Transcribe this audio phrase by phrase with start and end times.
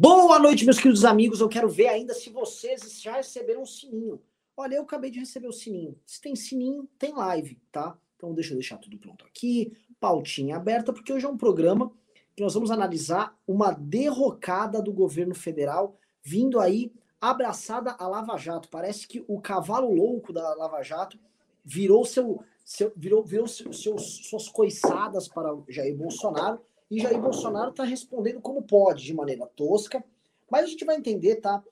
[0.00, 1.40] Boa noite, meus queridos amigos.
[1.40, 4.22] Eu quero ver ainda se vocês já receberam o sininho.
[4.56, 5.98] Olha, eu acabei de receber o sininho.
[6.06, 7.98] Se tem sininho, tem live, tá?
[8.14, 11.90] Então deixa eu deixar tudo pronto aqui, pautinha aberta, porque hoje é um programa
[12.36, 18.68] que nós vamos analisar uma derrocada do governo federal vindo aí abraçada a Lava Jato.
[18.68, 21.18] Parece que o cavalo louco da Lava Jato
[21.64, 26.60] virou seu, seu virou, virou seu, seus, suas coiçadas para Jair Bolsonaro
[26.90, 30.02] e Jair Bolsonaro está respondendo como pode, de maneira tosca,
[30.50, 31.62] mas a gente vai entender, tá?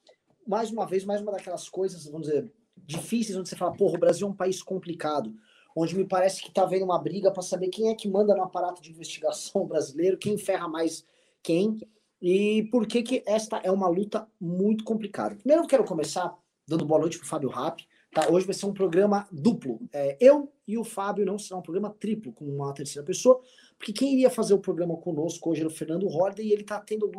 [0.46, 4.00] Mais uma vez, mais uma daquelas coisas, vamos dizer, difíceis, onde você fala, porra, o
[4.00, 5.34] Brasil é um país complicado,
[5.74, 8.42] onde me parece que tá havendo uma briga para saber quem é que manda no
[8.42, 11.04] aparato de investigação brasileiro, quem ferra mais
[11.42, 11.78] quem,
[12.20, 15.36] e por que que esta é uma luta muito complicada.
[15.36, 16.36] Primeiro eu quero começar
[16.66, 18.32] dando boa noite pro Fábio Rapp, tá?
[18.32, 19.78] Hoje vai ser um programa duplo.
[19.92, 23.42] É, eu e o Fábio não será um programa triplo com uma terceira pessoa,
[23.76, 26.80] porque quem iria fazer o programa conosco hoje era o Fernando Holliday e ele está
[26.80, 27.10] tendo.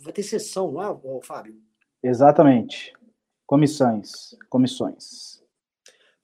[0.00, 1.60] Vai ter sessão, não é, Fábio?
[2.02, 2.94] Exatamente.
[3.46, 4.34] Comissões.
[4.48, 5.44] Comissões.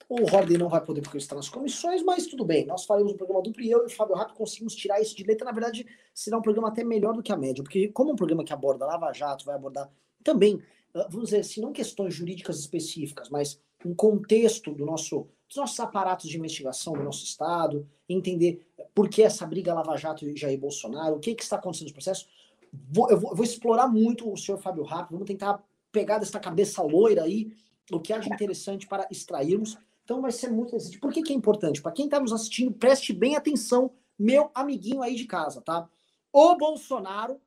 [0.09, 2.65] O Holliday não vai poder porque está nas comissões, mas tudo bem.
[2.65, 5.23] Nós faremos um programa duplo e eu e o Fábio Rato conseguimos tirar isso de
[5.23, 5.45] letra.
[5.45, 8.17] Na verdade, será um programa até melhor do que a média, porque como é um
[8.17, 9.91] programa que aborda Lava Jato, vai abordar
[10.23, 10.59] também,
[10.95, 15.79] ah, vamos dizer assim, não questões jurídicas específicas, mas um contexto do nosso, dos nossos
[15.79, 20.59] aparatos de investigação do nosso Estado, entender por que essa briga Lava Jato e Jair
[20.59, 22.27] Bolsonaro, o que, que está acontecendo no processo.
[22.71, 26.39] Vou, eu, vou, eu, vou, explorar muito o senhor Fábio Rápido, vamos tentar pegar dessa
[26.39, 27.53] cabeça loira aí
[27.91, 29.77] o que de interessante para extrairmos.
[30.03, 30.99] Então vai ser muito interessante.
[30.99, 31.81] Por que, que é importante?
[31.81, 35.87] Para quem está nos assistindo, preste bem atenção, meu amiguinho aí de casa, tá?
[36.31, 37.39] O Bolsonaro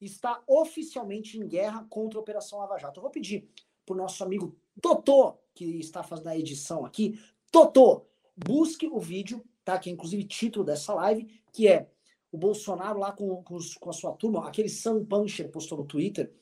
[0.00, 2.98] está oficialmente em guerra contra a Operação Lava Jato.
[2.98, 3.48] Eu vou pedir
[3.84, 7.18] para o nosso amigo Totô, que está fazendo a edição aqui.
[7.50, 9.78] Totô, busque o vídeo tá?
[9.78, 11.88] Que é inclusive título dessa live, que é
[12.32, 16.32] o Bolsonaro lá com, com, com a sua turma, aquele Sam Puncher postou no Twitter,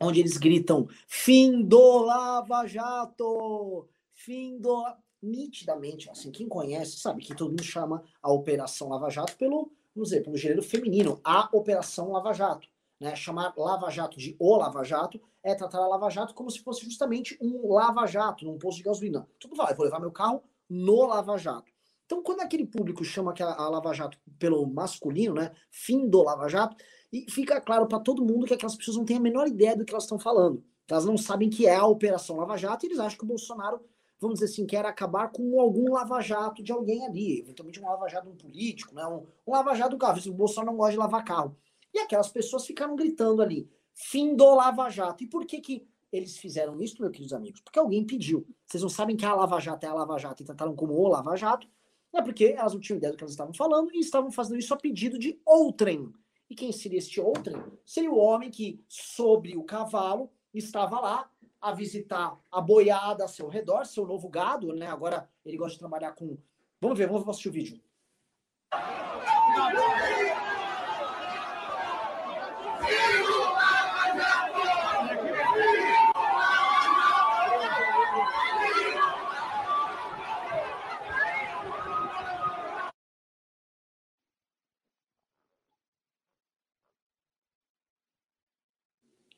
[0.00, 3.88] onde eles gritam: fim do Lava Jato!
[4.12, 4.84] Fim do.
[5.22, 10.10] Nitidamente, assim, quem conhece sabe que todo mundo chama a Operação Lava Jato pelo, vamos
[10.10, 12.68] dizer, pelo gênero feminino, a Operação Lava Jato.
[13.00, 13.16] Né?
[13.16, 16.82] Chamar Lava Jato de o Lava Jato é tratar a Lava Jato como se fosse
[16.84, 19.28] justamente um Lava Jato num posto de gasolina.
[19.38, 21.70] Tudo vai, vou levar meu carro no Lava Jato.
[22.06, 26.76] Então, quando aquele público chama a Lava Jato pelo masculino, né, fim do Lava Jato,
[27.12, 29.84] e fica claro para todo mundo que aquelas pessoas não têm a menor ideia do
[29.84, 30.64] que elas estão falando.
[30.88, 33.80] Elas não sabem que é a Operação Lava Jato e eles acham que o Bolsonaro,
[34.18, 38.08] vamos dizer assim, quer acabar com algum Lava Jato de alguém ali, eventualmente um Lava
[38.08, 40.18] Jato de um político, né, um, um Lava Jato do carro.
[40.26, 41.56] O Bolsonaro não gosta de lavar carro.
[41.92, 45.24] E aquelas pessoas ficaram gritando ali, fim do Lava Jato.
[45.24, 47.60] E por que que eles fizeram isso, meus queridos amigos?
[47.60, 48.46] Porque alguém pediu.
[48.66, 51.08] Vocês não sabem que a Lava Jato é a Lava Jato e trataram como o
[51.08, 51.68] Lava Jato,
[52.12, 54.72] é porque elas não tinham ideia do que elas estavam falando e estavam fazendo isso
[54.72, 56.12] a pedido de outrem.
[56.48, 57.60] E quem seria este outrem?
[57.84, 63.48] Seria o homem que, sobre o cavalo, estava lá a visitar a boiada a seu
[63.48, 64.86] redor, seu novo gado, né?
[64.86, 66.36] Agora ele gosta de trabalhar com.
[66.80, 67.80] Vamos ver, vamos assistir o vídeo.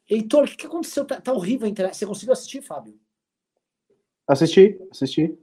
[0.09, 1.05] Heitor, o que, que aconteceu?
[1.05, 1.97] Tá, tá, horrível a internet.
[1.97, 2.99] Você conseguiu assistir, Fábio?
[4.27, 5.39] Assisti, assisti.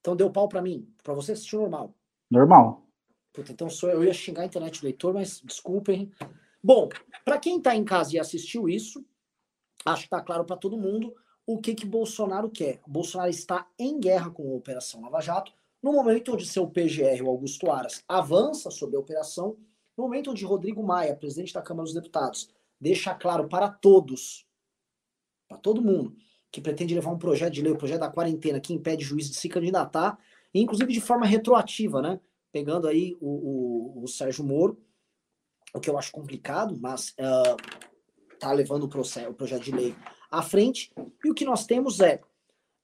[0.00, 0.88] Então deu pau para mim.
[1.02, 1.94] Para você assistir normal.
[2.30, 2.86] Normal.
[3.32, 6.10] Puta, então sou eu ia xingar a internet do Heitor, mas desculpem.
[6.62, 6.88] Bom,
[7.24, 9.04] para quem tá em casa e assistiu isso,
[9.84, 11.14] acho que tá claro para todo mundo
[11.46, 12.80] o que que Bolsonaro quer.
[12.86, 15.52] Bolsonaro está em guerra com a Operação Lava Jato,
[15.82, 19.56] no momento onde seu PGR, o Augusto Aras, avança sobre a operação,
[19.96, 22.48] no momento onde Rodrigo Maia, presidente da Câmara dos Deputados,
[22.80, 24.46] deixa claro para todos,
[25.48, 26.16] para todo mundo,
[26.50, 29.28] que pretende levar um projeto de lei, o projeto da quarentena, que impede o juiz
[29.28, 30.18] de se candidatar,
[30.54, 32.20] inclusive de forma retroativa, né?
[32.50, 34.80] Pegando aí o, o, o Sérgio Moro,
[35.74, 37.56] o que eu acho complicado, mas uh,
[38.38, 39.94] tá levando o, processo, o projeto de lei
[40.30, 40.92] à frente.
[41.24, 42.20] E o que nós temos é,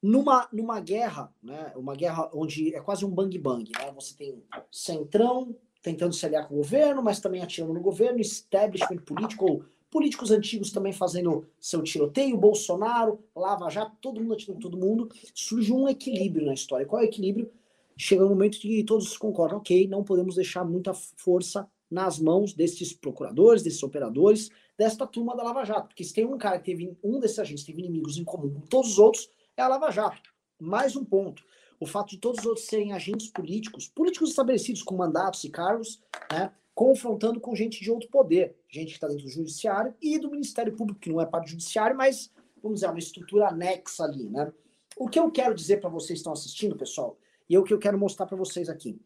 [0.02, 1.72] numa, numa guerra, né?
[1.76, 3.90] Uma guerra onde é quase um bang-bang, né?
[3.92, 8.98] Você tem centrão tentando se aliar com o governo, mas também atirando no governo, establishment
[8.98, 14.76] político, ou políticos antigos também fazendo seu tiroteio, Bolsonaro, Lava Jato, todo mundo atirando todo
[14.76, 16.86] mundo, surge um equilíbrio na história.
[16.86, 17.52] Qual é o equilíbrio?
[17.94, 22.94] Chega um momento que todos concordam, ok, não podemos deixar muita força nas mãos desses
[22.94, 24.48] procuradores, desses operadores,
[24.78, 27.62] desta turma da Lava Jato, porque se tem um cara que teve, um desses agentes
[27.62, 30.32] teve inimigos em comum com todos os outros, é a Lava Jato.
[30.58, 31.44] Mais um ponto
[31.82, 36.00] o fato de todos os outros serem agentes políticos, políticos estabelecidos com mandatos e cargos,
[36.30, 40.30] né, confrontando com gente de outro poder, gente que está dentro do judiciário e do
[40.30, 42.30] Ministério Público, que não é parte do judiciário, mas,
[42.62, 44.52] vamos dizer, uma estrutura anexa ali, né?
[44.96, 47.72] O que eu quero dizer para vocês que estão assistindo, pessoal, e é o que
[47.72, 49.00] eu quero mostrar para vocês aqui.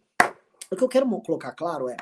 [0.71, 1.97] O que eu quero colocar claro é,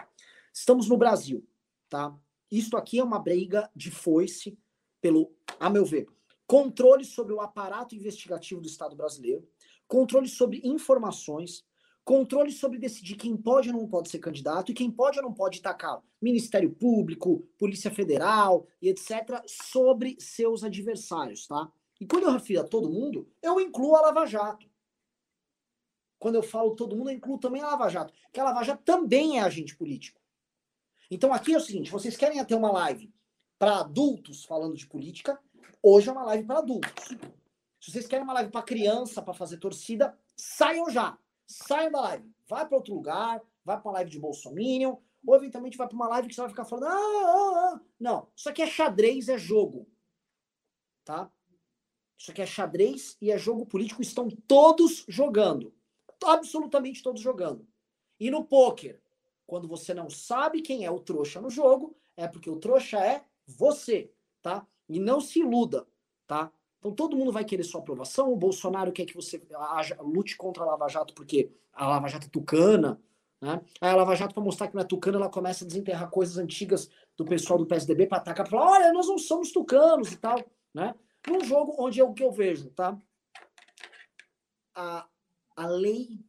[0.53, 1.47] estamos no Brasil,
[1.89, 2.15] tá?
[2.51, 4.59] Isto aqui é uma briga de foice
[5.01, 6.07] pelo, a meu ver,
[6.47, 9.47] controle sobre o aparato investigativo do Estado brasileiro,
[9.87, 11.65] controle sobre informações,
[12.05, 15.33] controle sobre decidir quem pode ou não pode ser candidato e quem pode ou não
[15.33, 19.43] pode tacar Ministério Público, Polícia Federal e etc.
[19.47, 21.71] sobre seus adversários, tá?
[22.01, 24.69] E quando eu refiro a todo mundo, eu incluo a Lava Jato.
[26.19, 28.83] Quando eu falo todo mundo, eu incluo também a Lava Jato, que a Lava Jato
[28.85, 30.21] também é agente político.
[31.11, 33.13] Então aqui é o seguinte, vocês querem ter uma live
[33.59, 35.41] para adultos falando de política,
[35.83, 37.05] hoje é uma live para adultos.
[37.81, 41.19] Se vocês querem uma live para criança, para fazer torcida, saiam já.
[41.47, 42.35] Saiam da live.
[42.49, 44.97] Vai para outro lugar, vai para uma live de Bolsominion,
[45.27, 46.87] ou eventualmente vai para uma live que você vai ficar falando.
[46.87, 47.81] Ah, ah, ah.
[47.99, 49.89] Não, isso aqui é xadrez, é jogo.
[51.05, 51.31] Tá?
[52.19, 54.03] Isso aqui é xadrez e é jogo político.
[54.03, 55.75] Estão todos jogando.
[56.25, 57.67] Absolutamente todos jogando.
[58.19, 59.03] E no poker,
[59.47, 63.25] quando você não sabe quem é o trouxa no jogo, é porque o trouxa é
[63.47, 64.67] você, tá?
[64.89, 65.87] E não se iluda,
[66.27, 66.53] tá?
[66.85, 68.31] Então todo mundo vai querer sua aprovação.
[68.31, 69.43] O Bolsonaro quer que você
[70.01, 73.01] lute contra a Lava Jato porque a Lava Jato é tucana,
[73.41, 73.63] né?
[73.81, 76.37] Aí a Lava Jato, para mostrar que não é tucana, ela começa a desenterrar coisas
[76.37, 80.17] antigas do pessoal do PSDB para atacar, para falar: olha, nós não somos tucanos e
[80.17, 80.39] tal,
[80.75, 80.95] né?
[81.27, 82.99] Num jogo onde é o que eu vejo, tá?
[84.75, 85.07] A,
[85.57, 86.21] a lei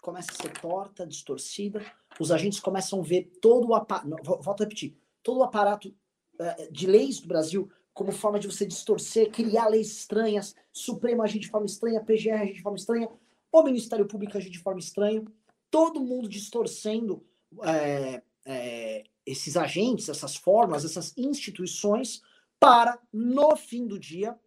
[0.00, 1.80] começa a ser torta, distorcida,
[2.18, 5.94] os agentes começam a ver todo o aparato, volto a repetir, todo o aparato
[6.40, 11.38] uh, de leis do Brasil como forma de você distorcer, criar leis estranhas, Supremo agir
[11.38, 13.08] de forma estranha, PGR agir de forma estranha,
[13.50, 15.22] o Ministério Público agir de forma estranha,
[15.70, 17.24] todo mundo distorcendo
[17.62, 22.22] é, é, esses agentes, essas formas, essas instituições
[22.58, 24.38] para, no fim do dia,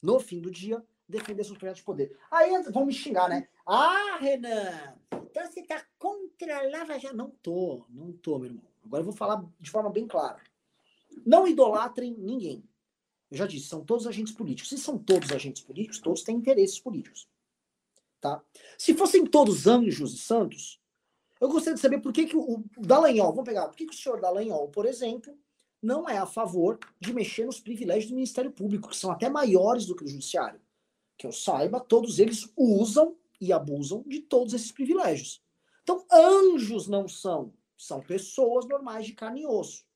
[0.00, 2.16] no fim do dia, defender seus projetos de poder.
[2.30, 3.48] Aí vão me xingar, né?
[3.66, 7.16] Ah, Renan, então você tá contra a Lava Jato.
[7.16, 8.64] Não tô, não tô, meu irmão.
[8.84, 10.40] Agora eu vou falar de forma bem clara.
[11.24, 12.64] Não idolatrem ninguém.
[13.32, 14.68] Eu já disse, são todos agentes políticos.
[14.68, 17.26] Se são todos agentes políticos, todos têm interesses políticos.
[18.20, 18.44] Tá?
[18.76, 20.78] Se fossem todos anjos e santos,
[21.40, 23.96] eu gostaria de saber por que, que o, Dallagnol, vamos pegar, por que, que o
[23.96, 25.34] senhor Dallagnol, por exemplo,
[25.80, 29.86] não é a favor de mexer nos privilégios do Ministério Público, que são até maiores
[29.86, 30.60] do que o Judiciário.
[31.16, 35.42] Que eu saiba, todos eles usam e abusam de todos esses privilégios.
[35.82, 39.86] Então, anjos não são, são pessoas normais de carne e osso.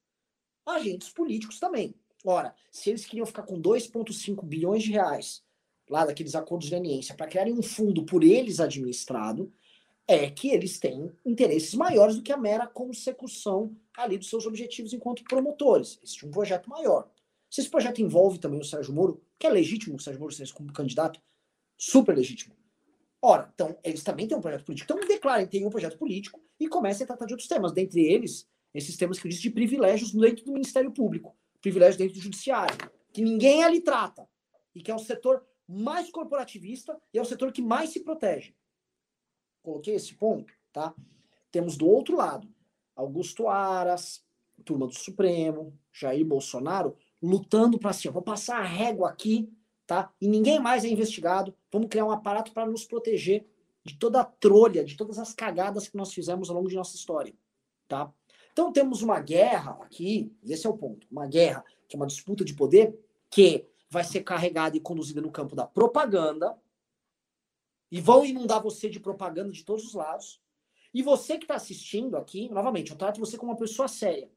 [0.65, 1.95] Agentes políticos também.
[2.29, 5.45] Ora, se eles queriam ficar com 2,5 bilhões de reais
[5.89, 9.53] lá daqueles acordos de leniência para criarem um fundo por eles administrado,
[10.09, 14.93] é que eles têm interesses maiores do que a mera consecução ali dos seus objetivos
[14.93, 16.01] enquanto promotores.
[16.03, 17.09] Existe um projeto maior.
[17.49, 20.51] Se esse projeto envolve também o Sérgio Moro, que é legítimo o Sérgio Moro ser
[20.53, 21.21] como candidato,
[21.79, 22.57] super legítimo.
[23.23, 24.93] Ora, então, eles também têm um projeto político.
[24.93, 28.05] Então, declarem que tem um projeto político e comecem a tratar de outros temas, dentre
[28.05, 32.21] eles, esses temas que eu disse de privilégios dentro do Ministério Público, privilégios dentro do
[32.21, 32.77] Judiciário,
[33.13, 34.29] que ninguém ali trata,
[34.75, 38.55] e que é o setor mais corporativista e é o setor que mais se protege.
[39.63, 40.95] Coloquei esse ponto, tá?
[41.51, 42.49] Temos do outro lado
[42.95, 44.25] Augusto Aras,
[44.65, 49.53] turma do Supremo, Jair Bolsonaro, lutando para assim, vou passar a régua aqui,
[49.87, 50.11] tá?
[50.21, 51.55] E ninguém mais é investigado.
[51.71, 53.47] Vamos criar um aparato para nos proteger
[53.85, 56.97] de toda a trolha, de todas as cagadas que nós fizemos ao longo de nossa
[56.97, 57.35] história,
[57.87, 58.13] tá?
[58.57, 62.07] Então temos uma guerra aqui, e esse é o ponto, uma guerra que é uma
[62.07, 62.99] disputa de poder
[63.31, 66.59] que vai ser carregada e conduzida no campo da propaganda,
[67.93, 70.41] e vão inundar você de propaganda de todos os lados.
[70.95, 74.31] E você que está assistindo aqui, novamente, eu trato você como uma pessoa séria.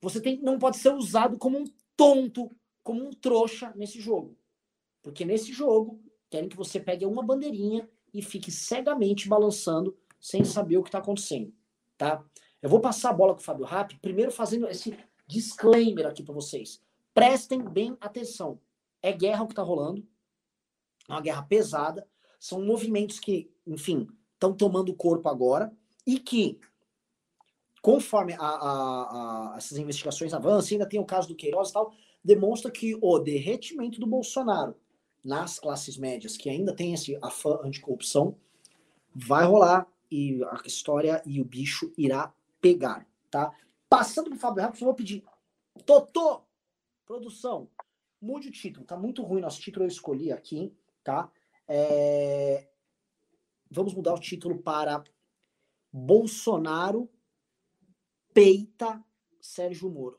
[0.00, 1.64] Você tem, não pode ser usado como um
[1.96, 2.54] tonto,
[2.84, 4.38] como um trouxa nesse jogo.
[5.02, 10.78] Porque nesse jogo, querem que você pegue uma bandeirinha e fique cegamente balançando sem saber
[10.78, 11.52] o que está acontecendo.
[11.98, 12.24] Tá?
[12.62, 14.96] Eu vou passar a bola com o Fábio Rapp, primeiro fazendo esse
[15.26, 16.80] disclaimer aqui para vocês.
[17.12, 18.60] Prestem bem atenção.
[19.02, 20.06] É guerra o que está rolando.
[21.08, 22.06] É uma guerra pesada.
[22.38, 25.72] São movimentos que, enfim, estão tomando corpo agora
[26.06, 26.58] e que,
[27.82, 31.92] conforme a, a, a, essas investigações avançam, ainda tem o caso do Queiroz e tal,
[32.22, 34.76] demonstra que o derretimento do Bolsonaro
[35.24, 38.36] nas classes médias, que ainda tem esse afã anticorrupção,
[39.14, 42.32] vai rolar e a história e o bicho irá
[42.66, 43.52] pegar, tá?
[43.88, 45.24] Passando pro Fábio Ramos, eu vou pedir.
[45.84, 46.42] Totô,
[47.06, 47.70] produção,
[48.20, 48.84] mude o título.
[48.84, 51.30] Tá muito ruim nosso título, eu escolhi aqui, tá?
[51.68, 52.68] É...
[53.70, 55.04] Vamos mudar o título para
[55.92, 57.08] Bolsonaro
[58.34, 59.02] peita
[59.40, 60.18] Sérgio Moro.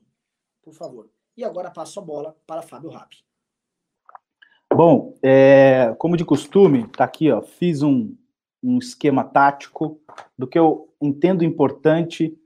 [0.62, 1.10] Por favor.
[1.36, 3.16] E agora passo a bola para Fábio Rapp.
[4.74, 8.16] Bom, é, como de costume, tá aqui, ó, fiz um,
[8.62, 10.02] um esquema tático
[10.38, 12.38] do que eu entendo importante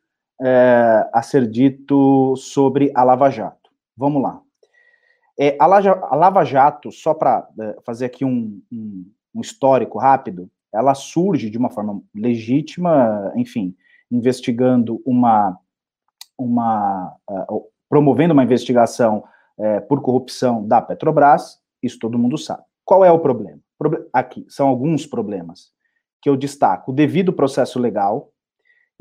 [0.41, 3.70] é, a ser dito sobre a Lava Jato.
[3.96, 4.41] Vamos lá.
[5.39, 9.98] É, a, Lava, a, Lava, Jato, só para é, fazer aqui um, um, um, histórico
[9.98, 13.75] rápido, ela surge de uma forma legítima, enfim,
[14.12, 15.58] investigando uma,
[16.38, 19.24] uma uh, promovendo uma investigação
[19.58, 22.63] uh, por corrupção da Petrobras, isso todo mundo sabe.
[22.86, 23.60] Qual é o problema?
[24.13, 25.72] Aqui são alguns problemas
[26.22, 28.31] que eu destaco: o devido processo legal,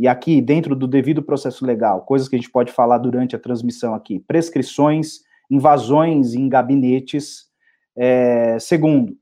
[0.01, 3.39] e aqui, dentro do devido processo legal, coisas que a gente pode falar durante a
[3.39, 5.19] transmissão aqui, prescrições,
[5.51, 7.51] invasões em gabinetes.
[7.95, 9.15] É, segundo,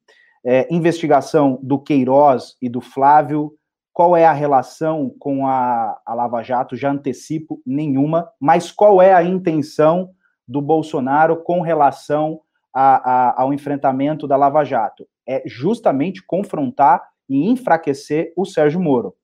[0.47, 3.55] é, investigação do Queiroz e do Flávio,
[3.93, 6.77] qual é a relação com a, a Lava Jato?
[6.77, 10.11] Já antecipo nenhuma, mas qual é a intenção
[10.47, 12.41] do Bolsonaro com relação
[12.73, 15.09] a, a, ao enfrentamento da Lava Jato?
[15.27, 19.17] É justamente confrontar e enfraquecer o Sérgio Moro.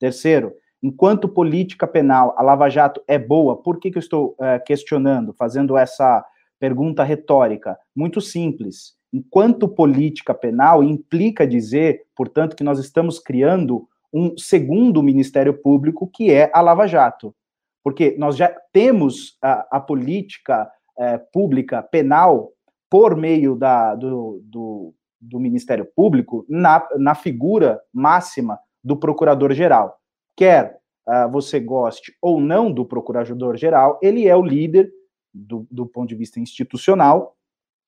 [0.00, 3.56] Terceiro, enquanto política penal, a Lava Jato é boa?
[3.56, 6.24] Por que, que eu estou uh, questionando, fazendo essa
[6.58, 7.78] pergunta retórica?
[7.94, 8.96] Muito simples.
[9.12, 16.30] Enquanto política penal, implica dizer, portanto, que nós estamos criando um segundo Ministério Público, que
[16.30, 17.34] é a Lava Jato.
[17.82, 22.50] Porque nós já temos a, a política uh, pública penal
[22.90, 29.97] por meio da, do, do, do Ministério Público na, na figura máxima do Procurador-Geral.
[30.38, 30.78] Quer
[31.08, 34.88] uh, você goste ou não do Procurador-Geral, ele é o líder
[35.34, 37.36] do, do ponto de vista institucional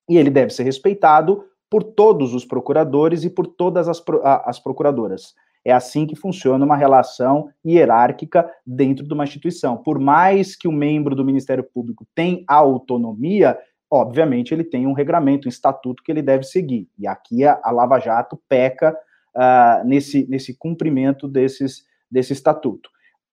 [0.08, 4.02] e ele deve ser respeitado por todos os procuradores e por todas as,
[4.44, 5.32] as procuradoras.
[5.64, 9.76] É assim que funciona uma relação hierárquica dentro de uma instituição.
[9.76, 13.56] Por mais que o membro do Ministério Público tenha autonomia,
[13.88, 16.88] obviamente ele tem um regramento, um estatuto que ele deve seguir.
[16.98, 18.92] E aqui a, a Lava Jato peca
[19.36, 22.90] uh, nesse, nesse cumprimento desses, desse estatuto.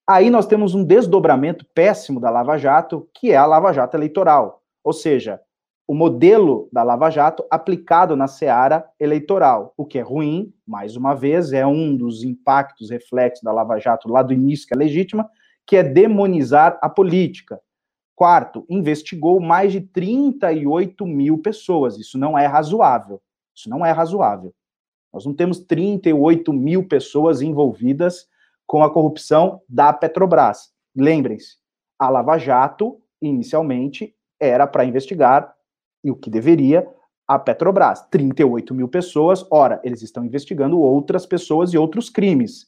[0.07, 4.61] Aí nós temos um desdobramento péssimo da Lava Jato, que é a Lava Jato eleitoral.
[4.83, 5.41] Ou seja,
[5.87, 11.13] o modelo da Lava Jato aplicado na seara eleitoral, o que é ruim, mais uma
[11.13, 15.29] vez, é um dos impactos, reflexos da Lava Jato lá do início, que é legítima,
[15.65, 17.59] que é demonizar a política.
[18.15, 21.97] Quarto, investigou mais de 38 mil pessoas.
[21.97, 23.21] Isso não é razoável.
[23.55, 24.53] Isso não é razoável.
[25.13, 28.27] Nós não temos 38 mil pessoas envolvidas
[28.67, 30.69] com a corrupção da Petrobras.
[30.95, 31.55] Lembrem-se,
[31.97, 35.55] a Lava Jato, inicialmente, era para investigar,
[36.03, 36.87] e o que deveria,
[37.27, 38.05] a Petrobras.
[38.09, 42.67] 38 mil pessoas, ora, eles estão investigando outras pessoas e outros crimes,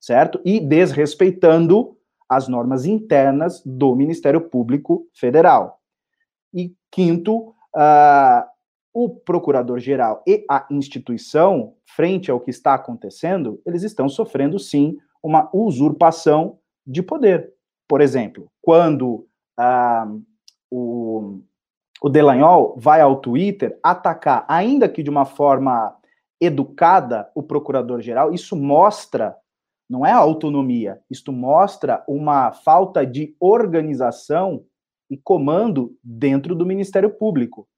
[0.00, 0.40] certo?
[0.44, 1.96] E desrespeitando
[2.28, 5.78] as normas internas do Ministério Público Federal.
[6.52, 8.44] E quinto, uh,
[8.92, 15.48] o procurador-geral e a instituição, frente ao que está acontecendo, eles estão sofrendo sim uma
[15.54, 17.50] usurpação de poder.
[17.88, 19.26] Por exemplo, quando
[19.58, 20.22] uh,
[20.70, 21.40] o,
[22.02, 25.96] o Delanhol vai ao Twitter atacar, ainda que de uma forma
[26.38, 29.34] educada, o procurador-geral, isso mostra
[29.88, 31.00] não é autonomia.
[31.10, 34.64] Isto mostra uma falta de organização
[35.10, 37.68] e comando dentro do Ministério Público,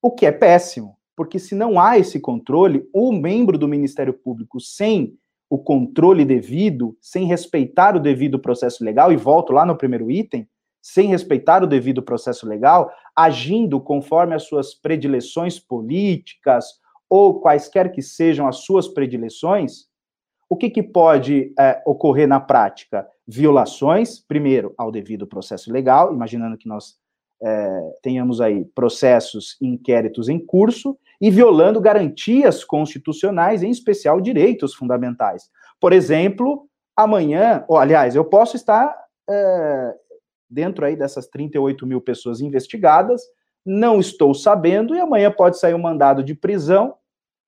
[0.00, 4.60] o que é péssimo, porque se não há esse controle, o membro do Ministério Público
[4.60, 10.10] sem o controle devido, sem respeitar o devido processo legal, e volto lá no primeiro
[10.10, 10.48] item,
[10.82, 16.64] sem respeitar o devido processo legal, agindo conforme as suas predileções políticas
[17.08, 19.86] ou quaisquer que sejam as suas predileções,
[20.48, 23.06] o que, que pode é, ocorrer na prática?
[23.26, 26.96] Violações, primeiro, ao devido processo legal, imaginando que nós
[27.42, 34.74] é, tenhamos aí processos e inquéritos em curso, e violando garantias constitucionais, em especial direitos
[34.74, 35.50] fundamentais.
[35.80, 38.94] Por exemplo, amanhã, ou aliás, eu posso estar
[39.28, 39.94] é,
[40.48, 43.22] dentro aí dessas 38 mil pessoas investigadas,
[43.64, 46.94] não estou sabendo, e amanhã pode sair um mandado de prisão,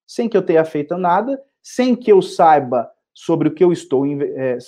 [0.06, 4.04] sem que eu tenha feito nada, sem que eu saiba sobre o que eu estou
[4.06, 4.58] é,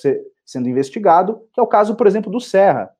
[0.45, 2.91] sendo investigado, que é o caso, por exemplo, do Serra.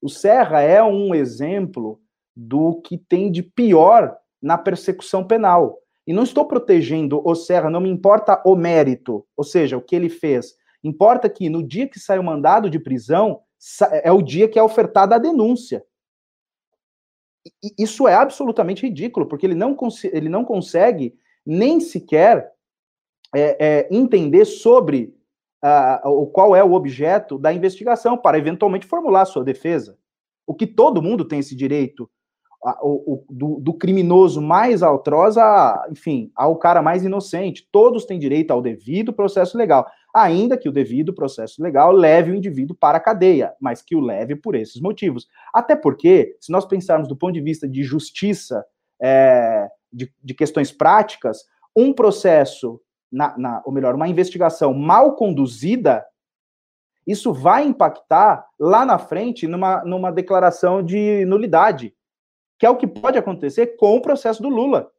[0.00, 2.00] O Serra é um exemplo
[2.36, 5.78] do que tem de pior na persecução penal.
[6.06, 9.94] E não estou protegendo o Serra, não me importa o mérito, ou seja, o que
[9.94, 10.54] ele fez.
[10.82, 13.40] Importa que no dia que sai o mandado de prisão,
[14.02, 15.84] é o dia que é ofertada a denúncia.
[17.62, 19.76] E isso é absolutamente ridículo, porque ele não,
[20.12, 21.14] ele não consegue
[21.44, 22.52] nem sequer
[23.34, 25.14] é, é, entender sobre
[25.64, 29.98] uh, qual é o objeto da investigação para eventualmente formular sua defesa.
[30.46, 32.10] O que todo mundo tem esse direito,
[32.62, 37.68] uh, o, o, do, do, criminoso mais atroz, a, enfim, ao cara mais inocente.
[37.70, 42.34] Todos têm direito ao devido processo legal, ainda que o devido processo legal leve o
[42.34, 45.28] indivíduo para a cadeia, mas que o leve por esses motivos.
[45.52, 48.64] Até porque, se nós pensarmos do ponto de vista de justiça,
[49.00, 51.44] é, de, de questões práticas,
[51.76, 56.04] um processo na, na, ou melhor, uma investigação mal conduzida,
[57.06, 61.94] isso vai impactar lá na frente numa, numa declaração de nulidade,
[62.58, 64.90] que é o que pode acontecer com o processo do Lula.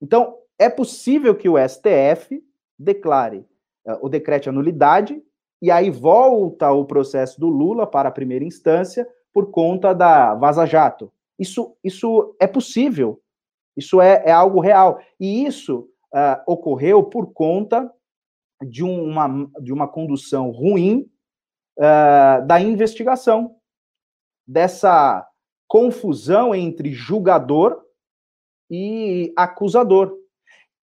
[0.00, 2.42] Então, é possível que o STF
[2.78, 3.46] declare
[3.86, 5.22] uh, o decreto de nulidade
[5.60, 10.66] e aí volta o processo do Lula para a primeira instância por conta da Vaza
[10.66, 11.12] Jato.
[11.38, 13.20] Isso, isso é possível,
[13.76, 15.00] isso é, é algo real.
[15.18, 17.92] E isso uh, ocorreu por conta
[18.62, 21.10] de uma, de uma condução ruim
[21.78, 23.56] uh, da investigação,
[24.46, 25.26] dessa
[25.66, 27.80] confusão entre julgador
[28.70, 30.12] e acusador.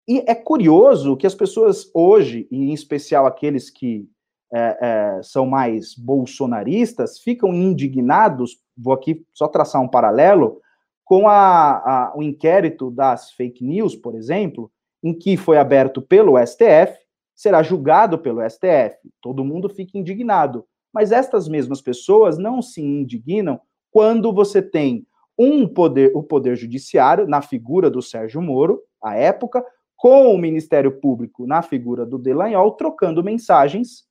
[0.08, 4.10] E é curioso que as pessoas hoje, e em especial aqueles que
[4.54, 8.58] é, é, são mais bolsonaristas, ficam indignados.
[8.78, 10.60] Vou aqui só traçar um paralelo
[11.06, 14.72] com a, a, o inquérito das fake news, por exemplo,
[15.04, 16.98] em que foi aberto pelo STF,
[17.36, 18.98] será julgado pelo STF.
[19.22, 20.66] Todo mundo fica indignado.
[20.94, 23.60] Mas estas mesmas pessoas não se indignam
[23.92, 25.06] quando você tem
[25.38, 29.64] um poder, o poder judiciário na figura do Sérgio Moro, à época,
[29.96, 34.06] com o Ministério Público na figura do Delanhol, trocando mensagens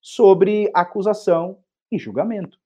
[0.00, 1.58] sobre acusação
[1.90, 2.58] e julgamento.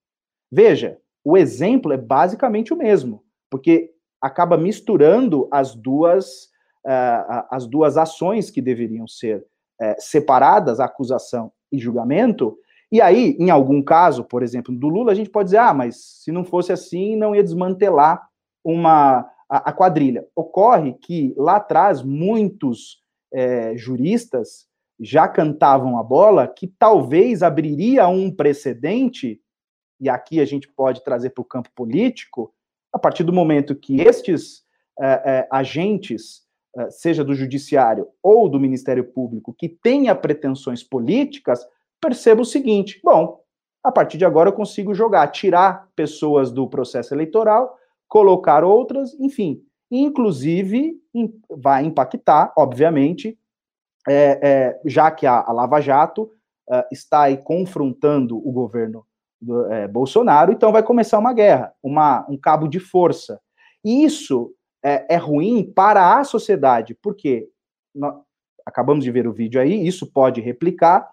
[0.50, 6.50] Veja, o exemplo é basicamente o mesmo, porque acaba misturando as duas
[6.85, 9.45] uh, as duas ações que deveriam ser
[9.81, 12.59] uh, separadas, acusação e julgamento.
[12.90, 15.97] E aí, em algum caso, por exemplo, do Lula, a gente pode dizer, ah, mas
[16.23, 18.26] se não fosse assim, não ia desmantelar
[18.64, 20.26] uma a, a quadrilha.
[20.35, 24.66] Ocorre que lá atrás muitos é, juristas
[25.01, 29.40] já cantavam a bola que talvez abriria um precedente,
[30.01, 32.53] e aqui a gente pode trazer para o campo político,
[32.92, 34.64] a partir do momento que estes
[35.01, 36.48] é, é, agentes
[36.79, 41.66] eh, seja do Judiciário ou do Ministério Público, que tenha pretensões políticas,
[42.00, 43.40] perceba o seguinte: bom,
[43.82, 47.76] a partir de agora eu consigo jogar, tirar pessoas do processo eleitoral,
[48.08, 50.94] colocar outras, enfim, inclusive
[51.50, 53.38] vai impactar, obviamente,
[54.08, 56.30] é, é, já que a, a Lava Jato
[56.70, 59.04] é, está aí confrontando o governo
[59.40, 63.40] do, Bolsonaro, então vai começar uma guerra, uma, um cabo de força.
[63.84, 64.52] E isso
[64.84, 67.48] é, é ruim para a sociedade, porque
[67.94, 68.16] nós,
[68.68, 71.08] acabamos de ver o vídeo aí, isso pode replicar.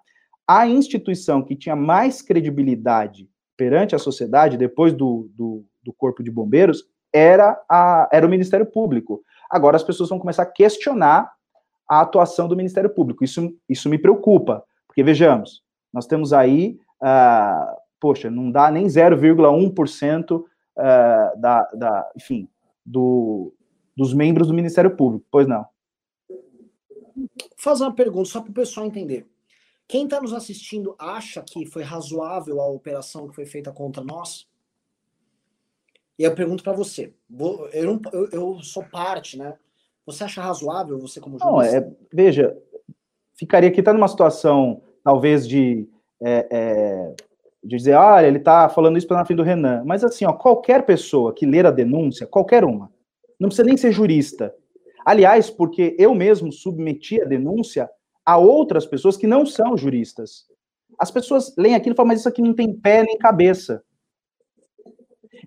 [0.47, 6.29] A instituição que tinha mais credibilidade perante a sociedade, depois do, do, do Corpo de
[6.29, 9.23] Bombeiros, era, a, era o Ministério Público.
[9.49, 11.31] Agora as pessoas vão começar a questionar
[11.89, 13.23] a atuação do Ministério Público.
[13.23, 20.41] Isso, isso me preocupa, porque vejamos, nós temos aí, uh, poxa, não dá nem 0,1%
[20.41, 20.45] uh,
[21.39, 22.49] da, da, enfim,
[22.85, 23.53] do,
[23.95, 25.25] dos membros do Ministério Público.
[25.31, 25.65] Pois não.
[26.27, 29.25] Vou fazer uma pergunta só para o pessoal entender.
[29.87, 34.47] Quem está nos assistindo acha que foi razoável a operação que foi feita contra nós?
[36.17, 37.13] E eu pergunto para você.
[37.73, 39.55] Eu, não, eu, eu, sou parte, né?
[40.05, 41.51] Você acha razoável, você como jurista?
[41.51, 42.57] Não, é, veja,
[43.33, 45.87] ficaria aqui, tá numa situação, talvez, de,
[46.21, 47.15] é, é,
[47.63, 49.83] de dizer, olha, ele está falando isso para na frente do Renan.
[49.85, 52.91] Mas assim, ó, qualquer pessoa que ler a denúncia, qualquer uma,
[53.39, 54.55] não precisa nem ser jurista.
[55.05, 57.89] Aliás, porque eu mesmo submeti a denúncia
[58.25, 60.45] a outras pessoas que não são juristas.
[60.97, 63.83] As pessoas leem aquilo e falam, mas isso aqui não tem pé nem cabeça.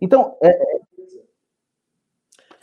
[0.00, 0.36] Então.
[0.42, 0.48] É...
[0.48, 0.80] é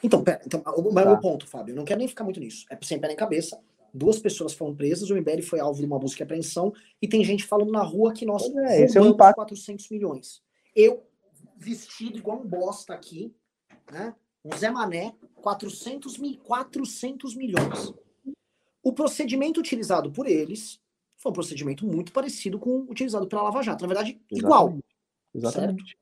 [0.04, 1.18] então, pera, então, o meu tá.
[1.18, 2.66] ponto, Fábio, eu não quero nem ficar muito nisso.
[2.70, 3.60] É sem pé nem cabeça.
[3.92, 7.24] Duas pessoas foram presas, o MBL foi alvo de uma busca e apreensão, e tem
[7.24, 9.38] gente falando na rua que nós é, esse é um impacto.
[9.38, 10.44] 400 milhões.
[10.76, 11.08] Eu,
[11.58, 13.34] vestido igual um bosta aqui,
[13.92, 14.14] né?
[14.44, 17.94] um Zé Mané, 400, mil, 400 milhões.
[18.86, 20.80] O procedimento utilizado por eles
[21.18, 23.82] foi um procedimento muito parecido com o utilizado pela Lava Jato.
[23.82, 24.46] Na verdade, Exatamente.
[24.46, 24.78] igual.
[25.34, 25.86] Exatamente.
[25.86, 26.00] Certo?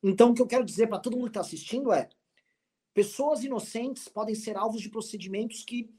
[0.00, 2.08] Então, o que eu quero dizer para todo mundo que está assistindo é:
[2.94, 5.92] pessoas inocentes podem ser alvos de procedimentos que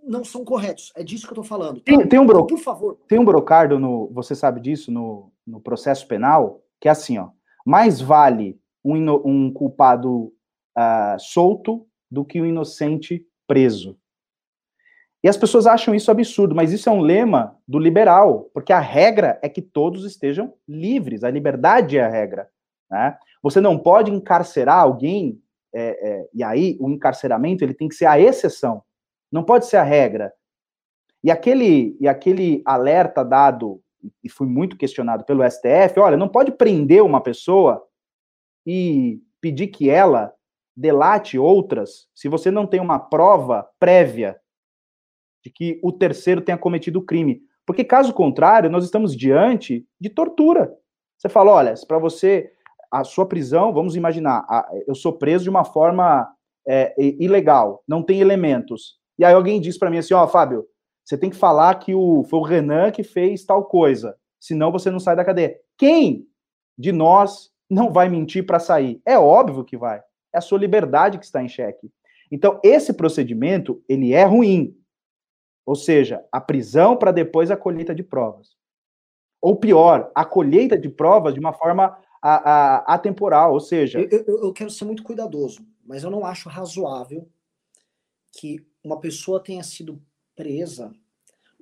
[0.00, 0.92] não são corretos.
[0.94, 1.80] É disso que eu estou falando.
[1.80, 1.86] Tá?
[1.86, 2.46] Tem, tem, um bro...
[2.46, 2.96] Por favor.
[3.08, 7.30] Tem um brocardo no, você sabe disso, no, no processo penal, que é assim, ó.
[7.64, 10.32] Mais vale um, um culpado
[10.78, 13.96] uh, solto do que um inocente preso.
[15.22, 18.78] E as pessoas acham isso absurdo, mas isso é um lema do liberal, porque a
[18.78, 22.48] regra é que todos estejam livres, a liberdade é a regra.
[22.88, 23.18] Né?
[23.42, 25.42] Você não pode encarcerar alguém,
[25.74, 28.82] é, é, e aí o encarceramento ele tem que ser a exceção,
[29.32, 30.32] não pode ser a regra.
[31.24, 33.82] E aquele, e aquele alerta dado,
[34.22, 37.84] e foi muito questionado pelo STF, olha, não pode prender uma pessoa
[38.64, 40.32] e pedir que ela
[40.76, 44.38] delate outras se você não tem uma prova prévia
[45.42, 47.40] de que o terceiro tenha cometido o crime.
[47.64, 50.72] Porque, caso contrário, nós estamos diante de tortura.
[51.16, 52.52] Você fala, olha, para você,
[52.90, 54.44] a sua prisão, vamos imaginar,
[54.86, 56.28] eu sou preso de uma forma
[56.66, 58.98] é, ilegal, não tem elementos.
[59.18, 60.66] E aí alguém diz para mim assim, ó, oh, Fábio,
[61.04, 64.90] você tem que falar que o, foi o Renan que fez tal coisa, senão você
[64.90, 65.56] não sai da cadeia.
[65.78, 66.26] Quem
[66.76, 69.00] de nós não vai mentir para sair?
[69.06, 70.02] É óbvio que vai.
[70.36, 71.90] É a sua liberdade que está em xeque.
[72.30, 74.76] Então, esse procedimento, ele é ruim.
[75.64, 78.54] Ou seja, a prisão para depois a colheita de provas.
[79.40, 83.98] Ou pior, a colheita de provas de uma forma a, a, atemporal, ou seja...
[83.98, 87.26] Eu, eu, eu quero ser muito cuidadoso, mas eu não acho razoável
[88.32, 90.02] que uma pessoa tenha sido
[90.34, 90.92] presa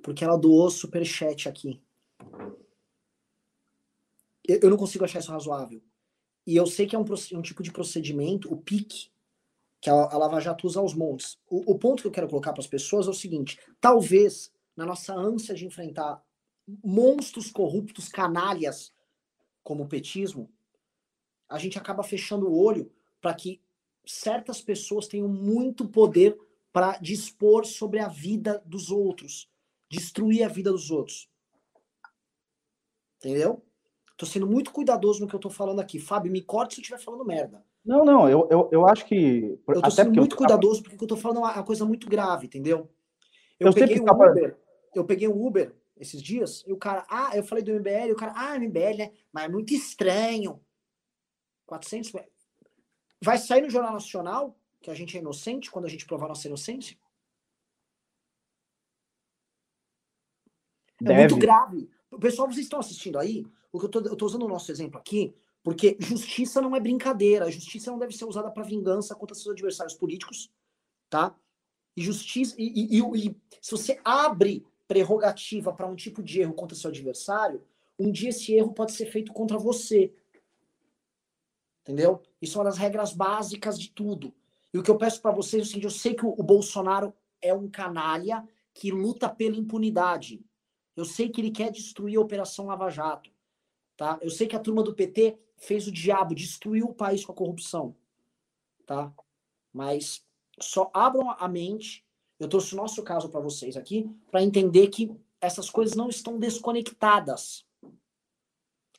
[0.03, 1.81] porque ela doou superchat aqui.
[4.45, 5.81] Eu, eu não consigo achar isso razoável.
[6.45, 9.09] E eu sei que é um, um tipo de procedimento, o PIC,
[9.81, 11.39] que a, a Lava Jato usa aos montes.
[11.49, 14.85] O, o ponto que eu quero colocar para as pessoas é o seguinte: talvez, na
[14.85, 16.23] nossa ânsia de enfrentar
[16.83, 18.93] monstros corruptos, canalhas,
[19.63, 20.51] como o petismo,
[21.47, 23.61] a gente acaba fechando o olho para que
[24.05, 26.37] certas pessoas tenham muito poder
[26.71, 29.49] para dispor sobre a vida dos outros,
[29.89, 31.29] destruir a vida dos outros.
[33.17, 33.63] Entendeu?
[34.17, 35.99] Tô sendo muito cuidadoso no que eu tô falando aqui.
[35.99, 37.63] Fábio, me corte se eu estiver falando merda.
[37.85, 39.59] Não, não, eu, eu, eu acho que.
[39.67, 40.37] Eu tô sendo muito eu...
[40.37, 42.89] cuidadoso porque eu tô falando uma, uma, coisa muito grave, entendeu?
[43.59, 44.57] Eu, eu peguei o Uber,
[44.95, 48.11] eu peguei o Uber esses dias, e o cara, ah, eu falei do MBL, e
[48.11, 49.11] o cara, ah, MBL, né?
[49.31, 50.59] Mas é muito estranho.
[51.65, 52.11] 400.
[53.21, 56.47] Vai sair no Jornal Nacional que a gente é inocente quando a gente provar nossa
[56.47, 56.97] inocência?
[61.03, 61.89] É muito grave.
[62.19, 63.45] Pessoal, vocês estão assistindo aí?
[63.83, 65.33] Eu tô usando o nosso exemplo aqui
[65.65, 67.49] porque justiça não é brincadeira.
[67.49, 70.51] Justiça não deve ser usada para vingança contra seus adversários políticos,
[71.09, 71.35] tá?
[71.97, 76.77] E justiça e, e, e se você abre prerrogativa para um tipo de erro contra
[76.77, 77.63] seu adversário,
[77.97, 80.13] um dia esse erro pode ser feito contra você.
[81.81, 82.21] Entendeu?
[82.39, 84.33] Isso é uma das regras básicas de tudo.
[84.73, 87.13] E o que eu peço para vocês é o seguinte: eu sei que o Bolsonaro
[87.41, 90.43] é um canalha que luta pela impunidade.
[90.95, 93.31] Eu sei que ele quer destruir a Operação Lava Jato.
[93.97, 94.19] Tá?
[94.21, 97.35] Eu sei que a turma do PT fez o diabo, destruiu o país com a
[97.35, 97.95] corrupção,
[98.85, 99.13] tá?
[99.71, 100.25] Mas
[100.59, 102.05] só abram a mente.
[102.37, 106.37] Eu trouxe o nosso caso para vocês aqui para entender que essas coisas não estão
[106.37, 107.65] desconectadas.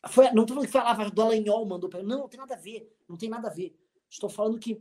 [0.09, 2.39] Foi, não estou falando que foi a Lava do Alanhol mandou para não, não tem
[2.39, 3.77] nada a ver, não tem nada a ver.
[4.09, 4.81] Estou falando que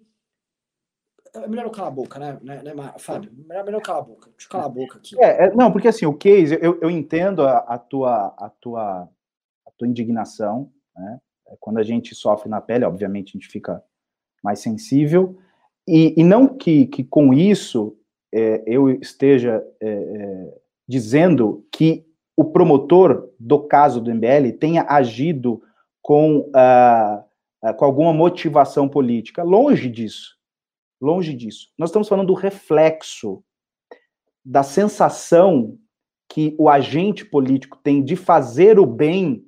[1.33, 3.31] é melhor eu calar a boca, né, né, né Fábio?
[3.33, 4.29] Melhor, melhor eu calar a boca.
[4.29, 5.21] Deixa eu calar a boca aqui.
[5.21, 9.09] É, é, não, porque assim, o case, eu, eu entendo a, a, tua, a, tua,
[9.77, 11.19] tua indignação, né?
[11.47, 13.83] É, quando a gente sofre na pele, obviamente, a gente fica
[14.43, 15.37] mais sensível.
[15.87, 17.97] E, e não que, que com isso
[18.33, 20.53] é, eu esteja é, é
[20.87, 22.05] dizendo que
[22.37, 25.61] o promotor do caso do MBL tenha agido
[26.01, 27.23] com, ah,
[27.63, 29.41] ah, com alguma motivação política.
[29.41, 30.35] Longe disso.
[31.01, 31.71] Longe disso.
[31.77, 33.43] Nós estamos falando do reflexo
[34.43, 35.77] da sensação
[36.29, 39.45] que o agente político tem de fazer o bem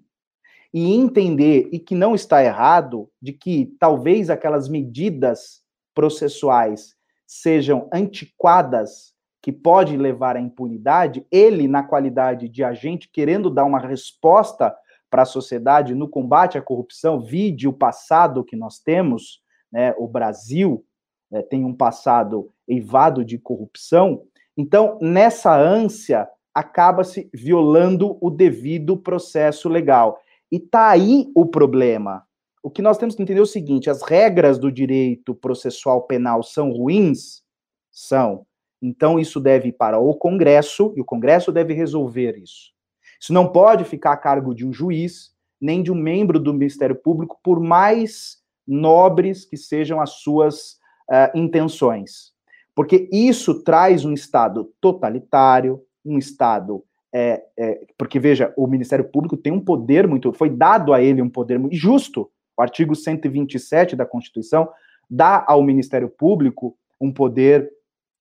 [0.74, 5.62] e entender e que não está errado de que talvez aquelas medidas
[5.94, 13.66] processuais sejam antiquadas, que pode levar à impunidade, ele na qualidade de agente querendo dar
[13.66, 14.76] uma resposta
[15.10, 20.08] para a sociedade no combate à corrupção, vide o passado que nós temos, né, o
[20.08, 20.86] Brasil
[21.32, 24.24] né, tem um passado eivado de corrupção,
[24.58, 30.20] então nessa ânsia acaba-se violando o devido processo legal.
[30.52, 32.24] E tá aí o problema.
[32.64, 36.44] O que nós temos que entender é o seguinte: as regras do direito processual penal
[36.44, 37.42] são ruins?
[37.92, 38.46] São.
[38.82, 42.72] Então, isso deve ir para o Congresso, e o Congresso deve resolver isso.
[43.20, 46.96] Isso não pode ficar a cargo de um juiz, nem de um membro do Ministério
[46.96, 50.74] Público, por mais nobres que sejam as suas
[51.10, 52.34] uh, intenções.
[52.76, 59.38] Porque isso traz um Estado totalitário, um Estado é, é, porque veja, o Ministério Público
[59.38, 62.30] tem um poder muito, foi dado a ele um poder muito justo.
[62.58, 64.68] O artigo 127 da Constituição
[65.10, 67.72] dá ao Ministério Público um poder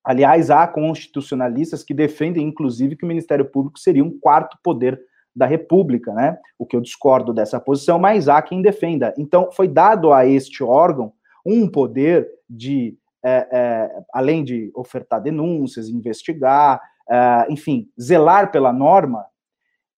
[0.07, 5.01] Aliás, há constitucionalistas que defendem, inclusive, que o Ministério Público seria um quarto poder
[5.35, 6.39] da República, né?
[6.57, 9.13] O que eu discordo dessa posição, mas há quem defenda.
[9.19, 11.13] Então, foi dado a este órgão
[11.45, 19.27] um poder de, é, é, além de ofertar denúncias, investigar, é, enfim, zelar pela norma.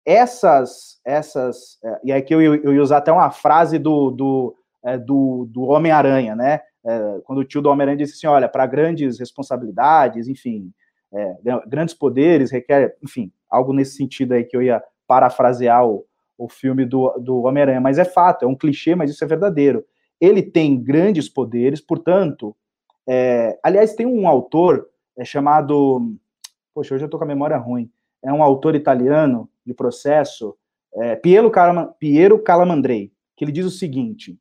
[0.06, 4.98] Essas, essas, é, e aqui eu, eu ia usar até uma frase do, do, é,
[4.98, 6.62] do, do Homem-Aranha, né?
[6.88, 10.72] é, quando o tio do Homem-Aranha disse assim, olha, para grandes responsabilidades, enfim,
[11.68, 16.06] grandes poderes requer, enfim, algo nesse sentido aí que eu ia parafrasear o,
[16.38, 19.86] o filme do, do Homem-Aranha, mas é fato, é um clichê, mas isso é verdadeiro.
[20.20, 22.56] Ele tem grandes poderes, portanto,
[23.06, 26.16] é, aliás, tem um autor é, chamado,
[26.78, 27.90] poxa, hoje eu tô com a memória ruim,
[28.24, 30.56] é um autor italiano de processo,
[30.94, 31.52] é, Piero,
[31.98, 34.38] Piero Calamandrei, que ele diz o seguinte,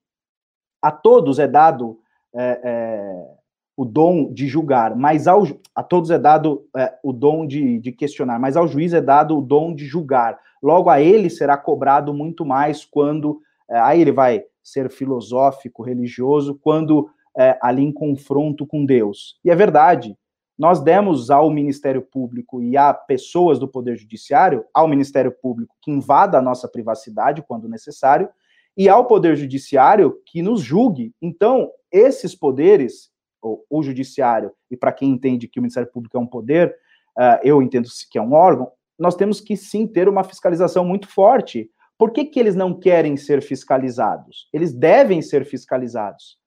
[0.82, 1.98] a todos é dado
[2.34, 3.26] é, é,
[3.74, 5.44] o dom de julgar, mas ao,
[5.74, 9.38] a todos é dado é, o dom de, de, questionar, mas ao juiz é dado
[9.38, 10.38] o dom de julgar.
[10.62, 13.40] Logo, a ele será cobrado muito mais quando.
[13.66, 19.40] É, aí ele vai ser filosófico, religioso, quando é, ali em confronto com Deus.
[19.42, 20.14] E é verdade.
[20.58, 25.90] Nós demos ao Ministério Público e a pessoas do Poder Judiciário, ao Ministério Público que
[25.90, 28.28] invada a nossa privacidade quando necessário,
[28.76, 31.14] e ao Poder Judiciário que nos julgue.
[31.20, 33.10] Então, esses poderes,
[33.42, 36.74] o, o Judiciário, e para quem entende que o Ministério Público é um poder,
[37.18, 41.06] uh, eu entendo que é um órgão, nós temos que sim ter uma fiscalização muito
[41.08, 41.70] forte.
[41.98, 44.48] Por que, que eles não querem ser fiscalizados?
[44.52, 46.38] Eles devem ser fiscalizados.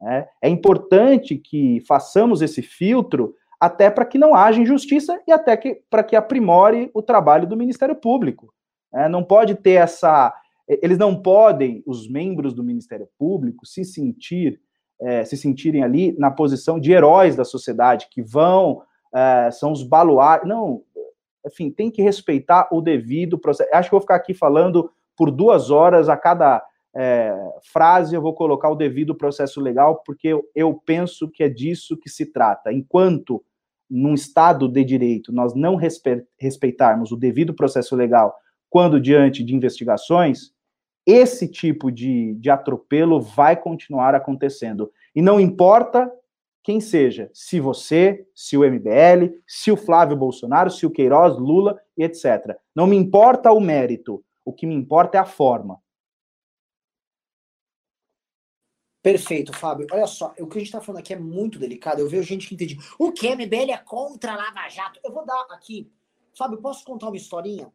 [0.00, 0.26] Né?
[0.42, 5.58] É importante que façamos esse filtro até para que não haja injustiça e até
[5.90, 8.52] para que aprimore o trabalho do Ministério Público.
[8.94, 10.32] É, não pode ter essa,
[10.68, 14.60] eles não podem, os membros do Ministério Público, se sentir,
[15.00, 18.82] é, se sentirem ali na posição de heróis da sociedade, que vão,
[19.14, 20.48] é, são os baluartes.
[20.48, 20.82] Não,
[21.46, 23.70] enfim, tem que respeitar o devido processo.
[23.72, 27.34] Acho que vou ficar aqui falando por duas horas a cada é,
[27.72, 31.96] frase, eu vou colocar o devido processo legal, porque eu, eu penso que é disso
[31.96, 32.72] que se trata.
[32.72, 33.42] Enquanto
[33.90, 35.76] num Estado de direito nós não
[36.38, 38.34] respeitarmos o devido processo legal
[38.70, 40.52] quando diante de investigações,
[41.06, 44.92] esse tipo de, de atropelo vai continuar acontecendo.
[45.14, 46.10] E não importa
[46.62, 51.80] quem seja, se você, se o MBL, se o Flávio Bolsonaro, se o Queiroz, Lula
[51.96, 52.54] e etc.
[52.74, 55.78] Não me importa o mérito, o que me importa é a forma.
[59.10, 59.86] Perfeito, Fábio.
[59.90, 62.00] Olha só, o que a gente está falando aqui é muito delicado.
[62.00, 62.78] Eu vejo gente que entende.
[62.98, 65.00] O que MBL é contra Lava Jato?
[65.02, 65.90] Eu vou dar aqui.
[66.36, 67.72] Fábio, posso contar uma historinha?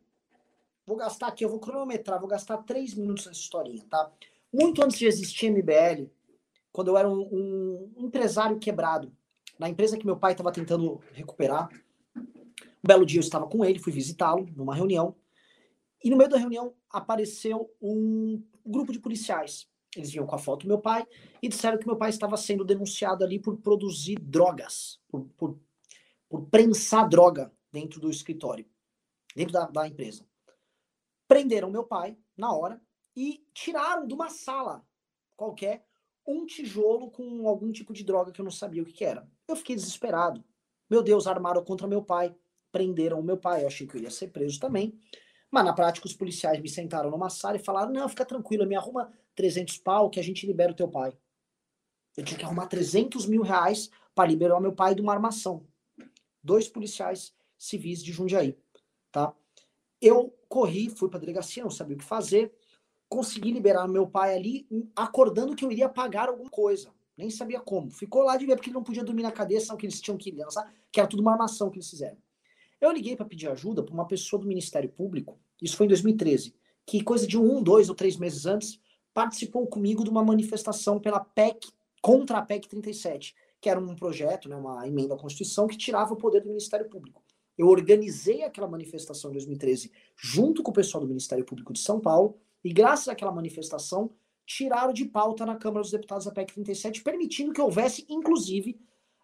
[0.86, 4.12] Vou gastar aqui, eu vou cronometrar, vou gastar três minutos nessa historinha, tá?
[4.54, 6.08] Muito antes de existir MBL,
[6.72, 9.12] quando eu era um, um empresário quebrado,
[9.58, 11.68] na empresa que meu pai estava tentando recuperar,
[12.16, 15.16] um belo dia eu estava com ele, fui visitá-lo numa reunião,
[16.04, 19.73] e no meio da reunião apareceu um grupo de policiais.
[19.96, 21.06] Eles vinham com a foto do meu pai
[21.42, 25.60] e disseram que meu pai estava sendo denunciado ali por produzir drogas, por, por,
[26.30, 28.66] por prensar droga dentro do escritório,
[29.36, 30.26] dentro da, da empresa
[31.34, 32.80] prenderam meu pai na hora
[33.16, 34.86] e tiraram de uma sala
[35.36, 35.84] qualquer
[36.28, 39.28] um tijolo com algum tipo de droga que eu não sabia o que, que era.
[39.48, 40.44] Eu fiquei desesperado.
[40.88, 42.36] Meu Deus, armaram contra meu pai,
[42.72, 43.64] prenderam o meu pai.
[43.64, 44.98] Eu achei que eu ia ser preso também.
[45.54, 48.76] Mas na prática, os policiais me sentaram numa sala e falaram: Não, fica tranquilo, me
[48.76, 51.16] arruma 300 pau que a gente libera o teu pai.
[52.18, 55.64] Eu tinha que arrumar 300 mil reais para liberar meu pai de uma armação.
[56.44, 58.58] Dois policiais civis de Jundiaí,
[59.12, 59.32] tá?
[60.02, 62.52] Eu corri, fui para delegacia, não sabia o que fazer,
[63.08, 66.92] consegui liberar meu pai ali, acordando que eu iria pagar alguma coisa.
[67.16, 67.92] Nem sabia como.
[67.92, 70.32] Ficou lá de ver porque ele não podia dormir na cadeia, que eles tinham que
[70.32, 72.18] lançar, que era tudo uma armação que eles fizeram.
[72.84, 76.54] Eu liguei para pedir ajuda para uma pessoa do Ministério Público, isso foi em 2013,
[76.86, 78.80] que coisa de um, dois ou três meses antes,
[79.14, 81.68] participou comigo de uma manifestação pela PEC,
[82.02, 86.14] contra a PEC 37, que era um projeto, né, uma emenda à Constituição que tirava
[86.14, 87.24] o poder do Ministério Público.
[87.58, 92.00] Eu organizei aquela manifestação em 2013 junto com o pessoal do Ministério Público de São
[92.00, 94.10] Paulo, e graças àquela manifestação,
[94.46, 98.80] tiraram de pauta na Câmara dos Deputados a PEC 37, permitindo que houvesse, inclusive,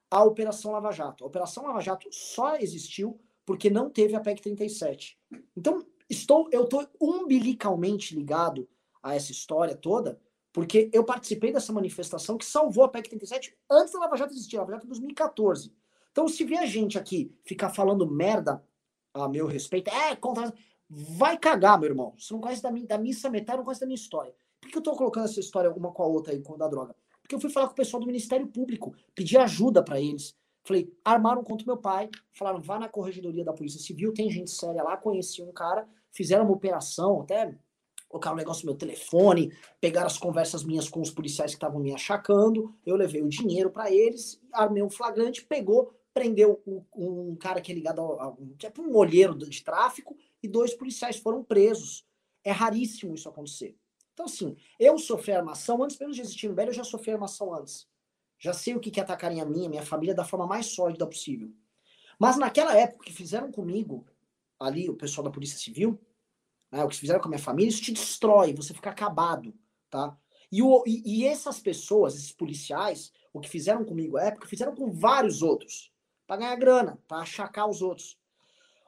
[0.09, 1.23] a Operação Lava Jato.
[1.23, 5.17] A Operação Lava Jato só existiu porque não teve a PEC 37.
[5.55, 8.67] Então, estou, eu estou umbilicalmente ligado
[9.01, 10.19] a essa história toda,
[10.51, 14.57] porque eu participei dessa manifestação que salvou a PEC 37 antes da Lava Jato existir,
[14.57, 15.73] a Lava Jato em 2014.
[16.11, 18.63] Então, se vier gente aqui ficar falando merda
[19.13, 20.53] a meu respeito, é contra.
[20.89, 22.15] Vai cagar, meu irmão.
[22.17, 24.33] Você não conhece da, minha, da missa metade, não conhece da minha história.
[24.59, 26.67] Por que eu tô colocando essa história uma com a outra aí, com a da
[26.67, 26.95] droga?
[27.21, 30.35] Porque eu fui falar com o pessoal do Ministério Público, pedir ajuda para eles.
[30.63, 34.83] Falei, armaram contra meu pai, falaram, vá na corregedoria da Polícia Civil, tem gente séria
[34.83, 37.57] lá, conheci um cara, fizeram uma operação, até
[38.07, 41.79] colocaram um negócio no meu telefone, pegaram as conversas minhas com os policiais que estavam
[41.79, 47.35] me achacando, eu levei o dinheiro para eles, armei um flagrante, pegou, prendeu um, um
[47.35, 51.17] cara que é ligado a, a um, tipo um olheiro de tráfico, e dois policiais
[51.17, 52.05] foram presos.
[52.43, 53.77] É raríssimo isso acontecer.
[54.13, 57.53] Então, assim, eu sofri armação, antes mesmo de existir no velho, eu já sofri armação
[57.53, 57.87] antes.
[58.37, 61.51] Já sei o que é atacarem a minha, minha família, da forma mais sólida possível.
[62.17, 64.05] Mas naquela época que fizeram comigo,
[64.59, 65.99] ali, o pessoal da Polícia Civil,
[66.71, 69.53] né, o que fizeram com a minha família, isso te destrói, você fica acabado,
[69.89, 70.17] tá?
[70.51, 74.75] E, o, e, e essas pessoas, esses policiais, o que fizeram comigo à época, fizeram
[74.75, 75.91] com vários outros,
[76.25, 78.19] para ganhar grana, para achacar os outros.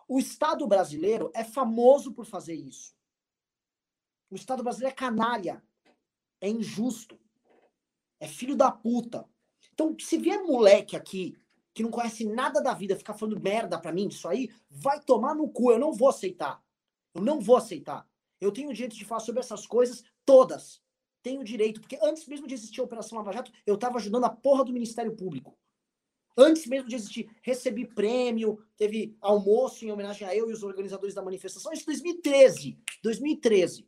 [0.07, 2.93] O Estado brasileiro é famoso por fazer isso.
[4.29, 5.63] O Estado brasileiro é canalha,
[6.39, 7.19] é injusto,
[8.19, 9.27] é filho da puta.
[9.73, 11.35] Então, se vier moleque aqui
[11.73, 15.35] que não conhece nada da vida ficar falando merda pra mim disso aí, vai tomar
[15.35, 15.71] no cu.
[15.71, 16.61] Eu não vou aceitar.
[17.13, 18.07] Eu não vou aceitar.
[18.39, 20.81] Eu tenho o direito de falar sobre essas coisas todas.
[21.21, 24.29] Tenho direito, porque antes mesmo de existir a Operação Lava Jato, eu tava ajudando a
[24.29, 25.57] porra do Ministério Público.
[26.35, 31.13] Antes mesmo de existir, recebi prêmio, teve almoço em homenagem a eu e os organizadores
[31.13, 31.71] da manifestação.
[31.71, 32.79] Isso em 2013.
[33.03, 33.87] 2013.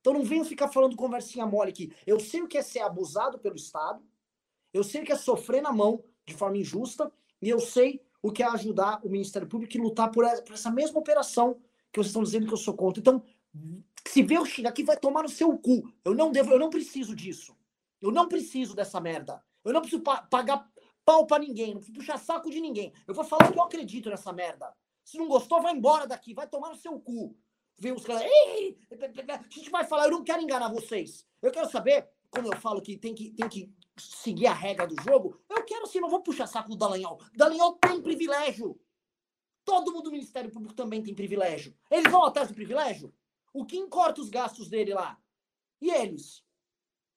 [0.00, 1.92] Então não venham ficar falando conversinha mole aqui.
[2.06, 4.04] Eu sei o que é ser abusado pelo Estado,
[4.72, 7.10] eu sei o que é sofrer na mão de forma injusta
[7.40, 10.98] e eu sei o que é ajudar o Ministério Público e lutar por essa, mesma
[10.98, 11.54] operação
[11.92, 13.00] que vocês estão dizendo que eu sou contra.
[13.00, 13.22] Então,
[14.06, 15.92] se ver o China aqui, vai tomar no seu cu.
[16.04, 17.56] Eu não devo, eu não preciso disso.
[18.00, 19.42] Eu não preciso dessa merda.
[19.64, 20.68] Eu não preciso pa pagar
[21.04, 22.92] pau pra ninguém, não preciso puxar saco de ninguém.
[23.06, 24.74] Eu vou falar que eu acredito nessa merda.
[25.04, 27.36] Se não gostou, vai embora daqui, vai tomar no seu cu.
[27.78, 31.24] Vem os caras, a gente vai falar, eu não quero enganar vocês.
[31.40, 35.00] Eu quero saber, como eu falo que tem que, tem que seguir a regra do
[35.02, 37.20] jogo, eu quero assim, não vou puxar saco do Dallagnol.
[37.34, 38.78] Dallagnol tem privilégio.
[39.64, 41.76] Todo mundo do Ministério Público também tem privilégio.
[41.90, 43.12] Eles vão atrás do privilégio?
[43.52, 45.18] O que corta os gastos dele lá?
[45.80, 46.44] E eles?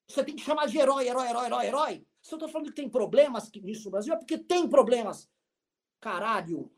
[0.07, 2.07] Você tem que chamar de herói, herói, herói, herói, herói.
[2.21, 5.29] Se eu tô falando que tem problemas nisso no Brasil, é porque tem problemas.
[5.99, 6.71] Caralho.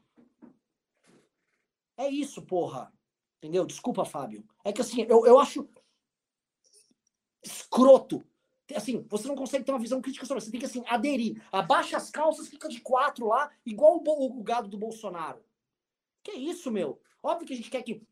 [1.95, 2.93] É isso, porra.
[3.37, 3.65] Entendeu?
[3.65, 4.45] Desculpa, Fábio.
[4.63, 5.69] É que assim, eu, eu acho
[7.43, 8.23] escroto
[8.75, 10.43] assim, você não consegue ter uma visão crítica sobre.
[10.43, 11.41] Você tem que, assim, aderir.
[11.51, 15.43] Abaixa as calças, fica de quatro lá, igual o, o gado do Bolsonaro.
[16.23, 17.01] Que isso, meu?
[17.23, 18.03] Óbvio que a gente quer que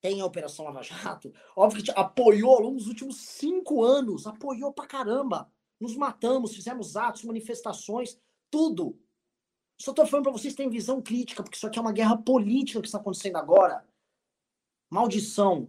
[0.00, 1.32] tenha a Operação Lava Jato.
[1.56, 4.26] Óbvio que a gente apoiou ao longo dos últimos cinco anos.
[4.26, 5.50] Apoiou pra caramba.
[5.80, 8.20] Nos matamos, fizemos atos, manifestações,
[8.50, 8.98] tudo.
[9.80, 12.80] Só tô falando pra vocês terem visão crítica, porque isso aqui é uma guerra política
[12.80, 13.84] que está acontecendo agora.
[14.88, 15.68] Maldição.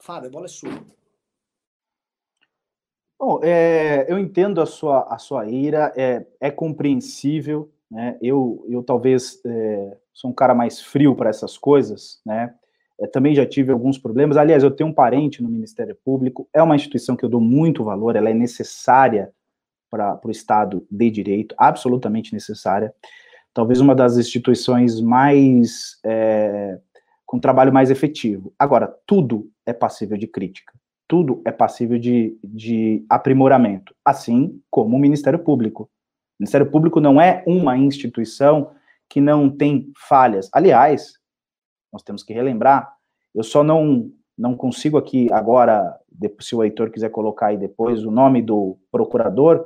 [0.00, 0.84] Fábio, a bola é sua.
[3.26, 8.18] Bom, é, eu entendo a sua, a sua ira, é, é compreensível, né?
[8.20, 12.54] Eu, eu talvez é, sou um cara mais frio para essas coisas, né?
[13.00, 14.36] É, também já tive alguns problemas.
[14.36, 17.82] Aliás, eu tenho um parente no Ministério Público, é uma instituição que eu dou muito
[17.82, 19.32] valor, ela é necessária
[19.90, 22.92] para o Estado de Direito, absolutamente necessária.
[23.54, 25.98] Talvez uma das instituições mais.
[26.04, 26.78] É,
[27.24, 28.52] com trabalho mais efetivo.
[28.58, 30.74] Agora, tudo é passível de crítica
[31.06, 35.84] tudo é passível de, de aprimoramento, assim como o Ministério Público.
[35.84, 35.88] O
[36.40, 38.72] Ministério Público não é uma instituição
[39.08, 40.48] que não tem falhas.
[40.52, 41.14] Aliás,
[41.92, 42.92] nós temos que relembrar,
[43.34, 45.98] eu só não, não consigo aqui agora,
[46.40, 49.64] se o Heitor quiser colocar aí depois o nome do procurador,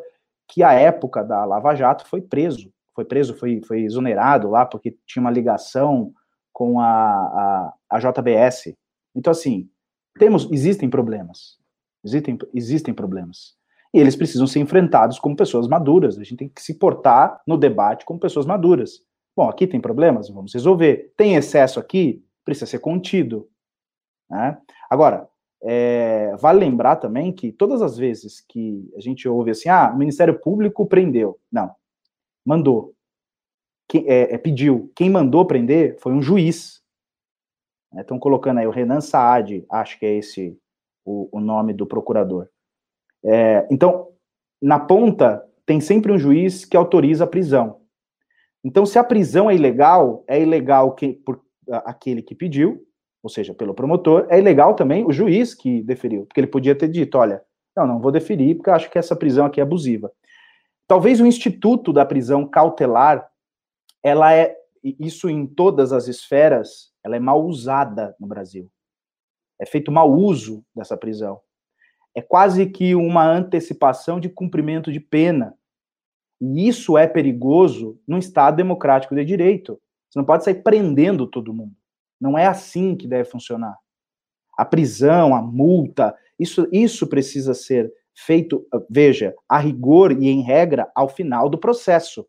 [0.48, 2.72] que à época da Lava Jato foi preso.
[2.94, 6.12] Foi preso, foi, foi exonerado lá, porque tinha uma ligação
[6.52, 8.74] com a, a, a JBS.
[9.14, 9.70] Então, assim,
[10.18, 11.58] temos, existem problemas.
[12.04, 13.56] Existem, existem problemas.
[13.92, 16.18] E eles precisam ser enfrentados como pessoas maduras.
[16.18, 19.02] A gente tem que se portar no debate como pessoas maduras.
[19.36, 21.12] Bom, aqui tem problemas, vamos resolver.
[21.16, 23.48] Tem excesso aqui, precisa ser contido.
[24.28, 24.58] Né?
[24.90, 25.28] Agora,
[25.62, 29.98] é, vale lembrar também que todas as vezes que a gente ouve assim, ah, o
[29.98, 31.38] Ministério Público prendeu.
[31.50, 31.70] Não,
[32.44, 32.94] mandou.
[33.88, 34.92] Quem, é, é, pediu.
[34.94, 36.82] Quem mandou prender foi um juiz.
[37.96, 38.20] Estão né?
[38.20, 40.58] colocando aí o Renan Saad, acho que é esse
[41.04, 42.48] o, o nome do procurador.
[43.24, 44.08] É, então,
[44.60, 47.80] na ponta, tem sempre um juiz que autoriza a prisão.
[48.62, 52.84] Então, se a prisão é ilegal, é ilegal que, por aquele que pediu,
[53.22, 56.88] ou seja, pelo promotor, é ilegal também o juiz que deferiu, porque ele podia ter
[56.88, 57.42] dito, olha,
[57.76, 60.10] não, não vou deferir, porque acho que essa prisão aqui é abusiva.
[60.86, 63.28] Talvez o instituto da prisão cautelar,
[64.02, 68.70] ela é, isso em todas as esferas, ela é mal usada no Brasil.
[69.60, 71.40] É feito mau uso dessa prisão.
[72.14, 75.54] É quase que uma antecipação de cumprimento de pena.
[76.40, 79.80] E isso é perigoso num Estado democrático de direito.
[80.08, 81.74] Você não pode sair prendendo todo mundo.
[82.20, 83.76] Não é assim que deve funcionar.
[84.56, 90.90] A prisão, a multa, isso, isso precisa ser feito, veja, a rigor e em regra
[90.94, 92.26] ao final do processo.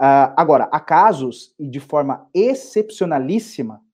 [0.00, 3.84] Uh, agora, há casos, e de forma excepcionalíssima,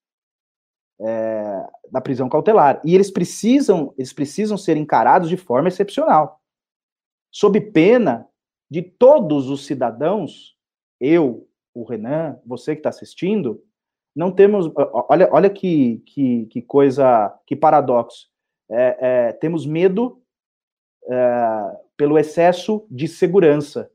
[1.00, 2.80] é, da prisão cautelar.
[2.84, 6.40] E eles precisam, eles precisam ser encarados de forma excepcional.
[7.30, 8.28] Sob pena
[8.70, 10.56] de todos os cidadãos,
[11.00, 13.62] eu, o Renan, você que está assistindo,
[14.14, 14.70] não temos.
[15.08, 18.28] Olha, olha que, que, que coisa, que paradoxo.
[18.70, 20.22] É, é, temos medo
[21.08, 23.90] é, pelo excesso de segurança.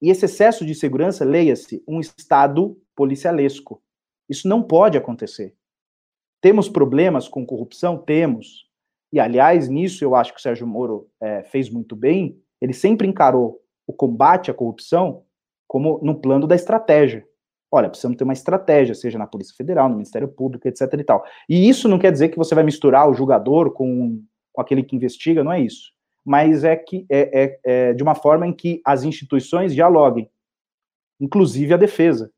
[0.00, 3.82] E esse excesso de segurança, leia-se, um Estado policialesco.
[4.28, 5.54] Isso não pode acontecer.
[6.40, 7.98] Temos problemas com corrupção?
[7.98, 8.68] Temos.
[9.12, 12.40] E, aliás, nisso eu acho que o Sérgio Moro é, fez muito bem.
[12.60, 15.24] Ele sempre encarou o combate à corrupção
[15.66, 17.26] como no plano da estratégia.
[17.70, 20.82] Olha, precisamos ter uma estratégia, seja na Polícia Federal, no Ministério Público, etc.
[20.94, 21.24] e tal.
[21.48, 24.22] E isso não quer dizer que você vai misturar o julgador com,
[24.52, 25.92] com aquele que investiga, não é isso.
[26.28, 30.30] Mas é que é, é, é de uma forma em que as instituições dialoguem,
[31.18, 32.30] inclusive a defesa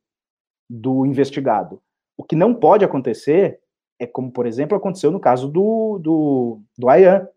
[0.68, 1.82] do investigado.
[2.16, 3.58] O que não pode acontecer
[3.98, 7.28] é como, por exemplo, aconteceu no caso do, do, do Ayan.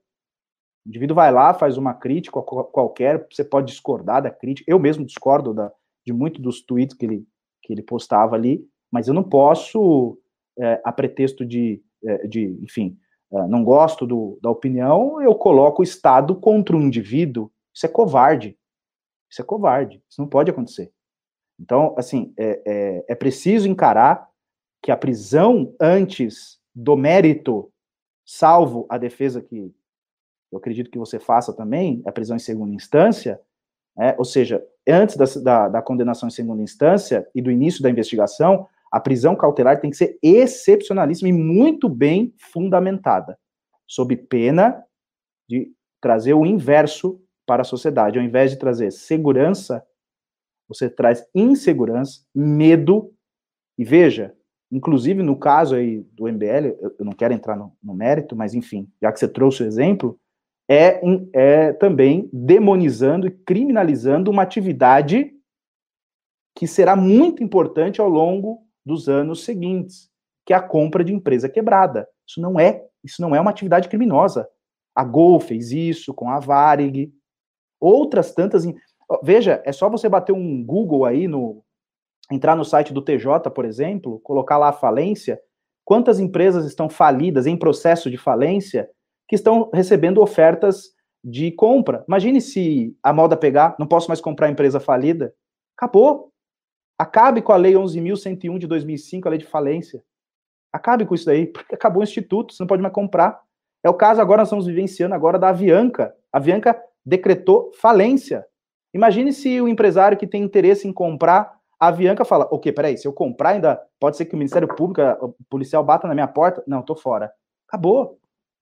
[0.86, 4.72] O indivíduo vai lá, faz uma crítica qualquer, você pode discordar da crítica.
[4.72, 5.72] Eu mesmo discordo da,
[6.06, 7.28] de muito dos tweets que ele,
[7.64, 10.20] que ele postava ali, mas eu não posso,
[10.60, 12.96] é, a pretexto de, é, de enfim,
[13.48, 17.52] não gosto do, da opinião, eu coloco o Estado contra um indivíduo.
[17.74, 18.58] Isso é covarde.
[19.30, 20.04] Isso é covarde.
[20.08, 20.92] Isso não pode acontecer.
[21.60, 24.30] Então, assim, é, é, é preciso encarar
[24.82, 27.72] que a prisão antes do mérito,
[28.26, 29.74] salvo a defesa que
[30.52, 33.42] eu acredito que você faça também, a prisão em segunda instância,
[33.98, 37.90] é, ou seja, antes da, da, da, condenação em segunda instância e do início da
[37.90, 43.40] investigação, a prisão cautelar tem que ser excepcionalíssima e muito bem fundamentada,
[43.88, 44.86] sob pena
[45.50, 48.20] de trazer o inverso para a sociedade.
[48.20, 49.84] Ao invés de trazer segurança,
[50.70, 53.12] você traz insegurança, medo,
[53.80, 54.36] e veja,
[54.74, 58.90] Inclusive, no caso aí do MBL, eu não quero entrar no, no mérito, mas enfim,
[59.00, 60.20] já que você trouxe o exemplo,
[60.68, 61.00] é,
[61.32, 65.32] é também demonizando e criminalizando uma atividade
[66.58, 70.10] que será muito importante ao longo dos anos seguintes,
[70.46, 72.08] que é a compra de empresa quebrada.
[72.28, 74.48] Isso não é, isso não é uma atividade criminosa.
[74.96, 77.12] A Gol fez isso com a Varig,
[77.80, 78.66] outras tantas.
[79.24, 81.64] Veja, é só você bater um Google aí no
[82.32, 85.40] entrar no site do TJ, por exemplo, colocar lá a falência,
[85.86, 88.90] quantas empresas estão falidas, em processo de falência,
[89.28, 92.04] que estão recebendo ofertas de compra.
[92.08, 95.34] Imagine se a moda pegar, não posso mais comprar empresa falida.
[95.78, 96.33] Acabou.
[97.04, 100.02] Acabe com a Lei 11.101 de 2005, a lei de falência.
[100.72, 103.42] Acabe com isso daí, porque acabou o instituto, você não pode mais comprar.
[103.84, 106.16] É o caso agora, nós estamos vivenciando agora da Avianca.
[106.32, 108.46] A Avianca decretou falência.
[108.94, 113.06] Imagine se o empresário que tem interesse em comprar a Avianca fala: ok, peraí, se
[113.06, 116.64] eu comprar ainda, pode ser que o Ministério Público, o policial bata na minha porta.
[116.66, 117.30] Não, tô fora.
[117.68, 118.18] Acabou.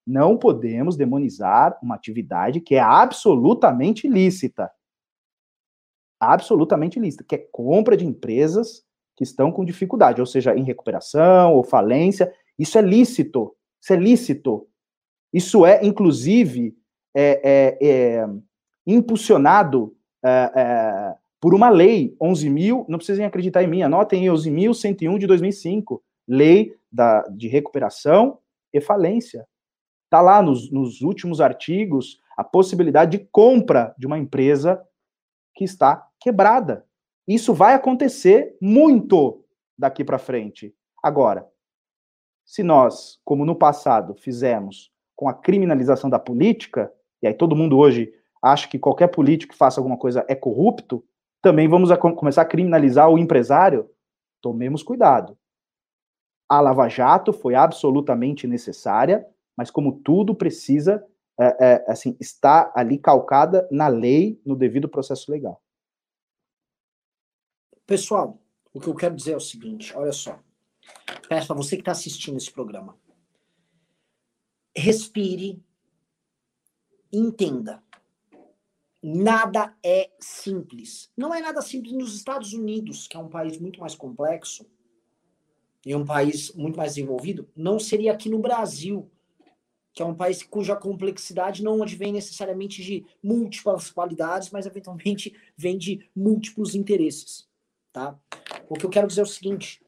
[0.08, 4.72] Não podemos demonizar uma atividade que é absolutamente ilícita.
[6.22, 8.84] Absolutamente ilícita, que é compra de empresas
[9.18, 12.32] que estão com dificuldade, ou seja, em recuperação ou falência.
[12.58, 13.56] Isso é lícito.
[13.82, 14.68] Isso é lícito.
[15.34, 16.78] Isso é, inclusive,
[17.16, 18.30] é, é, é
[18.86, 25.18] impulsionado é, é por uma lei, 11 mil, não precisem acreditar em mim, anotem 11.101
[25.18, 28.38] de 2005, lei da, de recuperação
[28.72, 29.48] e falência.
[30.06, 34.80] Está lá nos, nos últimos artigos a possibilidade de compra de uma empresa
[35.56, 36.86] que está quebrada.
[37.28, 39.44] Isso vai acontecer muito
[39.78, 40.76] daqui para frente.
[41.04, 41.48] Agora,
[42.46, 46.92] se nós, como no passado, fizemos com a criminalização da política,
[47.22, 51.04] e aí todo mundo hoje acha que qualquer político que faça alguma coisa é corrupto,
[51.42, 53.90] também vamos a começar a criminalizar o empresário?
[54.42, 55.38] Tomemos cuidado.
[56.50, 59.26] A Lava Jato foi absolutamente necessária,
[59.56, 61.04] mas como tudo precisa
[61.42, 65.62] é, é, assim estar ali calcada na lei, no devido processo legal.
[67.86, 68.40] Pessoal,
[68.74, 70.40] o que eu quero dizer é o seguinte: olha só.
[71.28, 72.98] Peço a você que está assistindo esse programa.
[74.76, 75.64] Respire,
[77.12, 77.84] entenda
[79.02, 81.12] nada é simples.
[81.18, 84.70] Não é nada simples nos Estados Unidos, que é um país muito mais complexo
[85.86, 89.10] e um país muito mais desenvolvido, não seria aqui no Brasil.
[89.94, 95.78] Que é um país cuja complexidade não advém necessariamente de múltiplas qualidades, mas eventualmente vem
[95.78, 97.48] de múltiplos interesses,
[97.92, 98.18] tá?
[98.70, 99.84] O que eu quero dizer é o seguinte: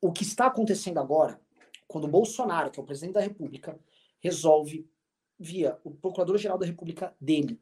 [0.00, 1.40] o que está acontecendo agora,
[1.86, 3.78] quando Bolsonaro, que é o presidente da República,
[4.20, 4.88] resolve
[5.38, 7.60] via o procurador-geral da República dele,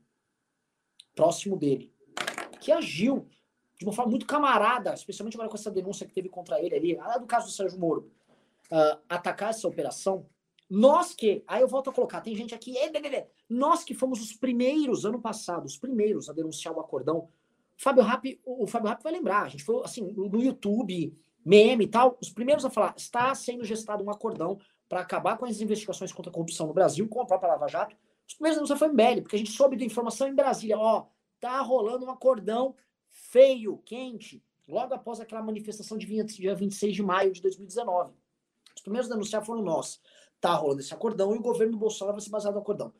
[1.14, 1.92] próximo dele,
[2.60, 3.28] que agiu
[3.78, 7.18] de uma forma muito camarada, especialmente agora com essa denúncia que teve contra ele ali,
[7.20, 8.10] do caso do Sérgio Moro,
[8.70, 10.26] uh, atacar essa operação
[10.68, 12.74] nós que, aí eu volto a colocar, tem gente aqui,
[13.48, 17.18] nós que fomos os primeiros, ano passado, os primeiros a denunciar o acordão.
[17.18, 17.28] O
[17.76, 21.88] Fábio Rapp, o Fábio Rapp vai lembrar, a gente foi assim, no YouTube, meme e
[21.88, 24.58] tal, os primeiros a falar, está sendo gestado um acordão
[24.88, 27.96] para acabar com as investigações contra a corrupção no Brasil, com a própria Lava Jato.
[28.26, 31.06] Os primeiros a denunciar foi MBL, porque a gente soube da informação em Brasília, ó,
[31.38, 32.74] tá rolando um acordão
[33.08, 38.12] feio, quente, logo após aquela manifestação de dia 26 de maio de 2019.
[38.74, 40.00] Os primeiros a denunciar foram nós
[40.40, 42.92] tá rolando esse acordão e o governo do Bolsonaro vai ser baseado no acordão.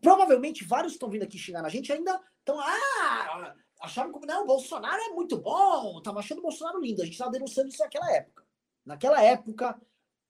[0.00, 4.46] Provavelmente vários estão vindo aqui xingar na gente ainda estão, ah, acharam que não, o
[4.46, 7.02] Bolsonaro é muito bom, tava achando o Bolsonaro lindo.
[7.02, 8.44] A gente estava denunciando isso naquela época.
[8.84, 9.80] Naquela época,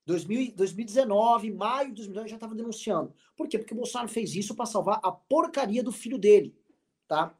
[0.07, 3.15] 2000, 2019, maio de 2019, já estava denunciando.
[3.37, 3.59] Por quê?
[3.59, 6.57] Porque o Bolsonaro fez isso para salvar a porcaria do filho dele,
[7.07, 7.37] tá?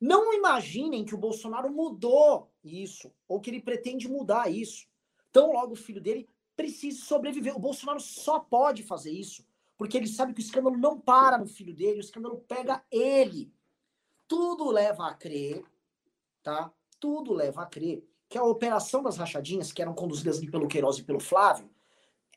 [0.00, 4.86] Não imaginem que o Bolsonaro mudou isso, ou que ele pretende mudar isso.
[5.32, 7.54] Tão logo o filho dele precisa sobreviver.
[7.54, 9.44] O Bolsonaro só pode fazer isso
[9.76, 13.52] porque ele sabe que o escândalo não para no filho dele, o escândalo pega ele.
[14.26, 15.62] Tudo leva a crer,
[16.42, 16.72] tá?
[16.98, 20.98] Tudo leva a crer que a operação das rachadinhas, que eram conduzidas ali pelo Queiroz
[20.98, 21.70] e pelo Flávio,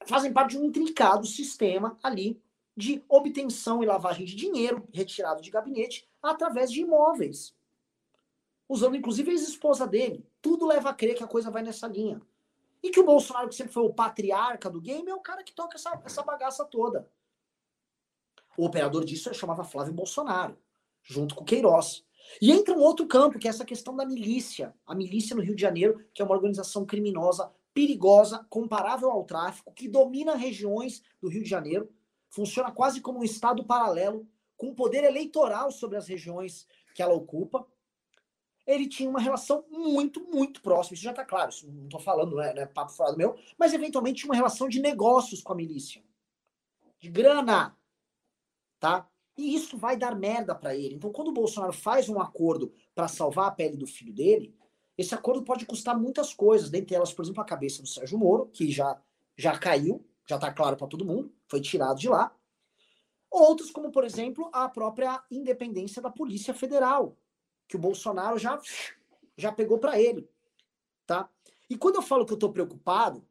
[0.05, 2.41] fazem parte de um intrincado sistema ali
[2.75, 7.55] de obtenção e lavagem de dinheiro retirado de gabinete através de imóveis.
[8.67, 10.25] Usando inclusive a ex-esposa dele.
[10.41, 12.21] Tudo leva a crer que a coisa vai nessa linha.
[12.81, 15.53] E que o Bolsonaro, que sempre foi o patriarca do game, é o cara que
[15.53, 17.09] toca essa, essa bagaça toda.
[18.57, 20.57] O operador disso chamava Flávio Bolsonaro,
[21.03, 22.05] junto com o Queiroz.
[22.41, 24.73] E entra um outro campo, que é essa questão da milícia.
[24.85, 29.73] A milícia no Rio de Janeiro, que é uma organização criminosa, perigosa, comparável ao tráfico,
[29.73, 31.89] que domina regiões do Rio de Janeiro,
[32.29, 34.27] funciona quase como um estado paralelo,
[34.57, 37.65] com poder eleitoral sobre as regiões que ela ocupa
[38.69, 40.93] ele tinha uma relação muito, muito próxima.
[40.93, 43.17] Isso já está claro, isso não estou falando, não é, não é papo fora do
[43.17, 46.03] meu, mas eventualmente tinha uma relação de negócios com a milícia.
[46.99, 47.75] De grana.
[48.79, 49.09] Tá?
[49.35, 50.93] E isso vai dar merda para ele.
[50.93, 54.55] Então, quando o Bolsonaro faz um acordo para salvar a pele do filho dele,
[54.95, 58.47] esse acordo pode custar muitas coisas, dentre elas, por exemplo, a cabeça do Sérgio Moro,
[58.47, 59.01] que já,
[59.35, 62.35] já caiu, já está claro para todo mundo, foi tirado de lá.
[63.31, 67.17] Outros, como, por exemplo, a própria independência da Polícia Federal,
[67.69, 68.59] que o Bolsonaro já,
[69.37, 70.27] já pegou para ele,
[71.05, 71.29] tá?
[71.69, 73.25] E quando eu falo que eu estou preocupado,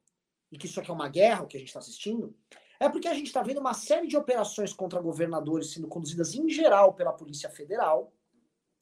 [0.50, 2.34] e que isso aqui é uma guerra, o que a gente está assistindo,
[2.80, 6.48] é porque a gente está vendo uma série de operações contra governadores sendo conduzidas em
[6.48, 8.12] geral pela Polícia Federal,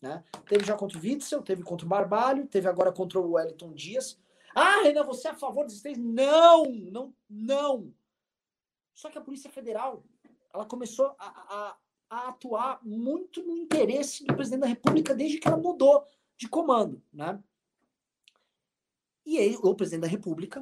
[0.01, 0.23] né?
[0.47, 4.21] Teve já contra o Witzel, teve contra o Barbalho, teve agora contra o Wellington Dias.
[4.55, 5.97] Ah, Renan, você é a favor desses três?
[5.97, 7.95] Não, não, não.
[8.95, 10.05] Só que a Polícia Federal,
[10.53, 11.77] ela começou a,
[12.09, 16.05] a atuar muito no interesse do presidente da República desde que ela mudou
[16.37, 17.43] de comando, né?
[19.25, 20.61] E aí, o presidente da República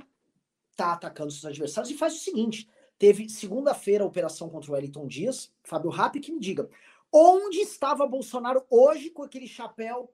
[0.71, 2.69] está atacando seus adversários e faz o seguinte:
[2.99, 6.69] teve segunda-feira a operação contra o Wellington Dias, Fábio Rapp, que me diga,
[7.13, 10.13] onde estava Bolsonaro hoje com aquele chapéu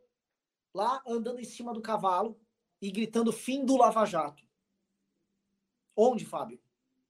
[0.75, 2.39] lá andando em cima do cavalo
[2.81, 4.43] e gritando fim do Lava Jato?
[5.97, 6.61] Onde, Fábio?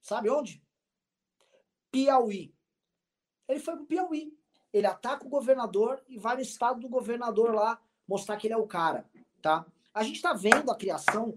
[0.01, 0.63] Sabe onde?
[1.91, 2.55] Piauí.
[3.51, 4.33] Ele foi pro Piauí.
[4.73, 8.57] Ele ataca o governador e vai no estado do governador lá mostrar que ele é
[8.57, 9.05] o cara,
[9.43, 9.67] tá?
[9.93, 11.37] A gente tá vendo a criação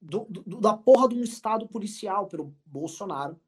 [0.00, 3.38] do, do, da porra de um estado policial pelo Bolsonaro,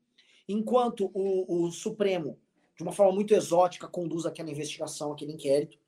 [0.49, 2.39] enquanto o, o Supremo,
[2.77, 5.79] de uma forma muito exótica, conduz aquela investigação, aquele inquérito,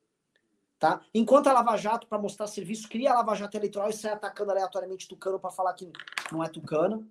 [0.79, 1.01] tá?
[1.15, 4.51] Enquanto a Lava Jato, para mostrar serviço, cria a Lava Jato eleitoral e sai atacando
[4.51, 5.91] aleatoriamente Tucano para falar que
[6.33, 7.09] não é Tucano.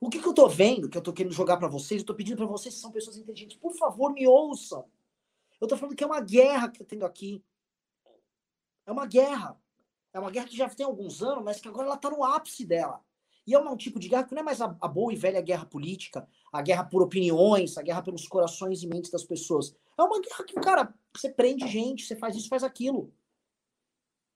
[0.00, 2.14] O que, que eu tô vendo, que eu tô querendo jogar para vocês, eu tô
[2.14, 4.84] pedindo para vocês que são pessoas inteligentes, por favor, me ouçam.
[5.60, 7.42] Eu tô falando que é uma guerra que tá tendo aqui.
[8.86, 9.60] É uma guerra.
[10.12, 12.64] É uma guerra que já tem alguns anos, mas que agora ela tá no ápice
[12.64, 13.04] dela.
[13.44, 15.40] E é um tipo de guerra que não é mais a, a boa e velha
[15.40, 19.74] guerra política, a guerra por opiniões, a guerra pelos corações e mentes das pessoas.
[19.98, 23.12] É uma guerra que, cara, você prende gente, você faz isso, faz aquilo.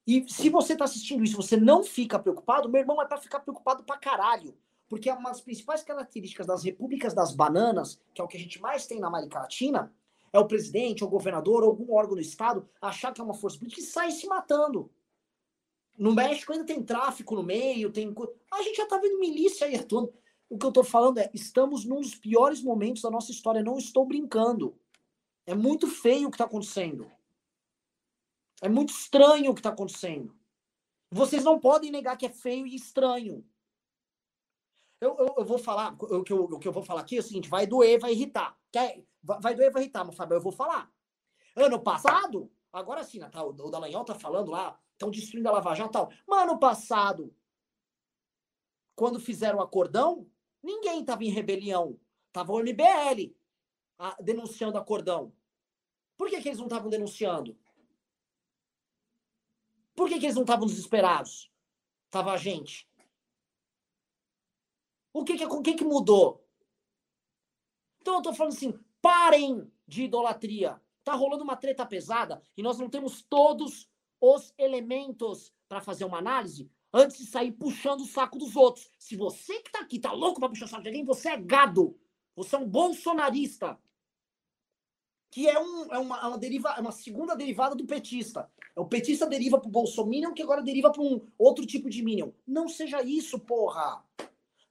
[0.06, 3.40] E se você tá assistindo isso, você não fica preocupado, meu irmão é para ficar
[3.40, 4.56] preocupado pra caralho
[4.92, 8.40] porque é uma das principais características das repúblicas das bananas, que é o que a
[8.40, 9.90] gente mais tem na América Latina,
[10.30, 13.80] é o presidente, o governador, algum órgão do Estado achar que é uma força política
[13.80, 14.92] e sai se matando.
[15.96, 18.14] No México ainda tem tráfico no meio, tem.
[18.52, 20.12] A gente já tá vendo milícia aí atuando.
[20.46, 23.62] O que eu tô falando é, estamos num dos piores momentos da nossa história.
[23.62, 24.78] Não estou brincando.
[25.46, 27.10] É muito feio o que está acontecendo.
[28.60, 30.36] É muito estranho o que está acontecendo.
[31.10, 33.42] Vocês não podem negar que é feio e estranho.
[35.02, 37.18] Eu, eu, eu vou falar, o que eu, o que eu vou falar aqui é
[37.18, 38.56] o seguinte: vai doer, vai irritar.
[38.70, 40.88] Quer, vai, doer, vai irritar, mas Fábio, eu vou falar.
[41.56, 45.90] Ano passado, agora sim, Natal, o Dallagnol tá falando lá, estão destruindo a Lava Jato
[45.90, 46.12] e tal.
[46.24, 47.34] Mas ano passado,
[48.94, 50.30] quando fizeram o acordão,
[50.62, 51.98] ninguém estava em rebelião.
[52.32, 53.34] Tava o MBL
[53.98, 55.32] a, denunciando acordão.
[56.16, 57.58] Por que, que eles não estavam denunciando?
[59.96, 61.50] Por que, que eles não estavam desesperados?
[62.08, 62.88] Tava a gente.
[65.12, 66.42] O que que, o que que mudou?
[68.00, 70.80] Então eu tô falando assim, parem de idolatria.
[71.04, 73.88] Tá rolando uma treta pesada e nós não temos todos
[74.20, 78.88] os elementos para fazer uma análise antes de sair puxando o saco dos outros.
[78.98, 81.36] Se você que tá aqui tá louco para puxar o saco de alguém, você é
[81.36, 81.98] gado.
[82.36, 83.78] Você é um bolsonarista.
[85.30, 88.50] Que é, um, é uma, é uma, deriva, é uma segunda derivada do petista.
[88.76, 92.30] É o petista deriva pro bolsominion, que agora deriva para um outro tipo de minion.
[92.46, 94.04] Não seja isso, porra.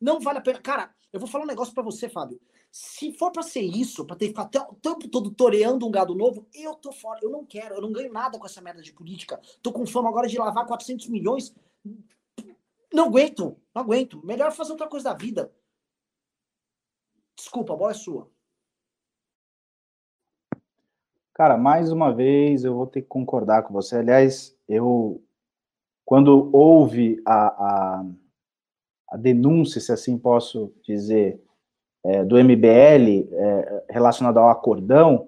[0.01, 0.59] Não vale a pena.
[0.59, 2.41] Cara, eu vou falar um negócio para você, Fábio.
[2.71, 5.91] Se for para ser isso, para ter que ficar até o tempo todo toreando um
[5.91, 7.19] gado novo, eu tô fora.
[7.21, 9.39] Eu não quero, eu não ganho nada com essa merda de política.
[9.61, 11.53] Tô com fome agora de lavar 400 milhões.
[12.91, 14.25] Não aguento, não aguento.
[14.25, 15.53] Melhor fazer outra coisa da vida.
[17.35, 18.29] Desculpa, a bola é sua.
[21.33, 23.97] Cara, mais uma vez eu vou ter que concordar com você.
[23.97, 25.23] Aliás, eu,
[26.05, 28.05] quando houve a, a,
[29.12, 31.41] a denúncia, se assim posso dizer,
[32.03, 35.28] é, do MBL é, relacionado ao acordão,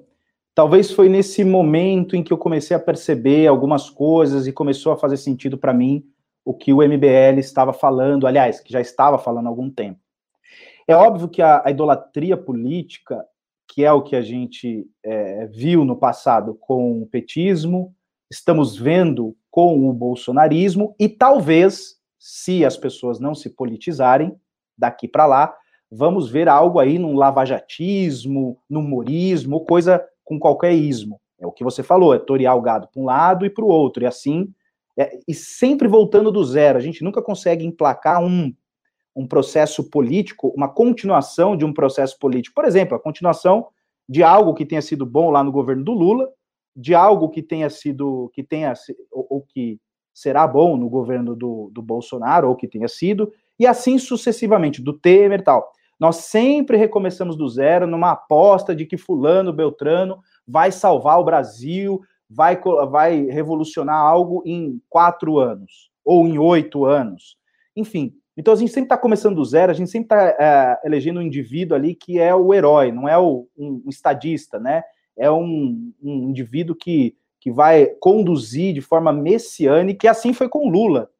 [0.55, 4.97] talvez foi nesse momento em que eu comecei a perceber algumas coisas e começou a
[4.97, 6.05] fazer sentido para mim
[6.45, 9.99] o que o MBL estava falando, aliás, que já estava falando há algum tempo.
[10.87, 13.23] É óbvio que a, a idolatria política,
[13.67, 17.95] que é o que a gente é, viu no passado com o petismo,
[18.29, 24.33] estamos vendo com o bolsonarismo, e talvez, se as pessoas não se politizarem
[24.77, 25.53] daqui para lá,
[25.91, 31.19] vamos ver algo aí num lavajatismo, no humorismo, coisa com qualquer ismo.
[31.37, 33.67] É o que você falou, é torear o gado para um lado e para o
[33.67, 34.47] outro, e assim,
[34.97, 36.77] é, e sempre voltando do zero.
[36.77, 38.55] A gente nunca consegue emplacar um,
[39.13, 42.55] um processo político, uma continuação de um processo político.
[42.55, 43.67] Por exemplo, a continuação
[44.07, 46.29] de algo que tenha sido bom lá no governo do Lula,
[46.73, 48.73] de algo que tenha sido, que tenha,
[49.11, 49.77] ou, ou que
[50.13, 54.93] será bom no governo do, do Bolsonaro, ou que tenha sido, e assim sucessivamente, do
[54.93, 55.71] Temer e tal.
[55.99, 62.01] Nós sempre recomeçamos do zero numa aposta de que fulano, Beltrano vai salvar o Brasil,
[62.29, 62.59] vai,
[62.89, 67.37] vai revolucionar algo em quatro anos ou em oito anos.
[67.75, 71.19] Enfim, então a gente sempre está começando do zero, a gente sempre está é, elegendo
[71.19, 74.83] um indivíduo ali que é o herói, não é o, um, um estadista, né?
[75.15, 80.69] É um, um indivíduo que, que vai conduzir de forma messiânica, e assim foi com
[80.69, 81.11] Lula.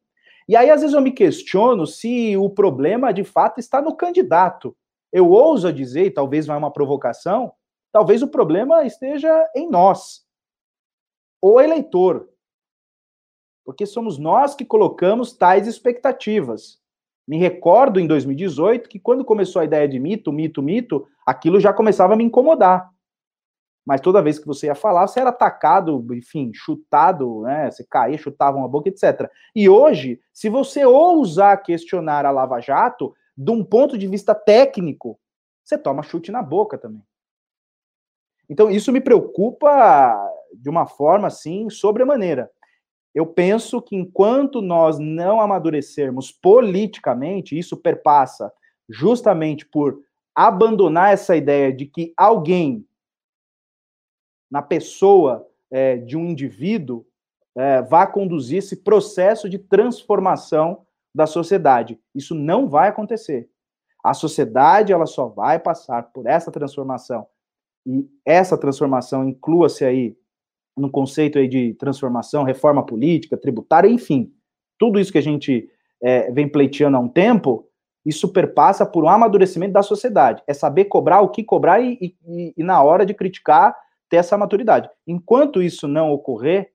[0.48, 4.74] E aí, às vezes, eu me questiono se o problema de fato está no candidato.
[5.12, 7.52] Eu ouso dizer, e talvez vai uma provocação,
[7.92, 10.26] talvez o problema esteja em nós,
[11.42, 12.30] o eleitor.
[13.66, 16.80] Porque somos nós que colocamos tais expectativas.
[17.28, 21.74] Me recordo em 2018 que quando começou a ideia de mito, mito, mito, aquilo já
[21.74, 22.93] começava a me incomodar
[23.86, 27.70] mas toda vez que você ia falar, você era atacado, enfim, chutado, né?
[27.70, 29.30] Você caía, chutavam a boca, etc.
[29.54, 35.20] E hoje, se você ousar questionar a Lava Jato, de um ponto de vista técnico,
[35.64, 37.04] você toma chute na boca também.
[38.50, 42.50] Então, isso me preocupa de uma forma, assim, sobremaneira.
[43.14, 48.52] Eu penso que enquanto nós não amadurecermos politicamente, isso perpassa
[48.90, 50.00] justamente por
[50.36, 52.86] abandonar essa ideia de que alguém
[54.54, 57.04] na pessoa é, de um indivíduo
[57.58, 62.00] é, vá conduzir esse processo de transformação da sociedade.
[62.14, 63.50] Isso não vai acontecer.
[64.04, 67.26] A sociedade ela só vai passar por essa transformação
[67.84, 70.16] e essa transformação inclua-se aí
[70.78, 74.32] no conceito aí de transformação, reforma política, tributária, enfim,
[74.78, 75.68] tudo isso que a gente
[76.00, 77.68] é, vem pleiteando há um tempo,
[78.06, 80.44] isso perpassa por um amadurecimento da sociedade.
[80.46, 83.76] É saber cobrar o que cobrar e, e, e na hora de criticar,
[84.10, 84.90] ter essa maturidade.
[85.08, 86.72] Enquanto isso não ocorrer,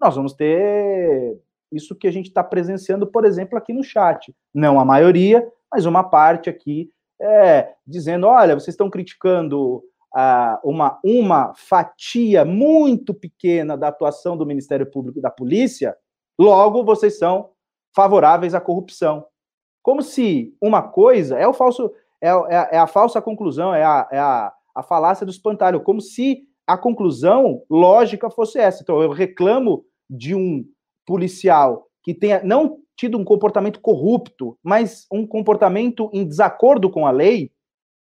[0.00, 1.40] nós vamos ter
[1.72, 4.34] isso que a gente está presenciando, por exemplo, aqui no chat.
[4.54, 9.82] Não a maioria, mas uma parte aqui é, dizendo: olha, vocês estão criticando
[10.14, 15.96] ah, uma, uma fatia muito pequena da atuação do Ministério Público e da polícia,
[16.38, 17.50] logo vocês são
[17.94, 19.26] favoráveis à corrupção.
[19.82, 24.08] como se uma coisa é o falso, é, é, é a falsa conclusão, é a,
[24.10, 28.82] é a, a falácia do espantalho, como se a conclusão lógica fosse essa.
[28.82, 30.64] Então, eu reclamo de um
[31.06, 37.10] policial que tenha não tido um comportamento corrupto, mas um comportamento em desacordo com a
[37.10, 37.52] lei,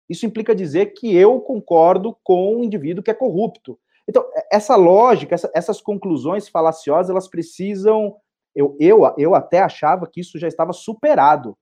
[0.09, 3.79] isso implica dizer que eu concordo com o indivíduo que é corrupto.
[4.07, 8.15] Então, essa lógica, essa, essas conclusões falaciosas, elas precisam.
[8.53, 11.57] Eu, eu, eu até achava que isso já estava superado.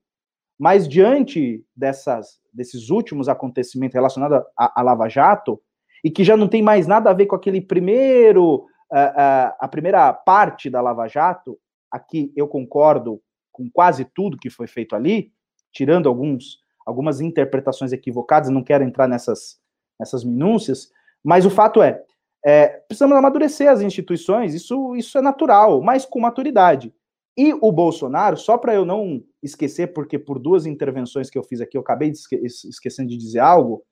[0.58, 5.60] Mas diante dessas, desses últimos acontecimentos relacionados à, Lava Jato,
[6.04, 9.68] e que já não tem mais nada a ver com aquele primeiro, a, a, a
[9.68, 11.58] primeira parte da Lava Jato,
[11.90, 13.20] aqui eu concordo
[13.52, 15.32] com quase tudo que foi feito ali,
[15.72, 19.58] tirando alguns, algumas interpretações equivocadas, não quero entrar nessas,
[19.98, 20.90] nessas minúcias,
[21.22, 22.02] mas o fato é,
[22.44, 26.92] é, precisamos amadurecer as instituições, isso, isso é natural, mas com maturidade.
[27.36, 31.60] E o Bolsonaro, só para eu não esquecer, porque por duas intervenções que eu fiz
[31.60, 33.84] aqui, eu acabei esque esquecendo de dizer algo,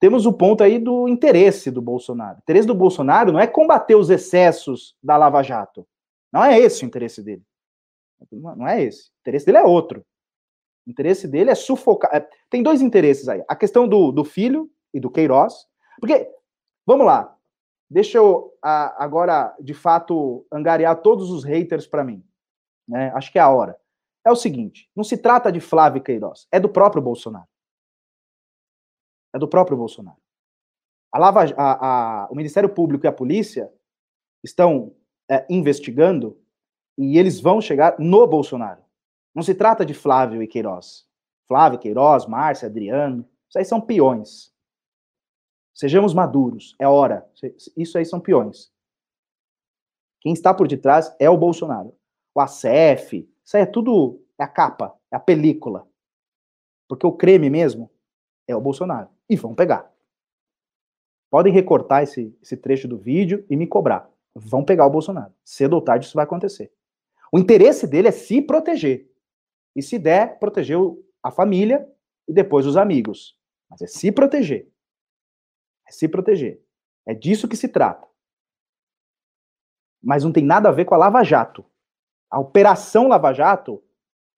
[0.00, 2.36] temos o ponto aí do interesse do Bolsonaro.
[2.36, 5.86] O interesse do Bolsonaro não é combater os excessos da Lava Jato.
[6.32, 7.42] Não é esse o interesse dele.
[8.30, 9.08] Não é esse.
[9.08, 10.04] O interesse dele é outro.
[10.86, 12.10] O interesse dele é sufocar.
[12.14, 13.42] É, tem dois interesses aí.
[13.48, 15.66] A questão do, do filho e do Queiroz.
[16.00, 16.28] Porque,
[16.86, 17.34] vamos lá,
[17.94, 22.24] Deixa eu a, agora, de fato, angariar todos os haters para mim.
[22.88, 23.12] Né?
[23.14, 23.76] Acho que é a hora.
[24.24, 27.46] É o seguinte: não se trata de Flávio Queiroz, é do próprio Bolsonaro.
[29.34, 30.16] É do próprio Bolsonaro.
[31.12, 33.72] A Lava, a, a, o Ministério Público e a polícia
[34.42, 34.94] estão
[35.30, 36.40] é, investigando
[36.96, 38.82] e eles vão chegar no Bolsonaro.
[39.34, 41.06] Não se trata de Flávio e Queiroz.
[41.46, 44.52] Flávio, Queiroz, Márcia, Adriano, isso aí são peões.
[45.74, 47.28] Sejamos maduros, é hora.
[47.76, 48.72] Isso aí são peões.
[50.20, 51.96] Quem está por detrás é o Bolsonaro.
[52.34, 55.86] O ACF, isso aí é tudo, é a capa, é a película.
[56.88, 57.90] Porque o creme mesmo
[58.48, 59.13] é o Bolsonaro.
[59.28, 59.92] E vão pegar.
[61.30, 64.08] Podem recortar esse, esse trecho do vídeo e me cobrar.
[64.34, 65.32] Vão pegar o Bolsonaro.
[65.44, 66.72] Cedo ou tarde isso vai acontecer.
[67.32, 69.10] O interesse dele é se proteger.
[69.74, 70.78] E se der, proteger
[71.22, 71.88] a família
[72.28, 73.36] e depois os amigos.
[73.68, 74.70] Mas é se proteger.
[75.88, 76.62] É se proteger.
[77.06, 78.06] É disso que se trata.
[80.02, 81.64] Mas não tem nada a ver com a Lava Jato.
[82.30, 83.82] A Operação Lava Jato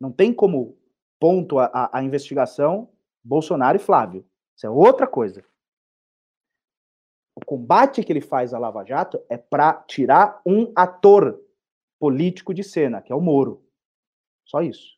[0.01, 0.79] não tem como
[1.19, 2.89] ponto a, a, a investigação
[3.23, 4.25] Bolsonaro e Flávio.
[4.57, 5.45] Isso é outra coisa.
[7.35, 11.39] O combate que ele faz à Lava Jato é para tirar um ator
[11.99, 13.63] político de cena, que é o Moro.
[14.45, 14.97] Só isso.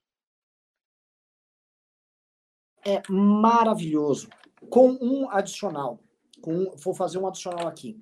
[2.87, 4.29] É maravilhoso.
[4.71, 6.01] Com um adicional
[6.41, 8.01] com, vou fazer um adicional aqui,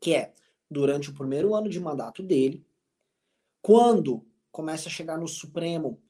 [0.00, 0.34] que é
[0.70, 2.64] durante o primeiro ano de mandato dele,
[3.62, 6.00] quando começa a chegar no Supremo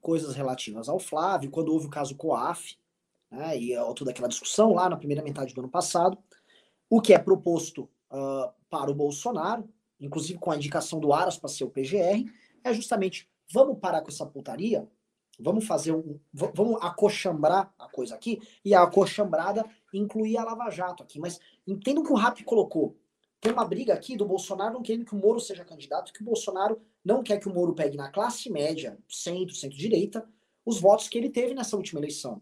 [0.00, 2.78] coisas relativas ao Flávio, quando houve o caso COAF,
[3.30, 6.18] né, e toda aquela discussão lá na primeira metade do ano passado,
[6.88, 9.68] o que é proposto uh, para o Bolsonaro,
[10.00, 12.30] inclusive com a indicação do Aras para ser o PGR,
[12.62, 14.88] é justamente vamos parar com essa putaria,
[15.38, 16.18] vamos fazer um.
[16.32, 21.18] Vamos acochambrar a coisa aqui, e a acochambrada incluir a Lava Jato aqui.
[21.18, 22.96] Mas entendam que o Rap colocou.
[23.40, 26.24] Tem uma briga aqui do Bolsonaro não querendo que o Moro seja candidato, que o
[26.24, 30.26] Bolsonaro não quer que o Moro pegue na classe média, centro, centro-direita,
[30.64, 32.40] os votos que ele teve nessa última eleição.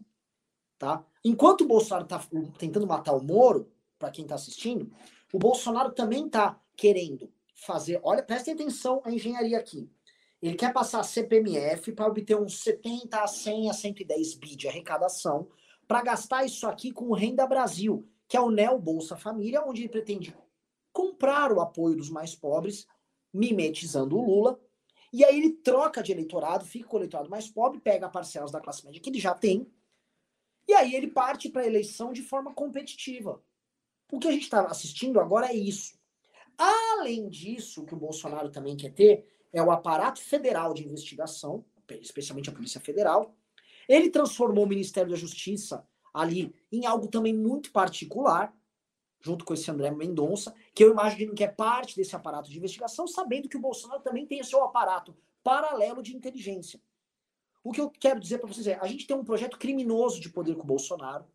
[0.77, 1.05] Tá?
[1.23, 2.21] Enquanto o Bolsonaro está
[2.57, 4.91] tentando matar o Moro, para quem está assistindo,
[5.33, 7.99] o Bolsonaro também está querendo fazer.
[8.03, 9.89] Olha, prestem atenção à engenharia aqui.
[10.41, 14.67] Ele quer passar a CPMF para obter uns 70 a 100 a 110 bi de
[14.67, 15.47] arrecadação
[15.87, 19.81] para gastar isso aqui com o Renda Brasil, que é o Neo Bolsa Família, onde
[19.81, 20.35] ele pretende
[20.91, 22.85] comprar o apoio dos mais pobres,
[23.33, 24.59] mimetizando o Lula,
[25.11, 28.59] e aí ele troca de eleitorado, fica com o eleitorado mais pobre, pega parcelas da
[28.59, 29.69] classe média que ele já tem,
[30.67, 33.41] e aí ele parte para a eleição de forma competitiva.
[34.11, 35.97] O que a gente está assistindo agora é isso.
[36.57, 41.65] Além disso, o que o Bolsonaro também quer ter é o aparato federal de investigação,
[42.01, 43.35] especialmente a Polícia Federal,
[43.87, 48.55] ele transformou o Ministério da Justiça ali em algo também muito particular,
[49.21, 53.07] junto com esse André Mendonça, que eu imagino que é parte desse aparato de investigação,
[53.07, 56.79] sabendo que o Bolsonaro também tem seu aparato paralelo de inteligência.
[57.65, 60.29] O que eu quero dizer para vocês é, a gente tem um projeto criminoso de
[60.29, 61.25] poder com o Bolsonaro,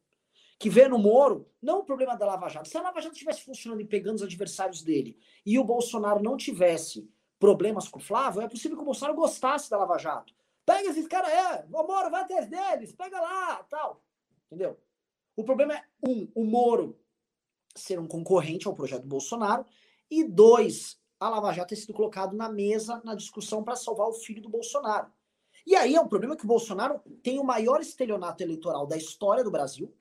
[0.61, 2.69] que vê no Moro não o problema da Lava Jato.
[2.69, 6.37] Se a Lava Jato estivesse funcionando e pegando os adversários dele e o Bolsonaro não
[6.37, 10.33] tivesse problemas com o Flávio, é possível que o Bolsonaro gostasse da Lava Jato.
[10.65, 14.01] Pega esses caras, é, o Moro vai atrás deles, pega lá, tal.
[14.47, 14.79] Entendeu?
[15.35, 16.97] O problema é, um, o Moro
[17.75, 19.67] ser um concorrente ao projeto Bolsonaro,
[20.09, 24.13] e dois, a Lava Jato ter sido colocado na mesa, na discussão, para salvar o
[24.13, 25.11] filho do Bolsonaro.
[25.67, 29.45] E aí é um problema que o Bolsonaro tem o maior estelionato eleitoral da história
[29.45, 29.93] do Brasil,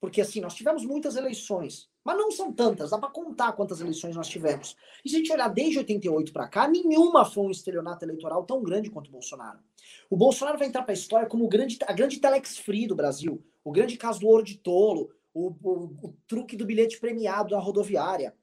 [0.00, 4.14] porque assim, nós tivemos muitas eleições, mas não são tantas, dá para contar quantas eleições
[4.14, 4.76] nós tivemos.
[5.04, 8.62] E se a gente olhar desde 88 para cá, nenhuma foi um estelionato eleitoral tão
[8.62, 9.58] grande quanto o Bolsonaro.
[10.10, 13.42] O Bolsonaro vai entrar para a história como grande, a grande telex free do Brasil,
[13.64, 17.58] o grande caso do ouro de tolo, o, o, o truque do bilhete premiado da
[17.58, 18.34] rodoviária.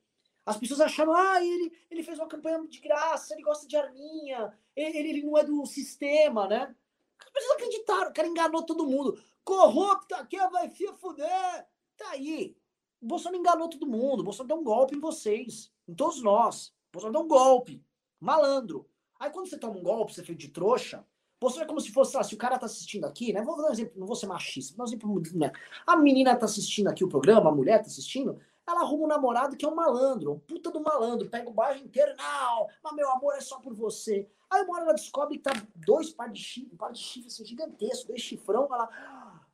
[0.45, 4.57] As pessoas acharam, ah, ele, ele fez uma campanha de graça, ele gosta de arminha,
[4.75, 6.75] ele, ele não é do sistema, né?
[7.19, 9.21] As pessoas acreditaram, o cara enganou todo mundo.
[9.43, 11.67] Corrupta, aqui vai se fuder.
[11.97, 12.55] Tá aí.
[12.99, 14.21] O Bolsonaro enganou todo mundo.
[14.21, 16.67] O Bolsonaro deu um golpe em vocês, em todos nós.
[16.67, 17.83] O Bolsonaro deu um golpe.
[18.19, 18.87] Malandro.
[19.19, 21.05] Aí quando você toma um golpe, você feito de trouxa,
[21.39, 23.41] você é como se fosse, ah, se o cara tá assistindo aqui, né?
[23.41, 25.51] Vou dar um exemplo, não vou ser machista, vou dar um exemplo, né?
[25.87, 29.57] A menina tá assistindo aqui o programa, a mulher tá assistindo, ela arruma um namorado
[29.57, 33.09] que é um malandro, um puta do malandro, pega o bairro inteiro, não, mas meu
[33.11, 34.29] amor é só por você.
[34.49, 37.27] Aí uma hora ela descobre que tá dois par de chifre, um par de chifre
[37.27, 38.89] assim, gigantesco, dois chifrão, ela,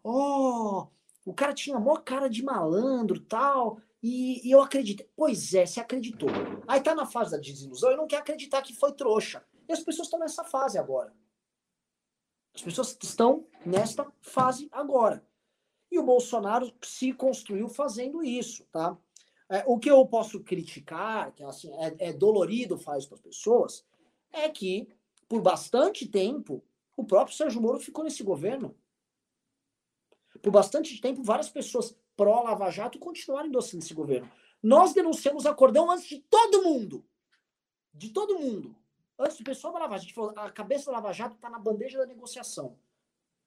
[0.03, 0.87] oh,
[1.25, 5.05] o cara tinha maior cara de malandro tal, e, e eu acredito.
[5.15, 6.29] Pois é, se acreditou.
[6.67, 9.43] Aí tá na fase da desilusão e não quer acreditar que foi trouxa.
[9.67, 11.13] E as pessoas estão nessa fase agora.
[12.55, 15.26] As pessoas estão nesta fase agora.
[15.91, 18.97] E o Bolsonaro se construiu fazendo isso, tá?
[19.49, 23.85] É, o que eu posso criticar, que assim, é, é dolorido isso para as pessoas,
[24.31, 24.89] é que,
[25.27, 26.63] por bastante tempo,
[26.95, 28.75] o próprio Sérgio Moro ficou nesse governo.
[30.41, 34.29] Por bastante tempo, várias pessoas pró-Lava Jato continuaram endossando esse governo.
[34.61, 37.05] Nós denunciamos acordão antes de todo mundo.
[37.93, 38.75] De todo mundo.
[39.17, 41.57] Antes do pessoal da Lava Jato, a falou, a cabeça da Lava Jato está na
[41.57, 42.77] bandeja da negociação.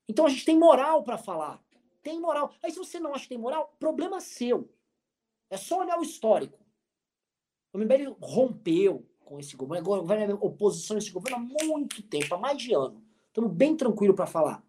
[0.09, 1.63] Então a gente tem moral para falar.
[2.03, 2.55] Tem moral.
[2.63, 4.73] Aí se você não acha que tem moral, problema seu.
[5.51, 6.59] É só olhar o histórico.
[7.73, 9.89] O MBL rompeu com esse governo.
[9.91, 13.05] O governo é oposição a esse governo há muito tempo, há mais de ano.
[13.29, 14.65] Estamos bem tranquilo para falar.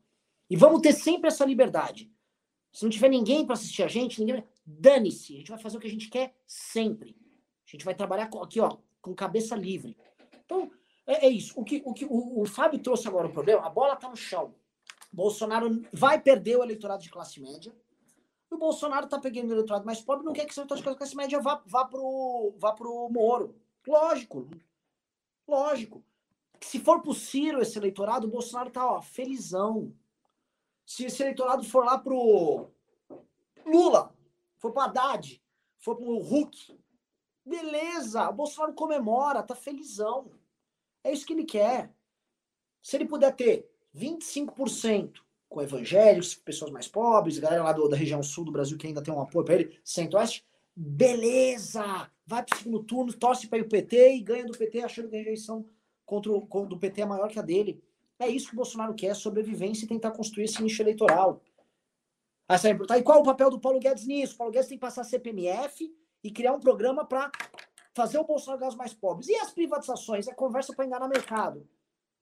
[0.50, 2.12] E vamos ter sempre essa liberdade.
[2.72, 4.44] Se não tiver ninguém para assistir a gente, ninguém.
[4.66, 5.34] Dane-se.
[5.34, 7.16] A gente vai fazer o que a gente quer sempre.
[7.68, 9.98] A gente vai trabalhar aqui, ó, com cabeça livre.
[10.46, 10.72] Então,
[11.08, 11.60] é, é, isso.
[11.60, 14.16] O que, o, que o, o Fábio trouxe agora o problema, a bola está no
[14.16, 14.54] chão.
[15.12, 17.76] Bolsonaro vai perder o eleitorado de classe média.
[18.50, 21.16] O Bolsonaro está pegando o eleitorado mais pobre, não quer que esse eleitorado de classe
[21.16, 23.56] média vá, vá, pro, vá pro Moro.
[23.88, 24.50] Lógico.
[25.48, 26.04] Lógico.
[26.62, 29.94] Se for possível esse eleitorado, o Bolsonaro tá, ó, felizão.
[30.86, 32.70] Se esse eleitorado for lá pro
[33.66, 34.14] Lula,
[34.58, 35.42] for pro Haddad,
[35.80, 36.78] for pro Hulk,
[37.46, 40.30] beleza, o Bolsonaro comemora, tá felizão.
[41.04, 41.94] É isso que ele quer.
[42.82, 45.20] Se ele puder ter 25%
[45.50, 49.02] com evangélicos, pessoas mais pobres, galera lá do, da região sul do Brasil que ainda
[49.02, 52.10] tem um apoio para ele, centro-oeste, beleza!
[52.26, 55.16] Vai para o segundo turno, torce para o PT e ganha do PT achando que
[55.16, 55.66] a rejeição
[56.06, 57.84] contra o, contra o PT é maior que a dele.
[58.18, 61.42] É isso que o Bolsonaro quer, sobrevivência e tentar construir esse nicho eleitoral.
[62.48, 64.36] Aí você vai perguntar, e qual é o papel do Paulo Guedes nisso?
[64.36, 67.32] O Paulo Guedes tem que passar a CPMF e criar um programa para
[67.94, 69.28] fazer o Bolsonaro ganhar os mais pobres.
[69.28, 70.28] E as privatizações?
[70.28, 71.68] É conversa para enganar mercado.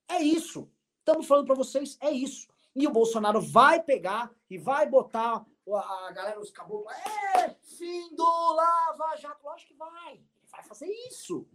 [0.08, 0.70] É isso.
[1.00, 2.48] Estamos falando para vocês, é isso.
[2.76, 5.46] E o Bolsonaro vai pegar e vai botar
[5.78, 6.92] a galera, os caboclos,
[7.36, 9.44] é, fim do Lava Jato.
[9.44, 10.14] Lógico que vai.
[10.14, 11.48] Ele vai fazer isso.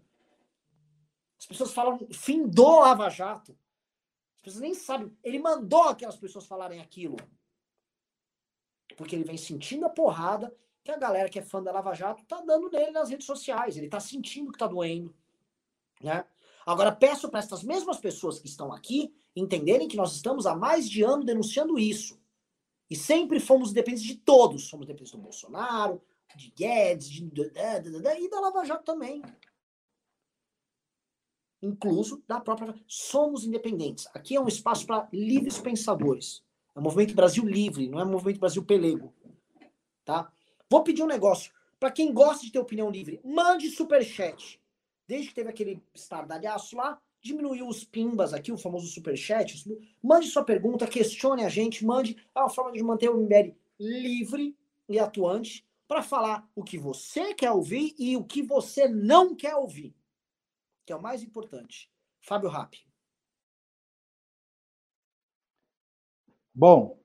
[1.39, 3.57] As pessoas falam fim do Lava Jato.
[4.37, 5.17] As pessoas nem sabem.
[5.23, 7.17] Ele mandou aquelas pessoas falarem aquilo.
[8.97, 12.25] Porque ele vem sentindo a porrada que a galera que é fã da Lava Jato
[12.27, 13.77] tá dando nele nas redes sociais.
[13.77, 15.15] Ele tá sentindo que tá doendo.
[16.01, 16.25] Né?
[16.67, 20.89] Agora, peço para essas mesmas pessoas que estão aqui entenderem que nós estamos há mais
[20.89, 22.19] de ano denunciando isso.
[22.89, 24.69] E sempre fomos dependentes de todos.
[24.69, 26.01] Somos dependentes do Bolsonaro,
[26.37, 29.23] de Guedes, de, e da Lava Jato também.
[31.63, 32.75] Incluso da própria.
[32.87, 34.07] Somos independentes.
[34.15, 36.43] Aqui é um espaço para livres pensadores.
[36.75, 39.15] É o Movimento Brasil Livre, não é o Movimento Brasil Pelego.
[40.05, 40.31] Tá?
[40.69, 41.53] Vou pedir um negócio.
[41.81, 44.61] Para quem gosta de ter opinião livre, mande superchat.
[45.07, 49.65] Desde que teve aquele estardalhaço lá, diminuiu os pimbas aqui, o famoso superchat.
[50.03, 54.55] Mande sua pergunta, questione a gente, mande a forma de manter o MBL livre
[54.89, 59.57] e atuante para falar o que você quer ouvir e o que você não quer
[59.57, 59.97] ouvir,
[60.85, 61.91] que é o mais importante.
[62.21, 62.77] Fábio Rapp.
[66.55, 67.01] Bom,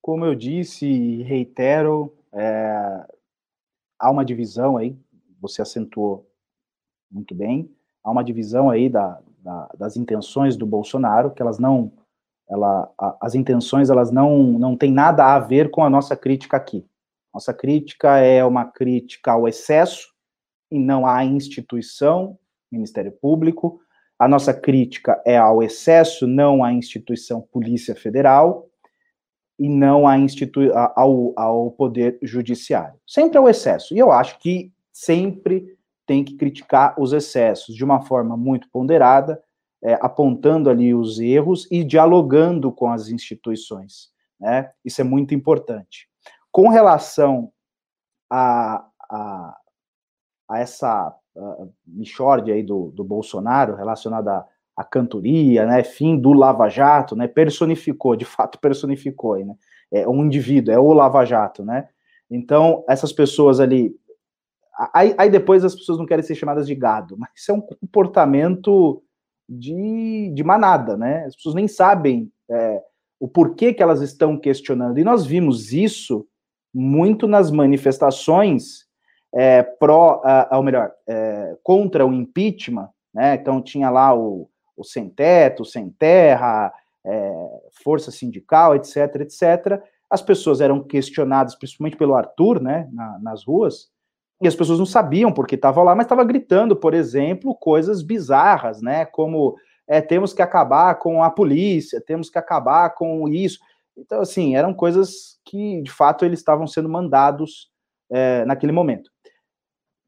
[0.00, 3.06] como eu disse e reitero, é,
[3.98, 4.98] há uma divisão aí,
[5.38, 6.28] você acentuou
[7.10, 7.70] muito bem,
[8.02, 11.92] há uma divisão aí da, da, das intenções do Bolsonaro, que elas não,
[12.48, 16.56] ela, a, as intenções elas não, não têm nada a ver com a nossa crítica
[16.56, 16.86] aqui.
[17.32, 20.08] Nossa crítica é uma crítica ao excesso
[20.70, 22.38] e não à instituição,
[22.72, 23.80] Ministério Público,
[24.18, 28.68] A nossa crítica é ao excesso, não à instituição Polícia Federal
[29.58, 32.98] e não à institui ao, ao Poder Judiciário.
[33.06, 33.94] Sempre ao excesso.
[33.94, 35.76] E eu acho que sempre
[36.06, 39.42] tem que criticar os excessos de uma forma muito ponderada,
[39.82, 44.10] é, apontando ali os erros e dialogando com as instituições.
[44.40, 44.70] Né?
[44.84, 46.08] Isso é muito importante.
[46.50, 47.50] Com relação
[48.30, 49.56] a, a,
[50.48, 51.72] a essa uh,
[52.52, 54.46] aí do, do Bolsonaro relacionada à,
[54.76, 59.54] à cantoria, né, fim do Lava Jato, né, personificou, de fato personificou, né,
[59.92, 61.88] é um indivíduo, é o Lava Jato, né,
[62.30, 63.94] então essas pessoas ali,
[64.92, 67.60] aí, aí depois as pessoas não querem ser chamadas de gado, mas isso é um
[67.60, 69.02] comportamento
[69.48, 72.82] de, de manada, né, as pessoas nem sabem é,
[73.20, 76.26] o porquê que elas estão questionando, e nós vimos isso
[76.74, 78.84] muito nas manifestações
[79.34, 80.22] é, pró,
[80.52, 83.34] ou melhor, é, contra o impeachment, né?
[83.34, 86.72] Então tinha lá o, o sem teto, sem terra,
[87.04, 87.32] é,
[87.82, 89.82] força sindical, etc, etc.
[90.08, 93.88] As pessoas eram questionadas, principalmente pelo Arthur, né, na, nas ruas,
[94.46, 98.80] e as pessoas não sabiam porque estavam lá, mas estava gritando, por exemplo, coisas bizarras,
[98.80, 103.58] né, como é, temos que acabar com a polícia, temos que acabar com isso.
[103.96, 107.70] Então, assim, eram coisas que, de fato, eles estavam sendo mandados
[108.10, 109.10] é, naquele momento.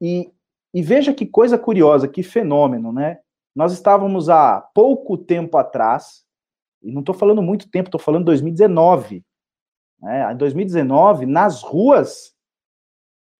[0.00, 0.30] E,
[0.74, 3.18] e veja que coisa curiosa, que fenômeno, né?
[3.54, 6.24] Nós estávamos há pouco tempo atrás,
[6.82, 9.24] e não estou falando muito tempo, estou falando 2019.
[10.00, 10.32] Né?
[10.32, 12.35] Em 2019, nas ruas,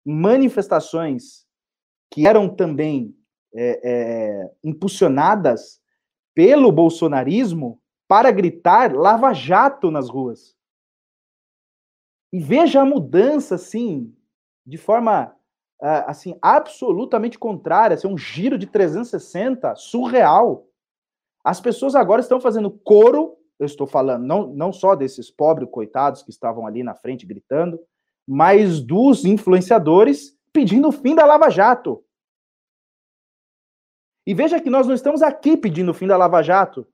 [0.07, 1.45] manifestações
[2.11, 3.15] que eram também
[3.53, 5.81] é, é, impulsionadas
[6.33, 10.55] pelo bolsonarismo para gritar Lava Jato nas ruas.
[12.33, 14.15] E veja a mudança, assim,
[14.65, 15.35] de forma
[15.79, 20.67] assim, absolutamente contrária, assim, um giro de 360 surreal.
[21.45, 26.23] As pessoas agora estão fazendo coro, eu estou falando não, não só desses pobres coitados
[26.23, 27.79] que estavam ali na frente gritando,
[28.27, 32.05] mas dos influenciadores pedindo o fim da Lava Jato.
[34.27, 36.87] E veja que nós não estamos aqui pedindo o fim da Lava Jato.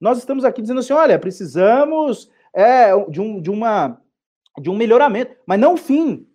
[0.00, 4.00] Nós estamos aqui dizendo assim: olha, precisamos é, de, um, de, uma,
[4.60, 6.28] de um melhoramento, mas não fim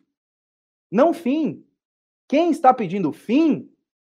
[0.93, 1.65] não fim.
[2.27, 3.69] Quem está pedindo fim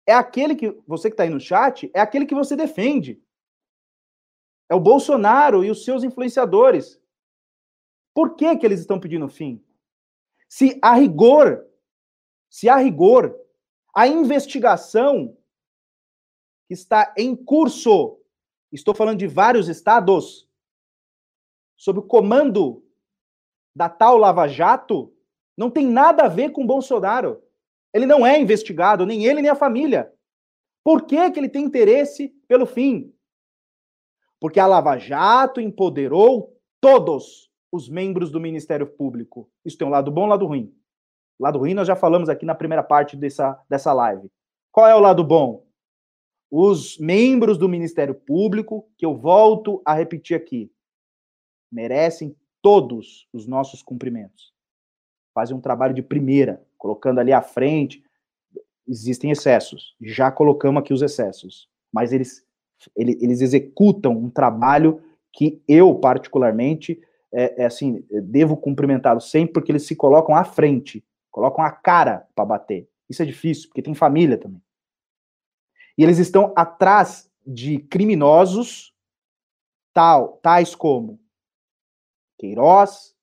[0.08, 3.22] é aquele que, você que está aí no chat, é aquele que você defende.
[4.70, 6.99] É o Bolsonaro e os seus influenciadores.
[8.20, 9.64] Por que, que eles estão pedindo fim?
[10.50, 11.66] Se a rigor,
[12.50, 13.34] se a rigor,
[13.96, 15.38] a investigação
[16.68, 18.20] que está em curso,
[18.74, 20.50] estou falando de vários estados,
[21.78, 22.86] sob o comando
[23.74, 25.16] da tal Lava Jato,
[25.56, 27.42] não tem nada a ver com Bolsonaro.
[27.94, 30.14] Ele não é investigado, nem ele, nem a família.
[30.84, 33.16] Por que, que ele tem interesse pelo fim?
[34.42, 39.50] Porque a Lava Jato empoderou todos os membros do Ministério Público.
[39.66, 40.74] Isso tem um lado bom e um lado ruim.
[41.40, 44.30] Lado ruim nós já falamos aqui na primeira parte dessa, dessa live.
[44.72, 45.66] Qual é o lado bom?
[46.52, 50.72] Os membros do Ministério Público, que eu volto a repetir aqui,
[51.72, 54.54] merecem todos os nossos cumprimentos
[55.40, 58.04] fazem um trabalho de primeira, colocando ali à frente.
[58.86, 62.46] Existem excessos, já colocamos aqui os excessos, mas eles,
[62.94, 65.02] eles, eles executam um trabalho
[65.32, 67.00] que eu, particularmente,
[67.34, 72.28] é, é assim, devo cumprimentá-los sempre, porque eles se colocam à frente, colocam a cara
[72.36, 72.90] para bater.
[73.10, 74.62] Isso é difícil, porque tem família também.
[75.98, 78.94] E eles estão atrás de criminosos
[79.94, 81.20] tal, tais como
[82.38, 83.16] Queiroz,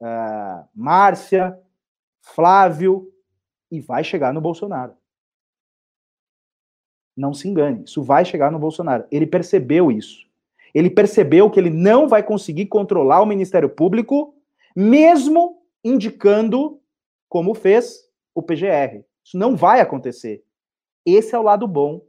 [0.00, 1.60] uh, Márcia,
[2.20, 3.12] Flávio,
[3.70, 4.96] e vai chegar no Bolsonaro.
[7.16, 9.06] Não se engane, isso vai chegar no Bolsonaro.
[9.10, 10.25] Ele percebeu isso.
[10.76, 14.34] Ele percebeu que ele não vai conseguir controlar o Ministério Público,
[14.76, 16.78] mesmo indicando
[17.30, 19.02] como fez o PGR.
[19.24, 20.44] Isso não vai acontecer.
[21.06, 22.06] Esse é o lado bom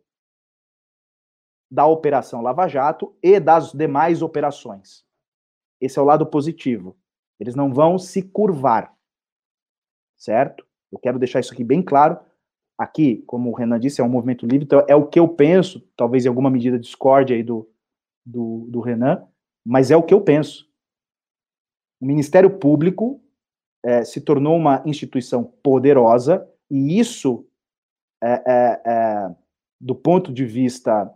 [1.72, 5.05] da Operação Lava Jato e das demais operações.
[5.80, 6.97] Esse é o lado positivo.
[7.39, 8.93] Eles não vão se curvar,
[10.18, 10.68] certo?
[10.91, 12.20] Eu quero deixar isso aqui bem claro.
[12.78, 15.89] Aqui, como o Renan disse, é um movimento livre, então é o que eu penso,
[15.95, 17.65] talvez em alguma medida discorde aí do,
[18.28, 19.25] do, do Renan,
[19.65, 20.67] mas é o que eu penso.
[22.01, 23.21] O Ministério Público
[23.84, 27.47] é, se tornou uma instituição poderosa, e isso,
[28.21, 29.36] é, é, é,
[29.80, 31.11] do ponto de vista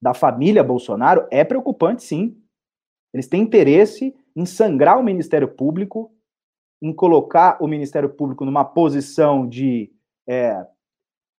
[0.00, 2.40] da família Bolsonaro, é preocupante, sim.
[3.12, 6.14] Eles têm interesse em sangrar o Ministério Público,
[6.80, 9.90] em colocar o Ministério Público numa posição de
[10.28, 10.64] é,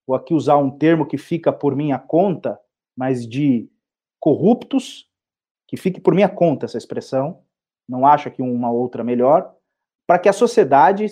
[0.07, 2.59] vou aqui usar um termo que fica por minha conta,
[2.97, 3.71] mas de
[4.21, 5.09] corruptos,
[5.67, 7.43] que fique por minha conta essa expressão,
[7.89, 9.55] não acho aqui uma outra melhor,
[10.07, 11.07] para que a sociedade,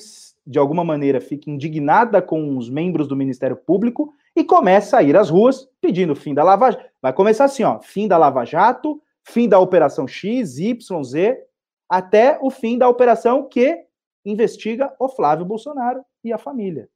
[0.47, 5.17] de alguma maneira, fique indignada com os membros do Ministério Público e comece a ir
[5.17, 6.85] às ruas pedindo fim da Lava Jato.
[7.01, 11.47] Vai começar assim, ó, fim da Lava Jato, fim da Operação X, Y, Z,
[11.89, 13.85] até o fim da operação que
[14.25, 16.89] investiga o Flávio Bolsonaro e a família.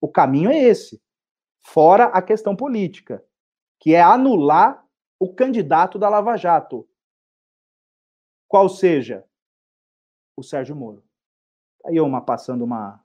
[0.00, 1.00] O caminho é esse,
[1.60, 3.22] fora a questão política,
[3.78, 4.84] que é anular
[5.18, 6.88] o candidato da Lava Jato.
[8.46, 9.24] Qual seja?
[10.36, 11.04] O Sérgio Moro.
[11.84, 13.04] Aí eu uma passando uma.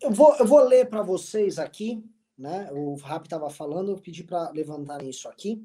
[0.00, 2.04] Eu vou, eu vou ler para vocês aqui,
[2.36, 2.70] né?
[2.72, 5.64] O Rap estava falando, eu pedi para levantarem isso aqui.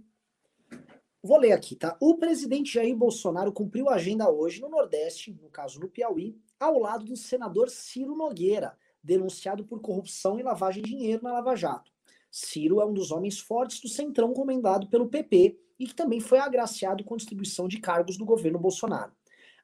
[1.23, 1.97] Vou ler aqui, tá?
[1.99, 6.77] O presidente Jair Bolsonaro cumpriu a agenda hoje no Nordeste, no caso no Piauí, ao
[6.77, 11.94] lado do senador Ciro Nogueira, denunciado por corrupção e lavagem de dinheiro na Lava Jato.
[12.37, 16.37] Ciro é um dos homens fortes do centrão comandado pelo PP e que também foi
[16.37, 19.13] agraciado com distribuição de cargos do governo Bolsonaro.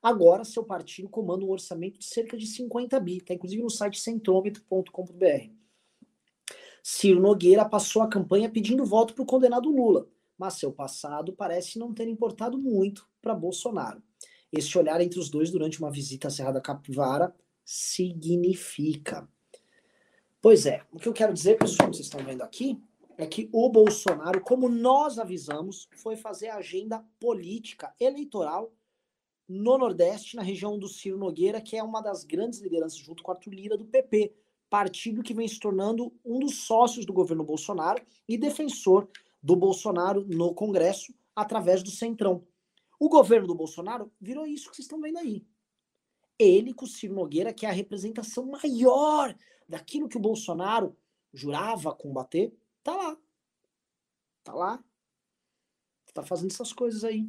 [0.02, 4.00] Agora, seu partido comanda um orçamento de cerca de 50 bi, está inclusive no site
[4.00, 5.50] centrômetro.com.br.
[6.82, 10.08] Ciro Nogueira passou a campanha pedindo voto para o condenado Lula,
[10.38, 14.02] mas seu passado parece não ter importado muito para Bolsonaro.
[14.50, 19.28] Este olhar entre os dois durante uma visita à Serra da Capivara significa.
[20.42, 22.82] Pois é, o que eu quero dizer, pessoal, que vocês estão vendo aqui,
[23.16, 28.74] é que o Bolsonaro, como nós avisamos, foi fazer agenda política eleitoral
[29.48, 33.30] no Nordeste, na região do Ciro Nogueira, que é uma das grandes lideranças, junto com
[33.30, 34.34] Arthur Lira, do PP,
[34.68, 39.08] partido que vem se tornando um dos sócios do governo Bolsonaro e defensor
[39.44, 42.44] do Bolsonaro no Congresso através do Centrão.
[43.00, 45.46] O governo do Bolsonaro virou isso que vocês estão vendo aí.
[46.40, 49.36] Ele com o Ciro Nogueira, que é a representação maior
[49.72, 50.98] daquilo que o Bolsonaro
[51.34, 52.54] jurava combater,
[52.84, 53.18] tá lá.
[54.44, 54.84] Tá lá.
[56.14, 57.26] Tá fazendo essas coisas aí.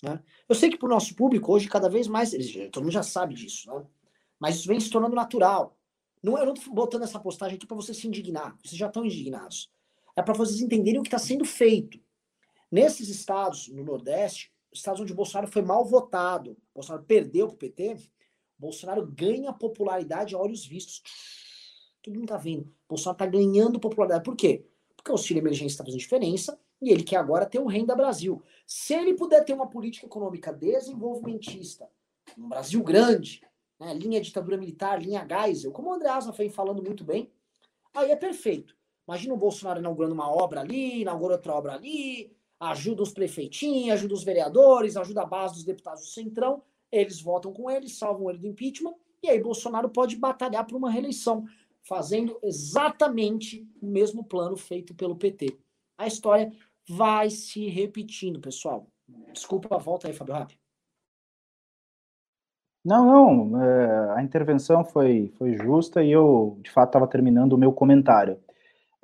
[0.00, 0.22] Né?
[0.48, 2.30] Eu sei que pro nosso público, hoje, cada vez mais,
[2.70, 3.84] todo mundo já sabe disso, né?
[4.38, 5.76] Mas isso vem se tornando natural.
[6.22, 8.56] Não, eu não tô botando essa postagem aqui para vocês se indignar.
[8.62, 9.72] Vocês já estão indignados.
[10.14, 12.00] É para vocês entenderem o que está sendo feito.
[12.70, 17.58] Nesses estados, no Nordeste, estados onde o Bolsonaro foi mal votado, Bolsonaro perdeu para o
[17.58, 17.96] PT,
[18.60, 21.02] Bolsonaro ganha popularidade a olhos vistos.
[22.02, 22.70] Todo mundo está vendo.
[22.88, 24.22] Bolsonaro está ganhando popularidade.
[24.22, 24.66] Por quê?
[24.94, 28.42] Porque o auxílio emergência está fazendo diferença e ele quer agora ter um renda Brasil.
[28.66, 31.88] Se ele puder ter uma política econômica desenvolvimentista,
[32.38, 33.42] um Brasil grande,
[33.78, 37.32] né, linha ditadura militar, linha Geisel, como o André Asa foi falando muito bem,
[37.94, 38.76] aí é perfeito.
[39.08, 44.14] Imagina o Bolsonaro inaugurando uma obra ali, inaugura outra obra ali, ajuda os prefeitinhos, ajuda
[44.14, 48.38] os vereadores, ajuda a base dos deputados do Centrão, eles votam com ele, salvam ele
[48.38, 51.44] do impeachment, e aí Bolsonaro pode batalhar por uma reeleição,
[51.82, 55.58] fazendo exatamente o mesmo plano feito pelo PT.
[55.96, 56.52] A história
[56.88, 58.86] vai se repetindo, pessoal.
[59.32, 60.58] Desculpa a volta aí, Fábio Rapp.
[62.82, 67.58] Não, não, é, a intervenção foi, foi justa e eu, de fato, estava terminando o
[67.58, 68.38] meu comentário.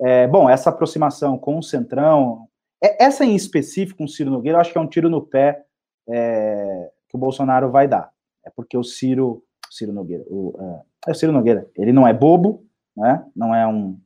[0.01, 2.47] É, bom, essa aproximação com o Centrão,
[2.83, 5.21] é, essa em específico, com o Ciro Nogueira, eu acho que é um tiro no
[5.21, 5.63] pé
[6.09, 8.11] é, que o Bolsonaro vai dar.
[8.45, 12.13] É porque o Ciro, Ciro Nogueira, o, é, é o Ciro Nogueira, ele não é
[12.13, 13.25] bobo, né?
[13.35, 13.99] não é um,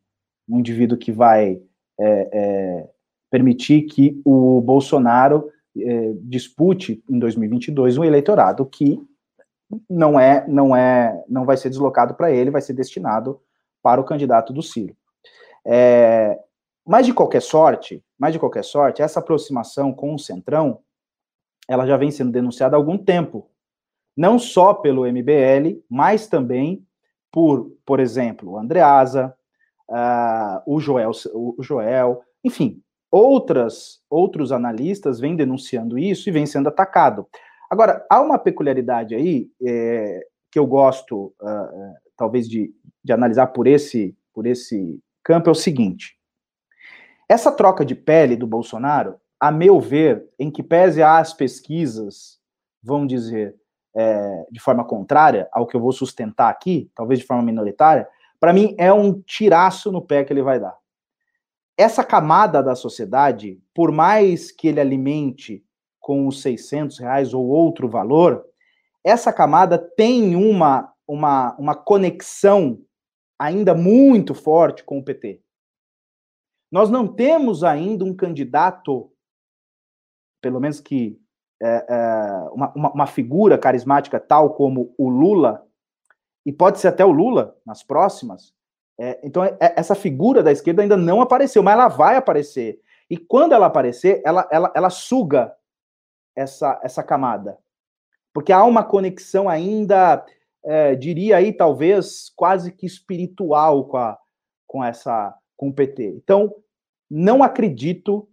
[0.49, 1.61] um indivíduo que vai
[1.99, 2.89] é, é,
[3.29, 8.99] permitir que o Bolsonaro é, dispute em 2022 um eleitorado que
[9.89, 13.39] não é, não é, não vai ser deslocado para ele, vai ser destinado
[13.81, 14.95] para o candidato do Ciro.
[15.65, 16.37] É,
[16.85, 20.79] mas de qualquer sorte, mas de qualquer sorte, essa aproximação com o Centrão,
[21.67, 23.49] ela já vem sendo denunciada há algum tempo,
[24.15, 26.85] não só pelo MBL, mas também
[27.31, 29.33] por, por exemplo, o Andreasa,
[29.89, 36.67] uh, o Joel, o Joel, enfim, outras outros analistas vêm denunciando isso e vem sendo
[36.67, 37.25] atacado.
[37.69, 43.65] Agora, há uma peculiaridade aí é, que eu gosto, uh, talvez, de, de analisar por
[43.65, 46.17] esse, por esse campo, é o seguinte.
[47.29, 52.39] Essa troca de pele do Bolsonaro, a meu ver, em que pese as pesquisas,
[52.83, 53.55] vão dizer,
[53.95, 58.07] é, de forma contrária ao que eu vou sustentar aqui, talvez de forma minoritária,
[58.39, 60.77] para mim é um tiraço no pé que ele vai dar.
[61.75, 65.65] Essa camada da sociedade, por mais que ele alimente
[65.99, 68.45] com os 600 reais ou outro valor,
[69.03, 72.79] essa camada tem uma, uma, uma conexão
[73.39, 75.41] ainda muito forte com o PT.
[76.71, 79.11] Nós não temos ainda um candidato,
[80.41, 81.19] pelo menos que
[81.61, 85.65] é, é, uma, uma, uma figura carismática tal como o Lula,
[86.45, 88.53] e pode ser até o Lula nas próximas,
[88.99, 92.79] É, então, é, essa figura da esquerda ainda não apareceu, mas ela vai aparecer.
[93.09, 95.55] E quando ela aparecer, ela, ela, ela suga
[96.35, 97.57] essa, essa camada.
[98.33, 100.23] Porque há uma conexão ainda,
[100.63, 104.17] é, diria aí, talvez, quase que espiritual com, a,
[104.67, 106.07] com, essa, com o PT.
[106.23, 106.53] Então,
[107.09, 108.29] não acredito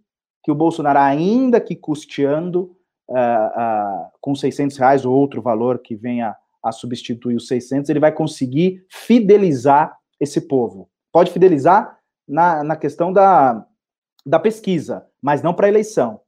[0.49, 2.75] que o Bolsonaro, ainda que custeando
[3.07, 7.99] uh, uh, com 600 reais ou outro valor que venha a substituir os 600, ele
[7.99, 10.89] vai conseguir fidelizar esse povo.
[11.11, 13.63] Pode fidelizar na, na questão da,
[14.25, 16.19] da pesquisa, mas não para a eleição.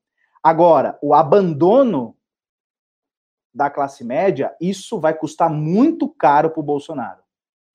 [0.43, 2.15] Agora, o abandono
[3.51, 7.21] da classe média, isso vai custar muito caro para o Bolsonaro.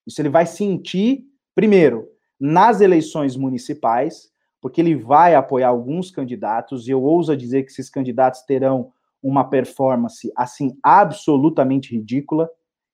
[0.06, 1.24] Isso ele vai sentir,
[1.56, 2.08] primeiro,
[2.38, 4.30] nas eleições municipais,
[4.60, 8.92] porque ele vai apoiar alguns candidatos, e eu ouso dizer que esses candidatos terão
[9.22, 12.48] uma performance assim absolutamente ridícula,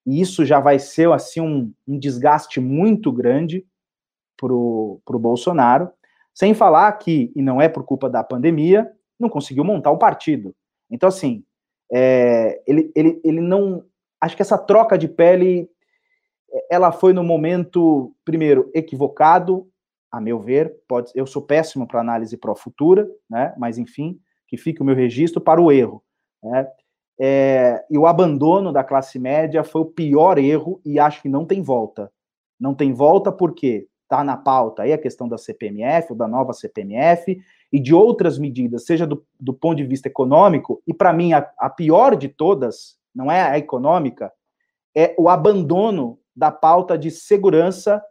[0.07, 3.65] e isso já vai ser assim um, um desgaste muito grande
[4.37, 5.91] para o Bolsonaro,
[6.35, 10.55] sem falar que, e não é por culpa da pandemia, não conseguiu montar um partido.
[10.91, 11.45] Então, assim,
[11.93, 13.85] é, ele, ele, ele não.
[14.21, 15.69] Acho que essa troca de pele
[16.71, 19.67] ela foi no momento, primeiro, equivocado,
[20.13, 20.77] a meu ver.
[20.87, 23.55] Pode, eu sou péssimo para análise pro futura, né?
[23.57, 26.05] Mas enfim, que fique o meu registro para o erro.
[26.43, 26.69] Né?
[27.19, 31.47] É, e o abandono da classe média foi o pior erro e acho que não
[31.47, 32.13] tem volta.
[32.61, 36.53] Não tem volta porque está na pauta aí a questão da CPMF, ou da nova
[36.53, 37.41] CPMF,
[37.73, 41.51] e de outras medidas, seja do, do ponto de vista econômico, e para mim a,
[41.59, 44.31] a pior de todas, não é a econômica,
[44.95, 48.03] é o abandono da pauta de segurança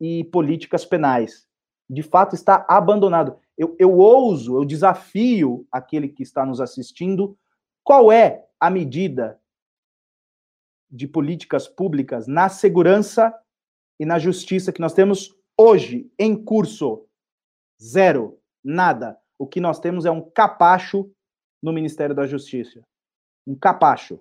[0.00, 1.46] e políticas penais.
[1.88, 3.36] De fato, está abandonado.
[3.58, 7.36] Eu, eu ouso, eu desafio aquele que está nos assistindo
[7.84, 9.40] qual é a medida
[10.90, 13.34] de políticas públicas na segurança
[13.98, 17.06] e na justiça que nós temos hoje em curso?
[17.82, 19.18] Zero, nada.
[19.38, 21.10] O que nós temos é um capacho
[21.62, 22.82] no Ministério da Justiça.
[23.46, 24.20] Um capacho.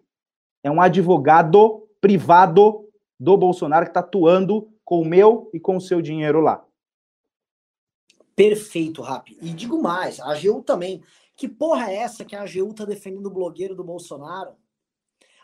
[0.64, 2.90] É um advogado privado
[3.20, 6.66] do Bolsonaro que está atuando com o meu e com o seu dinheiro lá.
[8.36, 9.38] Perfeito, Rap.
[9.40, 11.04] E digo mais, a AGU também.
[11.36, 14.56] Que porra é essa que a AGU tá defendendo o blogueiro do Bolsonaro?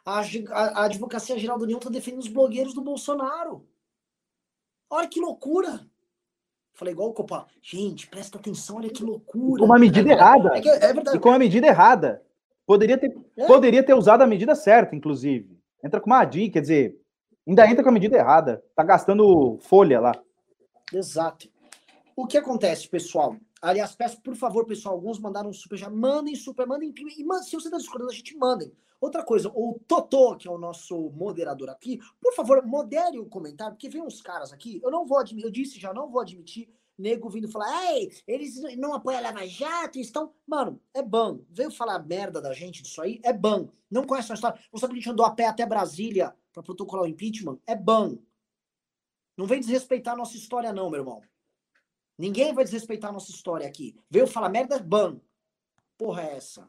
[0.03, 3.67] A, a, a Advocacia Geral da União tá defendendo os blogueiros do Bolsonaro.
[4.89, 5.85] Olha que loucura!
[6.73, 7.45] Falei igual o Copa.
[7.61, 9.59] Gente, presta atenção, olha que loucura.
[9.59, 10.57] Com uma medida é, errada.
[10.57, 11.17] É, é, verdade.
[11.17, 12.23] E com uma medida errada.
[12.65, 13.45] Poderia ter, é.
[13.45, 15.55] poderia ter usado a medida certa, inclusive.
[15.83, 16.99] Entra com uma ADI, quer dizer,
[17.47, 18.63] ainda entra com a medida errada.
[18.75, 20.11] Tá gastando folha lá.
[20.93, 21.49] Exato.
[22.15, 23.35] O que acontece, pessoal?
[23.61, 25.89] Aliás, peço, por favor, pessoal, alguns mandaram super já.
[25.89, 26.93] Mandem super, mandem.
[26.97, 28.71] E se você está discordando, a gente mandem.
[29.01, 33.73] Outra coisa, o Totô, que é o nosso moderador aqui, por favor, modere o comentário,
[33.73, 36.69] porque vem uns caras aqui, eu não vou admitir, eu disse já, não vou admitir
[36.97, 40.33] nego vindo falar, ei, eles não apoiam a Lava Jato, estão.
[40.47, 41.39] Mano, é ban.
[41.49, 43.67] Veio falar merda da gente disso aí, é ban.
[43.91, 44.59] Não conhece a história.
[44.71, 47.59] Não sabe que a gente andou a pé até Brasília para protocolar o impeachment?
[47.67, 48.17] É ban.
[49.37, 51.21] Não vem desrespeitar a nossa história, não, meu irmão.
[52.17, 53.95] Ninguém vai desrespeitar a nossa história aqui.
[54.09, 55.19] Veio falar merda, ban.
[55.97, 56.67] Porra é essa?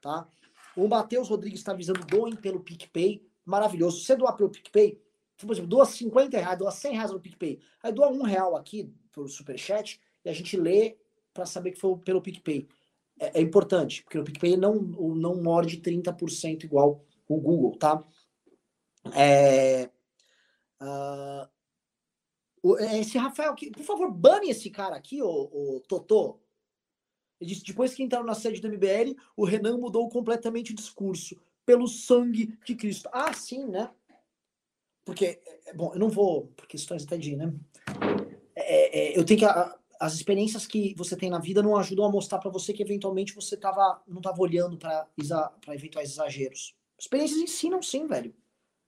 [0.00, 0.28] Tá?
[0.76, 3.26] O Matheus Rodrigues está avisando, doem pelo PicPay.
[3.44, 4.04] Maravilhoso.
[4.04, 5.00] Você doar pelo PicPay,
[5.46, 7.60] por exemplo, doa 50 reais, doa 100 reais no PicPay.
[7.82, 10.96] Aí doa um real aqui pelo Superchat e a gente lê
[11.32, 12.68] para saber que foi pelo PicPay.
[13.18, 18.02] É, é, importante, porque o PicPay não, não morde 30% igual o Google, tá?
[19.14, 19.90] É,
[20.80, 21.48] uh,
[22.98, 26.40] esse Rafael, por favor, bane esse cara aqui, o, o Totô.
[27.40, 31.36] Ele disse: depois que entraram na sede do MBL, o Renan mudou completamente o discurso.
[31.64, 33.08] Pelo sangue de Cristo.
[33.12, 33.88] Ah, sim, né?
[35.04, 37.52] Porque, é, é, bom, eu não vou, por questões até de, né?
[38.54, 39.44] É, é, eu tenho que.
[39.44, 42.82] A, as experiências que você tem na vida não ajudam a mostrar para você que
[42.82, 45.06] eventualmente você tava, não estava olhando para
[45.68, 46.74] eventuais exageros.
[46.98, 48.34] Experiências ensinam sim, velho.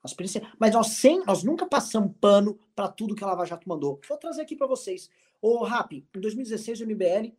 [0.04, 0.52] Experiência...
[0.58, 4.00] Mas nós, sem, nós nunca passamos pano para tudo que a Lava Jato mandou.
[4.08, 5.08] Vou trazer aqui para vocês.
[5.40, 7.32] O Rap, em 2016 o MBL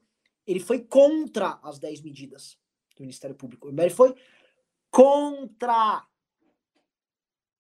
[0.47, 2.57] ele foi contra as 10 medidas
[2.95, 3.67] do Ministério Público.
[3.67, 4.15] O MBL foi
[4.91, 6.05] contra.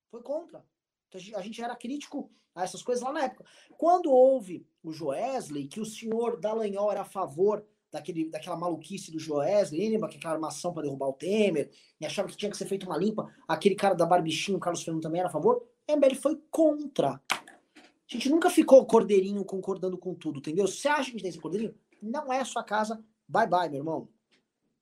[0.09, 0.63] Foi contra.
[1.07, 3.45] Então, a gente era crítico a essas coisas lá na época.
[3.77, 9.19] Quando houve o Joesley, que o senhor Dallagnol era a favor daquele, daquela maluquice do
[9.19, 11.69] Joesley, lembra que aquela armação para derrubar o Temer,
[11.99, 14.83] e achava que tinha que ser feita uma limpa, aquele cara da Barbichinho, o Carlos
[14.83, 17.21] Fernando também era a favor, a MBL foi contra.
[17.29, 20.67] A gente nunca ficou cordeirinho concordando com tudo, entendeu?
[20.67, 23.69] Você acha que a gente tem esse cordeirinho, não é a sua casa, bye bye,
[23.69, 24.09] meu irmão.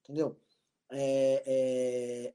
[0.03, 0.37] Entendeu?
[0.91, 2.33] É, é...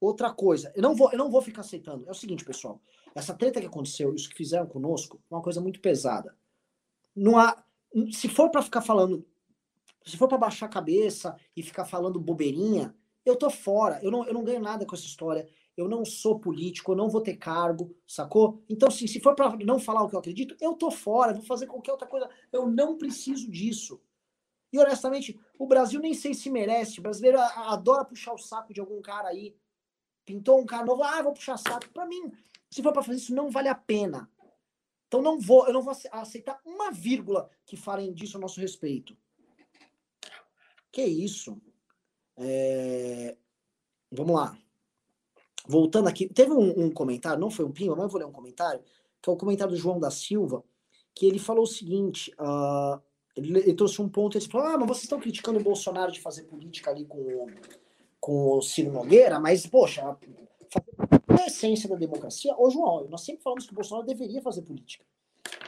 [0.00, 2.06] Outra coisa, eu não, vou, eu não vou ficar aceitando.
[2.08, 2.80] É o seguinte, pessoal.
[3.14, 6.36] Essa treta que aconteceu, isso que fizeram conosco, é uma coisa muito pesada.
[7.14, 7.62] Não há,
[8.12, 9.26] se for para ficar falando,
[10.04, 14.00] se for para baixar a cabeça e ficar falando bobeirinha, eu tô fora.
[14.02, 15.48] Eu não, eu não ganho nada com essa história.
[15.76, 18.62] Eu não sou político, eu não vou ter cargo, sacou?
[18.68, 21.42] Então, sim, se for para não falar o que eu acredito, eu tô fora, vou
[21.42, 22.28] fazer qualquer outra coisa.
[22.52, 24.00] Eu não preciso disso.
[24.72, 26.98] E honestamente, o Brasil nem sei se merece.
[27.00, 29.56] O brasileiro adora puxar o saco de algum cara aí.
[30.24, 31.88] Pintou um cara novo, ah, vou puxar saco.
[31.90, 32.30] Para mim,
[32.70, 34.30] se for para fazer isso, não vale a pena.
[35.08, 39.16] Então não vou, eu não vou aceitar uma vírgula que falem disso a nosso respeito.
[40.92, 41.60] Que isso?
[42.36, 43.36] É...
[44.10, 44.56] Vamos lá.
[45.66, 48.32] Voltando aqui, teve um, um, comentário, não foi um pima, mas eu vou ler um
[48.32, 48.82] comentário,
[49.20, 50.64] que é o comentário do João da Silva,
[51.14, 53.00] que ele falou o seguinte: uh,
[53.36, 56.20] ele, ele, trouxe um ponto, ele falou: Ah, mas vocês estão criticando o Bolsonaro de
[56.20, 57.46] fazer política ali com,
[58.18, 60.16] com o Ciro Nogueira, mas, poxa,
[61.28, 65.04] a essência da democracia, ô João, nós sempre falamos que o Bolsonaro deveria fazer política.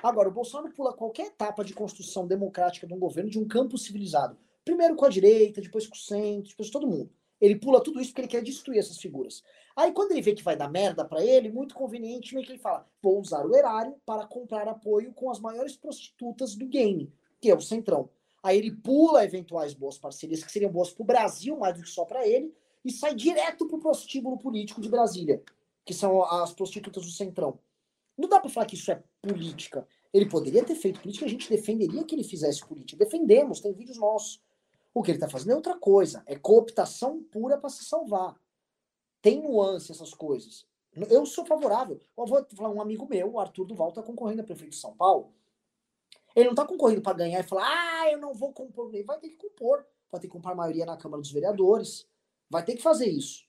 [0.02, 3.78] Agora, o Bolsonaro pula qualquer etapa de construção democrática de um governo, de um campo
[3.78, 4.36] civilizado.
[4.64, 7.10] Primeiro com a direita, depois com o centro, depois com todo mundo.
[7.40, 9.42] Ele pula tudo isso porque ele quer destruir essas figuras.
[9.74, 13.20] Aí quando ele vê que vai dar merda para ele, muito convenientemente ele fala: vou
[13.20, 17.60] usar o erário para comprar apoio com as maiores prostitutas do game, que é o
[17.60, 18.08] Centrão.
[18.42, 21.88] Aí ele pula eventuais boas parcerias que seriam boas para o Brasil, mais do que
[21.88, 25.42] só para ele, e sai direto para o prostíbulo político de Brasília,
[25.84, 27.58] que são as prostitutas do Centrão.
[28.16, 29.86] Não dá para falar que isso é política.
[30.12, 33.04] Ele poderia ter feito política, a gente defenderia que ele fizesse política.
[33.04, 34.40] Defendemos, tem vídeos nossos.
[34.94, 36.22] O que ele está fazendo é outra coisa.
[36.26, 38.36] É cooptação pura para se salvar.
[39.22, 40.66] Tem nuance essas coisas.
[41.08, 41.98] Eu sou favorável.
[42.16, 44.94] Eu vou falar um amigo meu, o Arthur Duval, está concorrendo a prefeito de São
[44.94, 45.32] Paulo.
[46.36, 48.94] Ele não está concorrendo para ganhar e falar, ah, eu não vou compor.
[48.94, 49.86] Ele vai ter que compor.
[50.10, 52.06] Vai ter que comprar maioria na Câmara dos Vereadores.
[52.52, 53.46] Vai ter que fazer isso.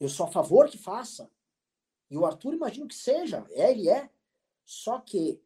[0.00, 1.30] Eu sou a favor que faça.
[2.10, 3.44] E o Arthur, imagino que seja.
[3.50, 4.08] É, ele é.
[4.64, 5.38] Só que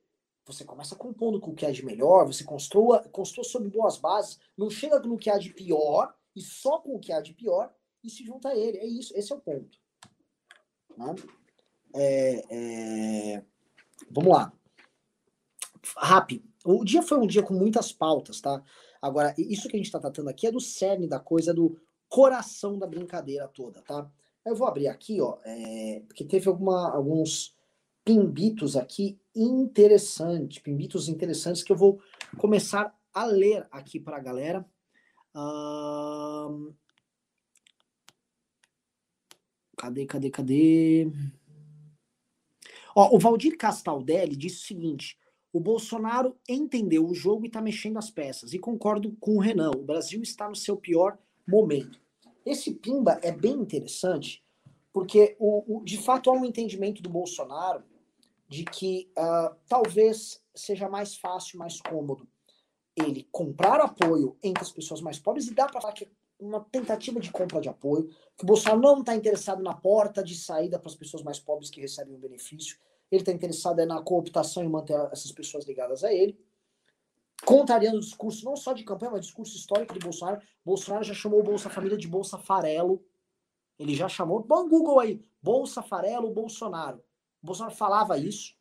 [0.47, 4.39] você começa compondo com o que há de melhor, você construa, construa sobre boas bases,
[4.57, 7.75] não chega no que há de pior, e só com o que há de pior,
[8.05, 8.79] e se junta a ele.
[8.79, 9.77] É isso, esse é o ponto.
[10.97, 11.16] Né?
[11.97, 13.45] É, é...
[14.09, 14.53] Vamos lá.
[15.97, 16.49] Rápido.
[16.65, 18.62] O dia foi um dia com muitas pautas, tá?
[19.03, 21.77] Agora, isso que a gente está tratando aqui é do cerne da coisa, do
[22.15, 24.09] coração da brincadeira toda, tá?
[24.47, 27.57] Eu vou abrir aqui, ó, é, porque teve alguma, alguns
[28.05, 32.01] pimbitos aqui interessantes, pimbitos interessantes que eu vou
[32.39, 34.65] começar a ler aqui para a galera.
[35.35, 36.73] Um...
[39.77, 41.11] Cadê, cadê, cadê?
[42.95, 45.19] Ó, o Valdir Castaldelli disse o seguinte:
[45.53, 48.55] o Bolsonaro entendeu o jogo e está mexendo as peças.
[48.55, 52.03] E concordo com o Renan: o Brasil está no seu pior momento.
[52.45, 54.45] Esse Pimba é bem interessante,
[54.93, 57.83] porque o, o de fato há um entendimento do Bolsonaro
[58.49, 62.29] de que uh, talvez seja mais fácil, mais cômodo
[62.97, 66.09] ele comprar apoio entre as pessoas mais pobres, e dá para falar que é
[66.39, 70.37] uma tentativa de compra de apoio, que o Bolsonaro não está interessado na porta de
[70.37, 72.79] saída para as pessoas mais pobres que recebem o benefício,
[73.11, 76.39] ele está interessado é na cooptação e manter essas pessoas ligadas a ele,
[77.45, 80.41] contrariando o discurso não só de campanha, mas discurso histórico do Bolsonaro.
[80.65, 83.05] Bolsonaro já chamou o Bolsa Família de Bolsa Farelo.
[83.79, 84.43] Ele já chamou.
[84.43, 85.21] Põe Google aí.
[85.43, 86.99] Bolsa Farelo Bolsonaro.
[87.43, 88.55] O Bolsonaro falava isso.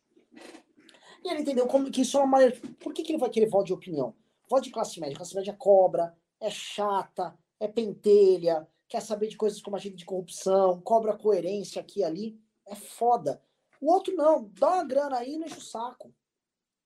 [1.24, 2.60] E ele entendeu como que isso é uma maneira.
[2.80, 4.14] Por que, que ele vai querer voto de opinião?
[4.48, 5.16] Voto de classe média.
[5.16, 10.80] Classe média cobra, é chata, é pentelha, quer saber de coisas como agente de corrupção,
[10.82, 12.40] cobra coerência aqui e ali.
[12.66, 13.42] É foda.
[13.80, 16.12] O outro não, dá uma grana aí e enche o saco.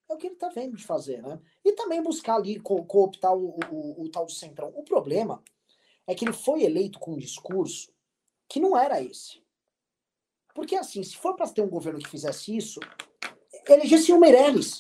[0.09, 1.41] É o que ele tá vendo de fazer, né?
[1.65, 4.73] E também buscar ali co cooptar o, o, o, o tal do centrão.
[4.75, 5.43] O problema
[6.07, 7.93] é que ele foi eleito com um discurso
[8.49, 9.43] que não era esse.
[10.55, 12.81] Porque, assim, se for para ter um governo que fizesse isso,
[13.69, 14.79] elegesse o Meirelles.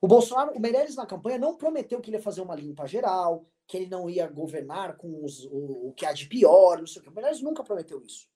[0.00, 3.46] O Bolsonaro, o Meirelles na campanha não prometeu que ele ia fazer uma limpa geral,
[3.66, 7.00] que ele não ia governar com os, o, o, que há de pior, não sei
[7.00, 7.10] o que.
[7.10, 8.28] O Meirelles nunca prometeu isso.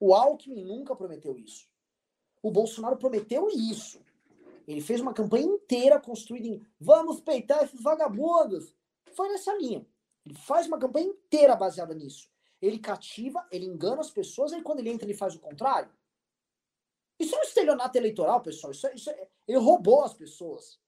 [0.00, 1.68] O Alckmin nunca prometeu isso.
[2.42, 4.04] O Bolsonaro prometeu isso.
[4.66, 8.74] Ele fez uma campanha inteira construída em vamos peitar esses vagabundos.
[9.14, 9.86] Foi nessa linha.
[10.24, 12.28] Ele faz uma campanha inteira baseada nisso.
[12.60, 15.90] Ele cativa, ele engana as pessoas, e quando ele entra, ele faz o contrário.
[17.18, 18.72] Isso é um estelionato eleitoral, pessoal.
[18.72, 20.80] Isso, é, isso é, ele roubou as pessoas.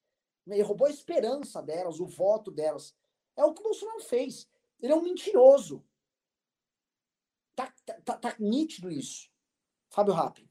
[0.46, 2.96] Ele roubou a esperança delas, o voto delas.
[3.36, 4.48] É o que o Bolsonaro fez.
[4.80, 5.84] Ele é um mentiroso.
[7.54, 9.30] Tá, tá, tá, tá nítido isso.
[9.90, 10.47] Fábio Rappi.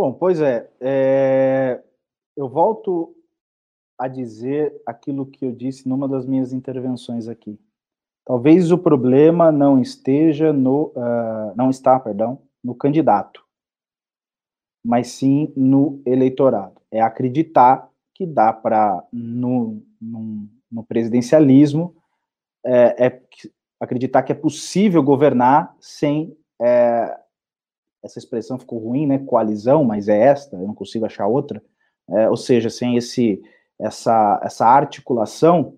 [0.00, 1.84] Bom, pois é, é,
[2.34, 3.14] eu volto
[3.98, 7.60] a dizer aquilo que eu disse numa das minhas intervenções aqui.
[8.24, 13.44] Talvez o problema não esteja no, uh, não está, perdão, no candidato,
[14.82, 16.80] mas sim no eleitorado.
[16.90, 21.94] É acreditar que dá para, no, no, no, presidencialismo,
[22.64, 23.22] é, é,
[23.78, 27.19] acreditar que é possível governar sem é,
[28.02, 29.18] essa expressão ficou ruim, né?
[29.18, 31.62] Coalizão, mas é esta, eu não consigo achar outra.
[32.08, 33.40] É, ou seja, sem esse,
[33.78, 35.74] essa, essa articulação,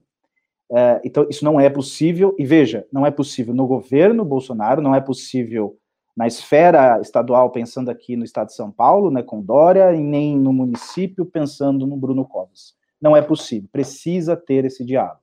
[0.70, 2.34] é, então isso não é possível.
[2.38, 5.76] E veja, não é possível no governo Bolsonaro, não é possível
[6.16, 10.36] na esfera estadual, pensando aqui no estado de São Paulo, né, com Dória, e nem
[10.36, 12.74] no município, pensando no Bruno Covas.
[13.00, 15.20] Não é possível, precisa ter esse diálogo.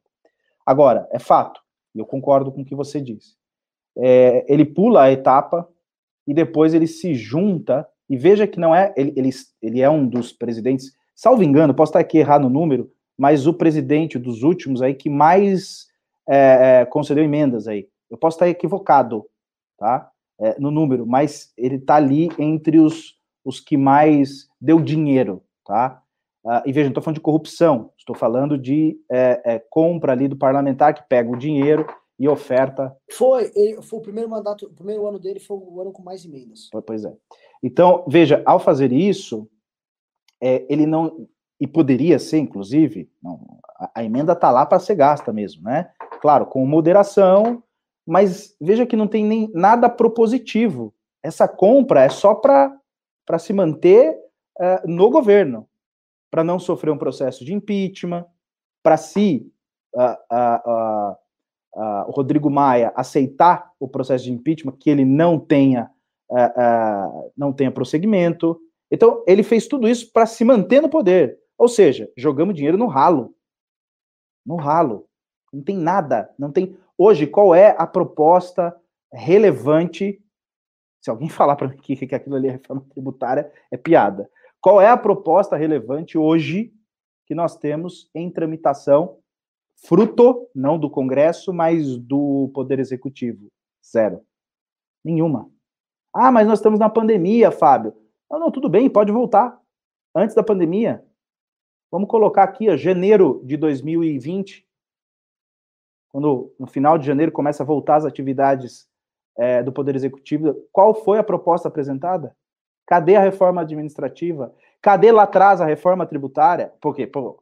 [0.66, 1.62] Agora, é fato,
[1.96, 3.36] eu concordo com o que você disse,
[3.98, 5.68] é, ele pula a etapa
[6.30, 9.30] e depois ele se junta, e veja que não é, ele, ele,
[9.62, 13.54] ele é um dos presidentes, salvo engano, posso estar aqui errado no número, mas o
[13.54, 15.88] presidente dos últimos aí que mais
[16.28, 17.88] é, é concedeu emendas aí.
[18.10, 19.26] Eu posso estar equivocado,
[19.78, 20.10] tá?
[20.40, 26.02] é, no número, mas ele está ali entre os, os que mais deu dinheiro, tá?
[26.44, 30.28] Uh, e veja, não estou falando de corrupção, estou falando de é, é, compra ali
[30.28, 31.86] do parlamentar que pega o dinheiro
[32.20, 32.96] e oferta.
[33.12, 36.26] Foi, ele, foi o primeiro mandato, o primeiro ano dele foi o ano com mais
[36.26, 36.70] emendas.
[36.86, 37.16] Pois é.
[37.64, 39.50] Então, veja, ao fazer isso,
[40.42, 41.28] é, ele não.
[41.60, 45.92] E poderia ser, inclusive, não, a, a emenda está lá para ser gasta mesmo, né?
[46.22, 47.64] Claro, com moderação,
[48.06, 50.94] mas veja que não tem nem nada propositivo.
[51.24, 54.18] Essa compra é só para se manter
[54.58, 55.68] uh, no governo,
[56.32, 58.26] para não sofrer um processo de impeachment,
[58.82, 59.52] para se
[59.94, 61.16] uh, uh,
[62.08, 65.90] o Rodrigo Maia aceitar o processo de impeachment, que ele não tenha,
[67.38, 68.60] não tenha prosseguimento.
[68.92, 71.40] Então, ele fez tudo isso para se manter no poder.
[71.58, 73.34] Ou seja, jogamos dinheiro no ralo.
[74.46, 75.06] No ralo.
[75.54, 78.76] Não tem nada, não tem Hoje, qual é a proposta
[79.14, 80.22] relevante?
[81.02, 84.30] Se alguém falar para mim que, que aquilo ali é reforma tributária, é piada.
[84.60, 86.74] Qual é a proposta relevante hoje
[87.26, 89.18] que nós temos em tramitação,
[89.86, 93.48] fruto não do Congresso, mas do Poder Executivo?
[93.86, 94.22] Zero.
[95.04, 95.50] Nenhuma.
[96.14, 97.94] Ah, mas nós estamos na pandemia, Fábio.
[98.30, 99.60] Não, não, tudo bem, pode voltar.
[100.16, 101.06] Antes da pandemia.
[101.92, 104.68] Vamos colocar aqui, ó, janeiro de 2020
[106.10, 108.90] quando no final de janeiro começa a voltar as atividades
[109.38, 112.36] é, do Poder Executivo, qual foi a proposta apresentada?
[112.86, 114.54] Cadê a reforma administrativa?
[114.82, 116.74] Cadê lá atrás a reforma tributária?
[116.82, 117.42] Porque, pô,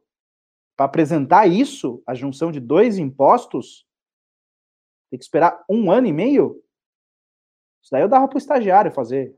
[0.78, 3.84] para apresentar isso, a junção de dois impostos,
[5.10, 6.62] tem que esperar um ano e meio?
[7.82, 9.36] Isso daí eu dava para o estagiário fazer.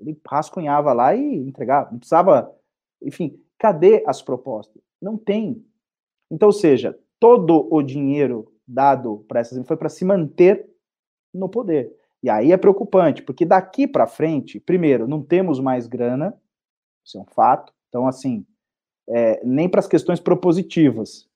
[0.00, 1.92] Ele rascunhava lá e entregava.
[1.92, 2.52] Não precisava.
[3.00, 4.82] Enfim, cadê as propostas?
[5.00, 5.64] Não tem.
[6.28, 10.68] Então, ou seja, todo o dinheiro dado para essas foi para se manter
[11.32, 11.96] no poder.
[12.20, 16.36] E aí é preocupante, porque daqui para frente, primeiro, não temos mais grana,
[17.04, 17.72] isso é um fato.
[17.88, 18.44] Então, assim,
[19.10, 21.28] é, nem para as questões propositivas.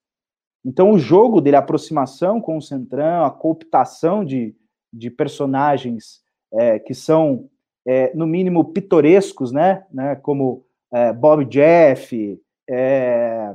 [0.65, 4.57] Então, o jogo dele, a aproximação com o Centrão, a cooptação de,
[4.93, 6.23] de personagens
[6.53, 7.51] é, que são,
[7.87, 9.85] é, no mínimo, pitorescos, né?
[9.93, 12.41] né como é, Bob Jeff,
[12.71, 13.53] é,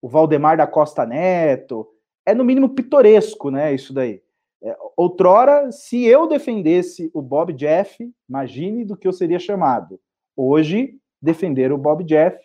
[0.00, 1.86] o Valdemar da Costa Neto,
[2.24, 3.74] é no mínimo pitoresco, né?
[3.74, 4.22] Isso daí.
[4.62, 10.00] É, outrora, se eu defendesse o Bob Jeff, imagine do que eu seria chamado.
[10.34, 12.38] Hoje, defender o Bob Jeff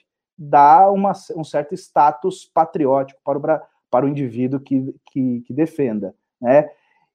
[0.43, 6.15] dá uma, um certo status patriótico para o, para o indivíduo que, que, que defenda,
[6.41, 6.69] né?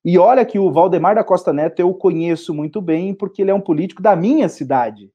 [0.05, 3.55] E olha que o Valdemar da Costa Neto eu conheço muito bem, porque ele é
[3.55, 5.11] um político da minha cidade.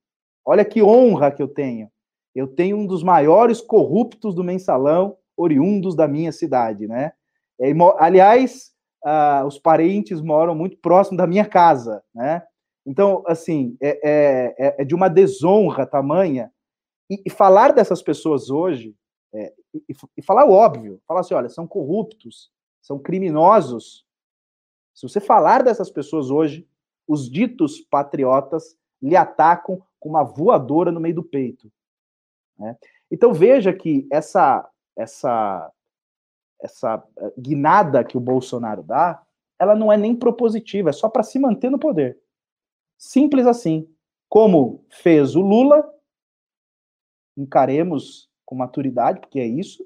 [0.45, 1.89] Olha que honra que eu tenho.
[2.35, 7.13] Eu tenho um dos maiores corruptos do mensalão, oriundos da minha cidade, né?
[7.59, 8.71] É, aliás,
[9.47, 12.43] os parentes moram muito próximo da minha casa, né?
[12.85, 16.51] Então, assim, é, é, é, é de uma desonra tamanha.
[17.11, 18.95] E, e falar dessas pessoas hoje,
[19.33, 22.49] é, e, e, falar o óbvio, falar assim, olha, são corruptos,
[22.81, 24.05] são criminosos.
[24.93, 26.65] Se você falar dessas pessoas hoje,
[27.05, 31.69] os ditos patriotas lhe atacam com uma voadora no meio do peito.
[32.57, 32.77] Né?
[33.11, 35.69] Então veja que essa essa
[36.61, 39.21] essa eh, guinada que o Bolsonaro dá,
[39.59, 42.17] ela não é nem propositiva, é só para se manter no poder.
[42.97, 43.89] Simples assim.
[44.29, 45.91] Como fez o Lula,
[47.37, 49.85] encaremos com maturidade, porque é isso.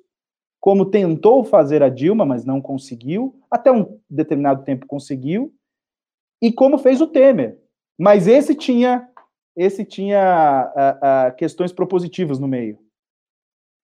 [0.60, 5.54] Como tentou fazer a Dilma, mas não conseguiu, até um determinado tempo conseguiu.
[6.42, 7.60] E como fez o Temer.
[7.98, 9.08] Mas esse tinha
[9.56, 12.78] esse tinha uh, uh, questões propositivas no meio.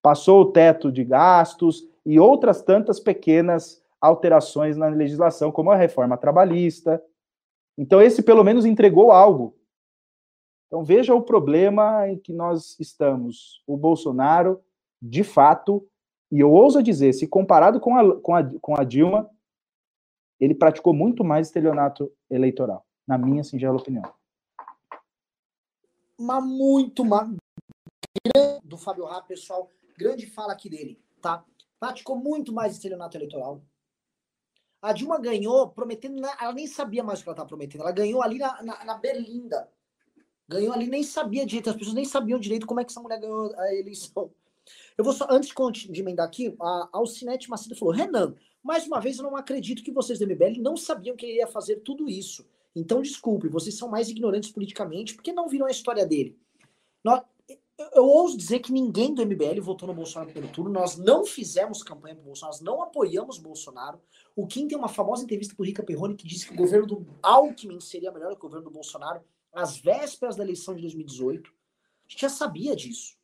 [0.02, 6.18] Passou o teto de gastos, e outras tantas pequenas alterações na legislação, como a reforma
[6.18, 7.02] trabalhista.
[7.78, 9.56] Então, esse pelo menos entregou algo.
[10.72, 13.62] Então, veja o problema em que nós estamos.
[13.68, 14.64] O Bolsonaro,
[15.02, 15.86] de fato,
[16.32, 19.30] e eu ouso dizer, se comparado com a, com a, com a Dilma,
[20.40, 24.04] ele praticou muito mais estelionato eleitoral, na minha singela opinião.
[26.18, 27.30] Mas muito mais.
[28.64, 31.44] Do Fábio Rá, pessoal, grande fala aqui dele, tá?
[31.82, 33.62] Praticou muito mais estelionato eleitoral.
[34.82, 37.82] A Dilma ganhou prometendo, ela nem sabia mais o que ela estava prometendo.
[37.82, 39.70] Ela ganhou ali na, na, na, Berlinda.
[40.52, 43.22] Ganhou ali, nem sabia direito, as pessoas nem sabiam direito como é que essa mulher
[43.22, 44.30] ganhou a eleição.
[44.98, 45.54] Eu vou só, antes
[45.90, 49.92] de emendar aqui, a Alcinete Macedo falou: Renan, mais uma vez eu não acredito que
[49.92, 52.46] vocês do MBL não sabiam que ele ia fazer tudo isso.
[52.76, 56.38] Então, desculpe, vocês são mais ignorantes politicamente porque não viram a história dele.
[57.02, 57.22] Nós,
[57.94, 61.26] eu ouso dizer que ninguém do MBL votou no Bolsonaro no primeiro turno, nós não
[61.26, 64.00] fizemos campanha para Bolsonaro, nós não apoiamos Bolsonaro.
[64.36, 66.88] O Kim tem uma famosa entrevista com o Rica Perrone que disse que o governo
[66.88, 69.22] do Alckmin seria melhor que o governo do Bolsonaro
[69.54, 71.50] às vésperas da eleição de 2018.
[71.50, 73.18] A gente já sabia disso.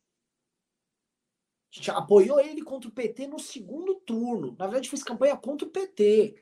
[1.72, 4.56] A gente apoiou ele contra o PT no segundo turno.
[4.58, 6.42] Na verdade, fez campanha contra o PT.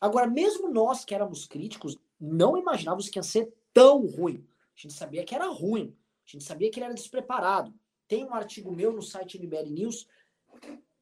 [0.00, 4.46] Agora, mesmo nós que éramos críticos, não imaginávamos que ia ser tão ruim.
[4.76, 5.96] A gente sabia que era ruim.
[6.26, 7.74] A gente sabia que ele era despreparado.
[8.08, 10.06] Tem um artigo meu no site MBL News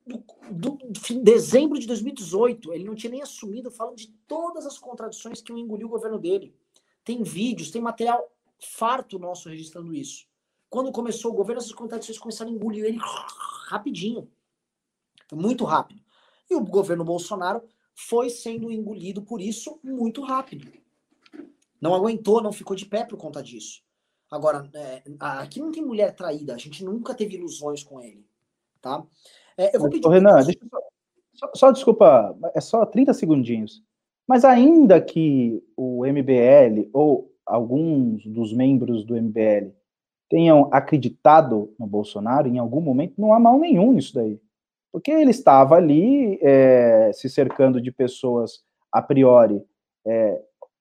[0.07, 2.73] do, do, fim, dezembro de 2018.
[2.73, 6.55] Ele não tinha nem assumido, falando de todas as contradições que engoliu o governo dele.
[7.05, 8.27] Tem vídeos, tem material
[8.59, 10.27] farto nosso registrando isso.
[10.71, 12.99] Quando começou o governo, essas contradições começaram a engolir ele
[13.69, 14.29] rapidinho.
[15.33, 16.03] Muito rápido.
[16.51, 17.63] E o governo Bolsonaro
[17.95, 20.73] foi sendo engolido por isso muito rápido.
[21.81, 23.83] Não aguentou, não ficou de pé por conta disso.
[24.31, 28.27] Agora, é, aqui não tem mulher traída, a gente nunca teve ilusões com ele,
[28.81, 29.05] tá?
[29.57, 30.07] É, eu vou pedir...
[30.07, 30.81] Ô, Renan, deixa eu só,
[31.35, 33.83] só, só, desculpa, é só 30 segundinhos.
[34.27, 39.71] Mas ainda que o MBL ou alguns dos membros do MBL
[40.31, 44.41] tenham acreditado no Bolsonaro em algum momento, não há mal nenhum nisso daí.
[44.91, 49.63] Porque ele estava ali é, se cercando de pessoas a priori,
[50.07, 50.41] é,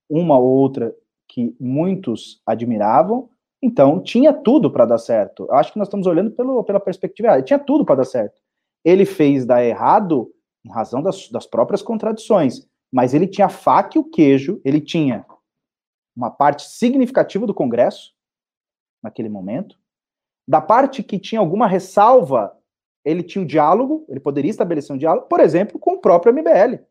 [0.09, 0.95] uma ou outra
[1.27, 3.29] que muitos admiravam,
[3.63, 5.49] então, tinha tudo para dar certo.
[5.49, 7.41] Acho que nós estamos olhando pelo, pela perspectiva.
[7.41, 8.41] Tinha tudo para dar certo.
[8.83, 10.29] Ele fez dar errado
[10.65, 15.25] em razão das, das próprias contradições, mas ele tinha faca e o queijo, ele tinha
[16.15, 18.13] uma parte significativa do Congresso,
[19.01, 19.75] naquele momento.
[20.47, 22.55] Da parte que tinha alguma ressalva,
[23.03, 26.83] ele tinha um diálogo, ele poderia estabelecer um diálogo, por exemplo, com o próprio MBL.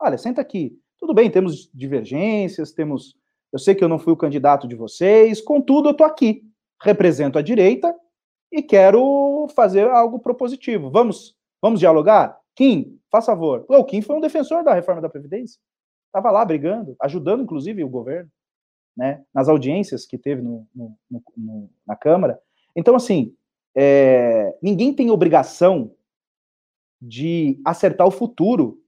[0.00, 0.80] Olha, senta aqui.
[0.98, 3.14] Tudo bem, temos divergências, temos
[3.52, 6.42] eu sei que eu não fui o candidato de vocês, contudo, eu estou aqui,
[6.82, 7.94] represento a direita
[8.50, 10.90] e quero fazer algo propositivo.
[10.90, 12.36] Vamos, vamos dialogar?
[12.54, 13.64] Kim, faz favor.
[13.68, 15.60] O Kim foi um defensor da reforma da Previdência.
[16.06, 18.30] Estava lá brigando, ajudando, inclusive, o governo,
[18.96, 20.96] né, nas audiências que teve no, no,
[21.36, 22.38] no, na Câmara.
[22.76, 23.34] Então, assim,
[23.76, 25.92] é, ninguém tem obrigação
[27.02, 28.80] de acertar o futuro.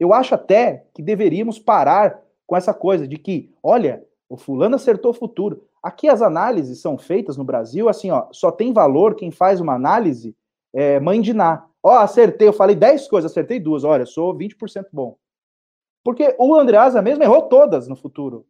[0.00, 5.10] Eu acho até que deveríamos parar com essa coisa de que, olha, o fulano acertou
[5.10, 5.66] o futuro.
[5.82, 9.74] Aqui as análises são feitas no Brasil, assim, ó, só tem valor quem faz uma
[9.74, 10.34] análise
[10.74, 11.64] é, mãe de Ná.
[11.86, 15.16] Ó, acertei, eu falei 10 coisas, acertei duas, olha, sou 20% bom.
[16.02, 18.44] Porque o Andreasa mesmo errou todas no futuro.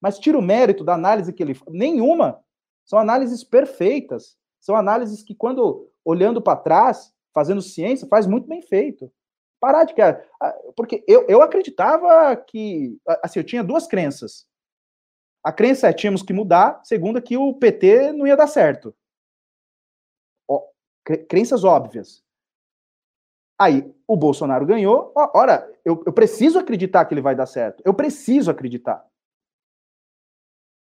[0.00, 2.40] Mas tira o mérito da análise que ele nenhuma.
[2.84, 4.38] São análises perfeitas.
[4.60, 9.12] São análises que, quando olhando para trás, fazendo ciência, faz muito bem feito.
[9.58, 10.24] Parar de querer.
[10.76, 12.96] Porque eu, eu acreditava que.
[13.20, 14.46] Assim, eu tinha duas crenças.
[15.42, 18.94] A crença é tínhamos que mudar, segunda, que o PT não ia dar certo.
[21.28, 22.25] Crenças óbvias.
[23.58, 25.12] Aí, o Bolsonaro ganhou.
[25.34, 27.82] Ora, eu, eu preciso acreditar que ele vai dar certo.
[27.84, 29.04] Eu preciso acreditar.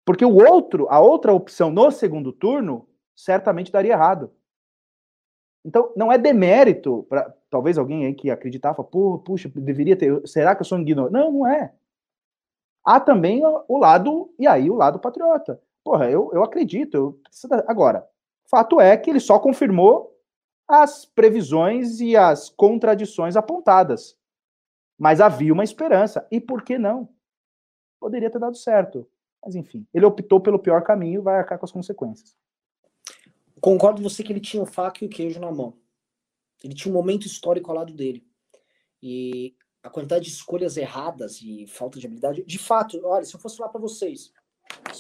[0.06, 4.34] Porque o outro, a outra opção no segundo turno, certamente daria errado.
[5.66, 10.56] Então, não é demérito para talvez alguém aí que acreditava, pô, puxa, deveria ter, será
[10.56, 11.14] que eu sou ignorante?
[11.14, 11.74] Não, não é.
[12.86, 15.62] Há também o lado, e aí o lado patriota.
[15.84, 16.96] Porra, eu, eu acredito.
[16.98, 17.20] Eu,
[17.66, 18.06] agora,
[18.50, 20.13] fato é que ele só confirmou
[20.68, 24.18] as previsões e as contradições apontadas.
[24.98, 26.26] Mas havia uma esperança.
[26.32, 27.10] E por que não?
[28.00, 29.08] Poderia ter dado certo.
[29.44, 32.36] Mas enfim, ele optou pelo pior caminho e vai arcar com as consequências.
[33.60, 35.78] Concordo com você que ele tinha o faca e o queijo na mão.
[36.64, 38.26] Ele tinha um momento histórico ao lado dele.
[39.02, 42.44] E a quantidade de escolhas erradas e falta de habilidade.
[42.44, 44.32] De fato, olha, se eu fosse falar para vocês,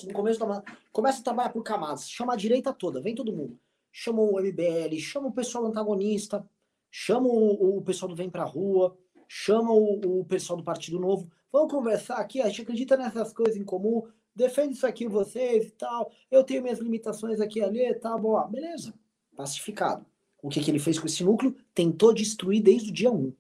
[0.03, 0.61] no começo da
[0.91, 3.57] começa a trabalhar por camadas, chama a direita toda, vem todo mundo.
[3.95, 6.44] Chama o MBL, chama o pessoal antagonista,
[6.90, 8.98] chama o, o pessoal do Vem Pra Rua,
[9.28, 13.56] chama o, o pessoal do Partido Novo, vamos conversar aqui, a gente acredita nessas coisas
[13.56, 14.02] em comum,
[14.36, 18.48] defende isso aqui vocês e tal, eu tenho minhas limitações aqui ali e tal, boa,
[18.48, 18.95] beleza,
[19.36, 20.03] pacificado.
[20.41, 21.56] O que, que ele fez com esse núcleo?
[21.74, 23.32] Tentou destruir desde o dia 1.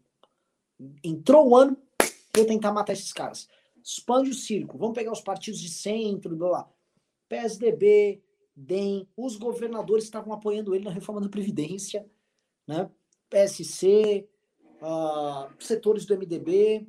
[1.03, 1.75] Entrou o ano,
[2.33, 3.49] vou tentar matar esses caras.
[3.83, 6.69] Expande o circo, vamos pegar os partidos de centro, blá.
[7.27, 8.22] PSDB,
[8.55, 12.05] DEM, os governadores estavam apoiando ele na reforma da Previdência,
[12.67, 12.89] né?
[13.29, 14.29] PSC,
[14.81, 16.87] uh, ah, setores do MDB.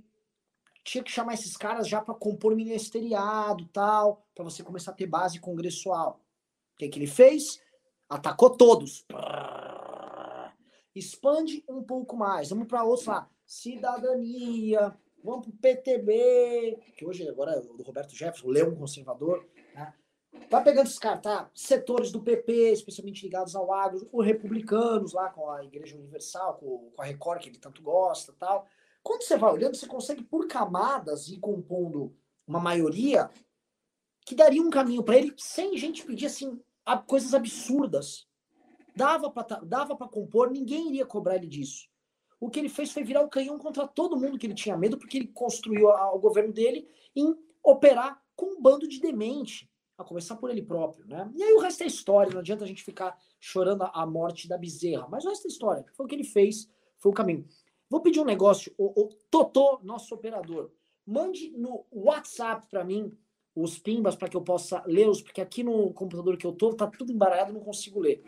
[0.85, 5.07] Tinha que chamar esses caras já para compor ministeriado tal, para você começar a ter
[5.07, 6.21] base congressual.
[6.75, 7.59] O que, que ele fez?
[8.09, 9.07] Atacou todos.
[10.95, 12.51] Expande um pouco mais.
[12.51, 13.31] Vamos para outros lá.
[13.47, 14.95] Cidadania.
[15.23, 19.49] Vamos para o PTB, que hoje agora é o Roberto Jefferson, o Leão Conservador.
[19.75, 19.95] Né?
[20.51, 21.51] Vai pegando esses caras, tá?
[21.55, 26.93] Setores do PP, especialmente ligados ao agro, os republicanos lá com a Igreja Universal, com,
[26.99, 28.67] a Record, que ele tanto gosta tal.
[29.03, 32.17] Quando você vai olhando, você consegue, por camadas, ir compondo
[32.47, 33.31] uma maioria
[34.25, 36.61] que daria um caminho para ele sem gente pedir assim
[37.07, 38.27] coisas absurdas.
[38.97, 41.89] Dava para dava para compor, ninguém iria cobrar ele disso.
[42.39, 44.99] O que ele fez foi virar o canhão contra todo mundo que ele tinha medo,
[44.99, 50.37] porque ele construiu o governo dele em operar com um bando de demente a começar
[50.37, 51.31] por ele próprio, né?
[51.35, 54.59] E aí o resto é história, não adianta a gente ficar chorando a morte da
[54.59, 56.69] bezerra, mas o resto é história, foi o que ele fez,
[56.99, 57.47] foi o caminho.
[57.89, 60.73] Vou pedir um negócio, o, o Totô, nosso operador,
[61.07, 63.17] mande no WhatsApp para mim
[63.55, 66.89] os pimbas para que eu possa lê-los, porque aqui no computador que eu tô tá
[66.89, 68.23] tudo embaralhado, não consigo ler.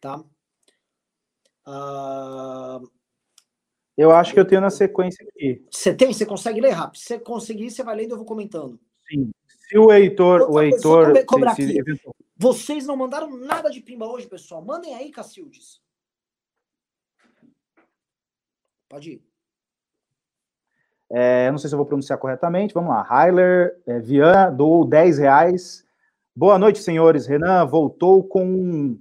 [0.00, 0.24] Tá?
[1.66, 2.90] Uh...
[3.96, 5.62] Eu acho que eu tenho na sequência aqui.
[5.70, 6.12] Você tem?
[6.12, 6.98] Você consegue ler rápido?
[6.98, 8.80] Se você conseguir, você vai lendo, eu vou comentando.
[9.06, 9.30] Sim.
[9.70, 10.50] Se o Heitor.
[10.50, 11.12] o Heitor
[11.54, 12.02] se, se...
[12.36, 14.64] Vocês não mandaram nada de pimba hoje, pessoal.
[14.64, 15.80] Mandem aí, Cacildes.
[18.88, 19.24] Pode ir.
[21.08, 22.74] É, não sei se eu vou pronunciar corretamente.
[22.74, 23.06] Vamos lá.
[23.08, 25.86] Heiler é, Vian doou 10 reais.
[26.34, 27.28] Boa noite, senhores.
[27.28, 29.00] Renan voltou com um,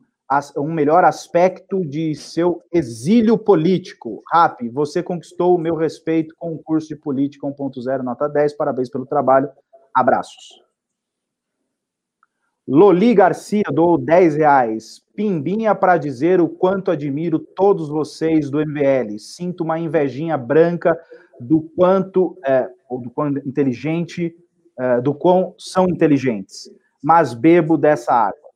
[0.58, 4.22] um melhor aspecto de seu exílio político.
[4.32, 8.54] Rap, você conquistou o meu respeito com o curso de política 1.0, nota 10.
[8.54, 9.50] Parabéns pelo trabalho.
[10.00, 10.64] Abraços.
[12.66, 15.02] Loli Garcia dou 10 reais.
[15.14, 19.20] Pimbinha para dizer o quanto admiro todos vocês do MVL.
[19.20, 20.98] Sinto uma invejinha branca
[21.38, 24.34] do quanto, é, ou do quão inteligente,
[24.78, 26.72] é, do quão são inteligentes.
[27.04, 28.50] Mas bebo dessa água.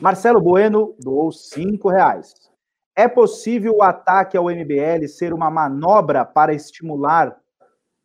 [0.00, 2.32] Marcelo Bueno doou 5 reais.
[2.94, 7.36] É possível o ataque ao MBL ser uma manobra para estimular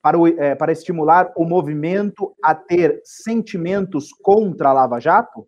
[0.03, 5.47] para, o, é, para estimular o movimento a ter sentimentos contra a Lava Jato?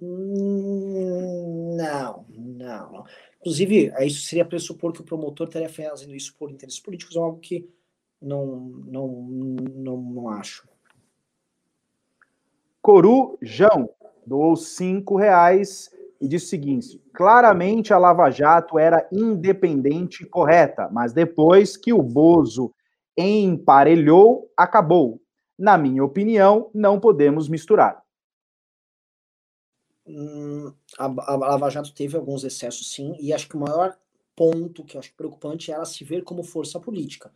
[0.00, 3.04] Hum, não, não.
[3.40, 7.68] Inclusive, isso seria pressupor que o promotor estaria fazendo isso por interesses políticos, algo que
[8.22, 10.68] não, não, não, não acho.
[12.80, 13.90] Corujão
[14.24, 15.90] doou cinco reais
[16.20, 21.92] e disse o seguinte: claramente a Lava Jato era independente e correta, mas depois que
[21.92, 22.72] o Bozo
[23.16, 25.20] emparelhou, acabou.
[25.58, 28.02] Na minha opinião, não podemos misturar.
[30.06, 33.96] Hum, a, a Lava Jato teve alguns excessos, sim, e acho que o maior
[34.34, 37.30] ponto que eu acho preocupante é ela se ver como força política.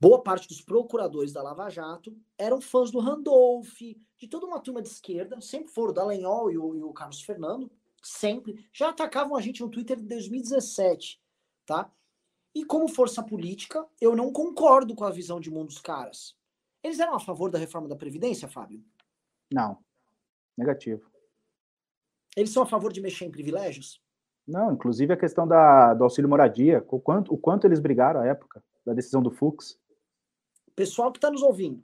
[0.00, 3.78] Boa parte dos procuradores da Lava Jato eram fãs do Randolph,
[4.18, 7.20] de toda uma turma de esquerda, sempre foram, o Dallagnol e o, e o Carlos
[7.20, 7.70] Fernando,
[8.02, 8.66] sempre.
[8.72, 11.20] Já atacavam a gente no Twitter em 2017,
[11.66, 11.92] tá?
[12.54, 16.36] E como força política, eu não concordo com a visão de mundo dos caras.
[16.82, 18.82] Eles eram a favor da reforma da Previdência, Fábio?
[19.52, 19.78] Não.
[20.56, 21.10] Negativo.
[22.36, 24.02] Eles são a favor de mexer em privilégios?
[24.46, 28.26] Não, inclusive a questão da, do auxílio moradia, o quanto, o quanto eles brigaram à
[28.26, 29.78] época da decisão do Fux.
[30.74, 31.82] Pessoal que está nos ouvindo,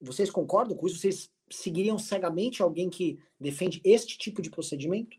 [0.00, 0.98] vocês concordam com isso?
[0.98, 5.18] Vocês seguiriam cegamente alguém que defende este tipo de procedimento?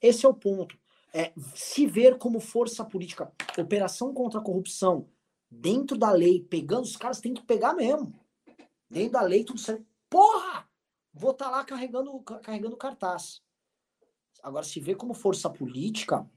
[0.00, 0.78] Esse é o ponto
[1.12, 5.08] é, se ver como força política, operação contra a corrupção,
[5.50, 8.12] dentro da lei, pegando os caras, tem que pegar mesmo.
[8.88, 9.84] Dentro da lei, tudo certo.
[10.08, 10.68] Porra!
[11.12, 13.42] Vou estar tá lá carregando, carregando cartaz.
[14.42, 16.28] Agora, se vê como força política,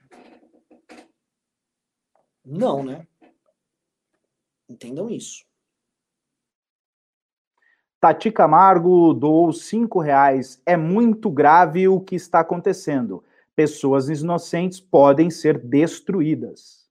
[2.43, 3.07] não, né?
[4.67, 5.45] Entendam isso.
[7.99, 10.61] Tati Camargo doou cinco reais.
[10.65, 13.23] É muito grave o que está acontecendo
[13.55, 16.83] pessoas inocentes podem ser destruídas.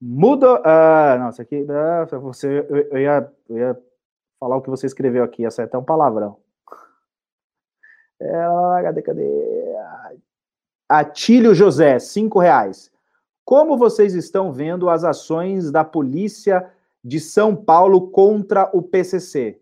[0.00, 0.60] Muda.
[0.60, 1.62] Uh, não, isso aqui.
[1.62, 3.82] Uh, você, eu, eu, ia, eu ia
[4.38, 5.46] falar o que você escreveu aqui.
[5.46, 6.36] Essa é até um palavrão.
[8.20, 9.74] É, cadê, cadê?
[10.88, 12.92] Atílio José, cinco reais.
[13.44, 16.70] Como vocês estão vendo as ações da polícia
[17.02, 19.60] de São Paulo contra o PCC?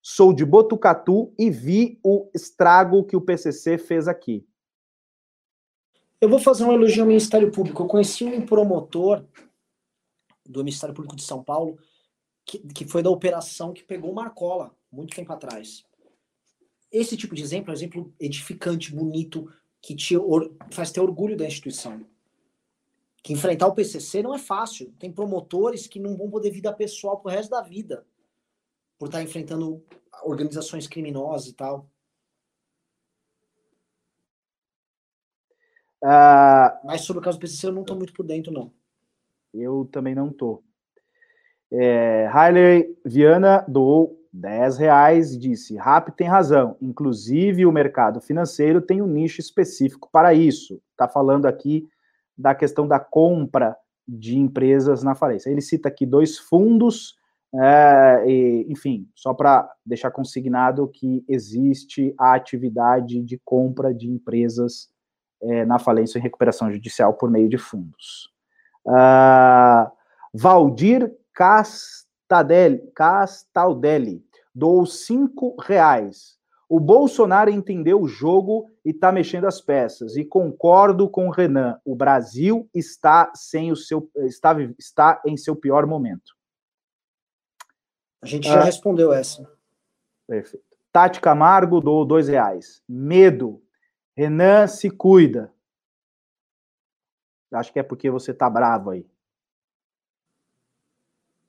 [0.00, 4.46] Sou de Botucatu e vi o estrago que o PCC fez aqui.
[6.20, 7.82] Eu vou fazer um elogio ao Ministério Público.
[7.82, 9.24] Eu conheci um promotor
[10.44, 11.78] do Ministério Público de São Paulo
[12.44, 15.84] que, que foi da operação que pegou Marcola, muito tempo atrás.
[16.90, 19.52] Esse tipo de exemplo é um exemplo edificante, bonito,
[19.82, 20.14] que te
[20.70, 22.04] faz ter orgulho da instituição.
[23.22, 24.92] Que enfrentar o PCC não é fácil.
[24.98, 28.06] Tem promotores que não vão poder vida pessoal pro resto da vida
[28.98, 29.82] por estar enfrentando
[30.24, 31.88] organizações criminosas e tal.
[36.02, 38.72] Uh, Mas sobre o caso do PCC eu não estou muito por dentro, não.
[39.52, 40.62] Eu também não estou.
[41.70, 46.76] É, Hailey Viana doou 10 reais e disse: Rap tem razão.
[46.80, 50.80] Inclusive, o mercado financeiro tem um nicho específico para isso.
[50.92, 51.88] Está falando aqui
[52.36, 53.76] da questão da compra
[54.06, 55.50] de empresas na falência.
[55.50, 57.16] Ele cita aqui dois fundos,
[57.54, 64.90] é, e, enfim, só para deixar consignado que existe a atividade de compra de empresas
[65.42, 68.30] é, na falência e recuperação judicial por meio de fundos.
[68.84, 69.90] Uh,
[70.34, 76.36] Valdir Castadelli, Castaldelli doou cinco reais.
[76.68, 80.16] O Bolsonaro entendeu o jogo e está mexendo as peças.
[80.16, 81.80] E concordo com o Renan.
[81.82, 86.37] O Brasil está sem o seu está, está em seu pior momento.
[88.20, 89.48] A gente já ah, respondeu essa.
[90.26, 90.64] Perfeito.
[90.92, 92.82] Tati Camargo doou dois reais.
[92.88, 93.62] Medo.
[94.16, 95.52] Renan se cuida.
[97.52, 99.06] Acho que é porque você tá bravo aí.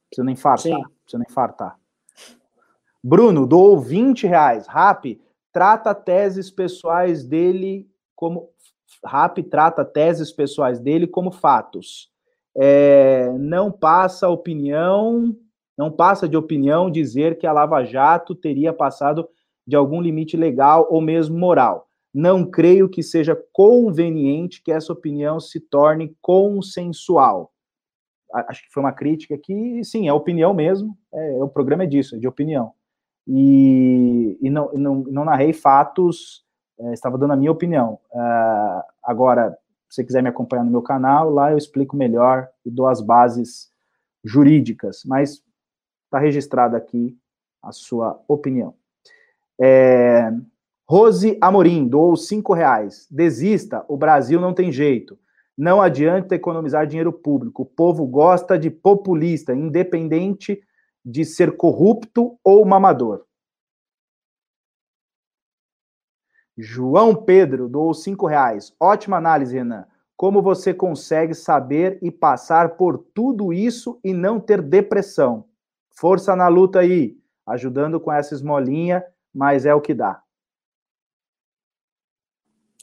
[0.10, 0.64] Precisa nem fartar.
[0.64, 0.84] Sim.
[1.04, 1.80] Precisa nem fartar.
[3.04, 4.68] Bruno, dou 20 reais.
[4.68, 5.20] Rap,
[5.52, 8.50] trata teses pessoais dele como.
[9.06, 12.12] Rap trata teses pessoais dele como fatos.
[12.56, 15.36] É, não passa opinião,
[15.80, 19.28] não passa de opinião dizer que a Lava Jato teria passado
[19.66, 21.88] de algum limite legal ou mesmo moral.
[22.14, 27.54] Não creio que seja conveniente que essa opinião se torne consensual
[28.32, 32.16] acho que foi uma crítica que, sim, é opinião mesmo, é, o programa é disso,
[32.16, 32.74] é de opinião.
[33.28, 36.46] E, e não, não, não narrei fatos,
[36.80, 38.00] é, estava dando a minha opinião.
[38.12, 39.58] Uh, agora,
[39.90, 43.02] se você quiser me acompanhar no meu canal, lá eu explico melhor e dou as
[43.02, 43.72] bases
[44.24, 45.44] jurídicas, mas
[46.10, 47.16] está registrada aqui
[47.62, 48.74] a sua opinião.
[49.62, 50.32] É,
[50.88, 53.08] Rose Amorim, doou cinco reais.
[53.12, 55.20] Desista, o Brasil não tem jeito.
[55.56, 57.62] Não adianta economizar dinheiro público.
[57.62, 60.60] O povo gosta de populista, independente
[61.06, 63.26] de ser corrupto ou mamador.
[66.58, 68.74] João Pedro doou cinco reais.
[68.80, 69.86] Ótima análise, Renan.
[70.18, 75.49] Como você consegue saber e passar por tudo isso e não ter depressão?
[76.00, 79.04] Força na luta aí, ajudando com essa esmolinha,
[79.36, 80.24] mas é o que dá.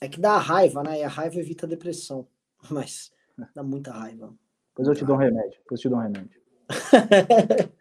[0.02, 1.00] É que dá raiva, né?
[1.00, 2.28] E a raiva evita a depressão.
[2.70, 3.10] mas
[3.54, 4.34] dá muita raiva.
[4.68, 5.58] Depois eu te dou um remédio.
[5.62, 6.38] Depois eu te dou um remédio.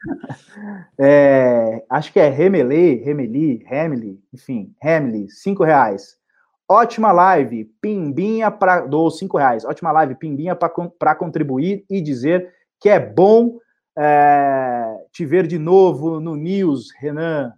[0.98, 6.18] é, acho que é Remeli, Remeli, Remeli, enfim, Remeli, cinco reais.
[6.66, 9.66] Ótima live, Pimbinha para dou cinco reais.
[9.66, 13.60] Ótima live, Pimbinha para contribuir e dizer que é bom
[13.98, 17.54] é, te ver de novo no News, Renan,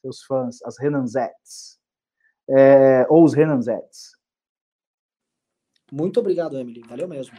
[0.00, 1.80] seus fãs, as Renanzettes,
[2.48, 4.12] é, ou os Renanzettes.
[5.90, 6.80] Muito obrigado, Emily.
[6.88, 7.36] Valeu mesmo.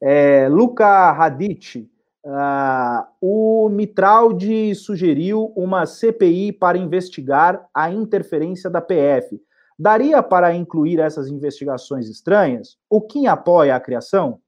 [0.00, 1.90] É, Luca Radit,
[2.24, 9.42] uh, o Mitraldi sugeriu uma CPI para investigar a interferência da PF.
[9.76, 12.78] Daria para incluir essas investigações estranhas?
[12.88, 14.40] O Kim apoia a criação?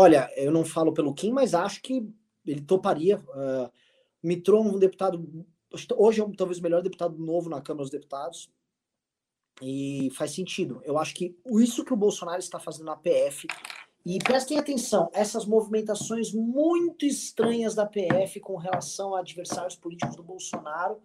[0.00, 2.08] Olha, eu não falo pelo Kim, mas acho que
[2.46, 3.18] ele toparia.
[3.18, 3.68] Uh,
[4.22, 5.44] um deputado,
[5.96, 8.48] hoje é talvez o melhor deputado novo na Câmara dos Deputados,
[9.60, 10.80] e faz sentido.
[10.84, 13.48] Eu acho que isso que o Bolsonaro está fazendo na PF.
[14.06, 20.22] E prestem atenção, essas movimentações muito estranhas da PF com relação a adversários políticos do
[20.22, 21.02] Bolsonaro,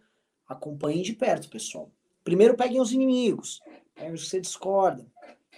[0.48, 1.90] acompanhem de perto, pessoal.
[2.24, 3.60] Primeiro peguem os inimigos,
[3.95, 5.03] peguem que você discorda.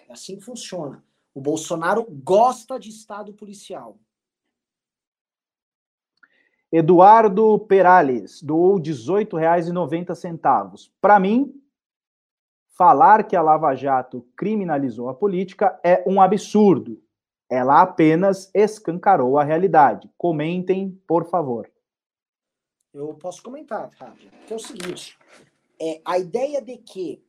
[0.08, 1.04] É assim que funciona.
[1.36, 4.00] O Bolsonaro gosta de Estado policial.
[6.72, 10.90] Eduardo Perales doou R$ 18,90.
[11.02, 11.54] Para mim,
[12.70, 17.04] falar que a Lava Jato criminalizou a política é um absurdo.
[17.50, 20.10] Ela apenas escancarou a realidade.
[20.18, 21.70] Comentem, por favor.
[22.94, 25.20] Eu posso comentar, Fábio, que é o seguinte:
[25.80, 27.22] é, a ideia de que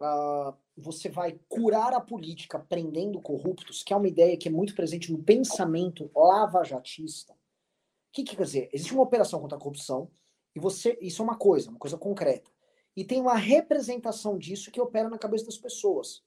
[0.00, 4.74] uh, você vai curar a política prendendo corruptos, que é uma ideia que é muito
[4.74, 7.32] presente no pensamento lavajatista.
[7.32, 7.36] O
[8.12, 8.70] que, que quer dizer?
[8.72, 10.10] Existe uma operação contra a corrupção
[10.54, 12.50] e você, isso é uma coisa, uma coisa concreta.
[12.94, 16.22] E tem uma representação disso que opera na cabeça das pessoas,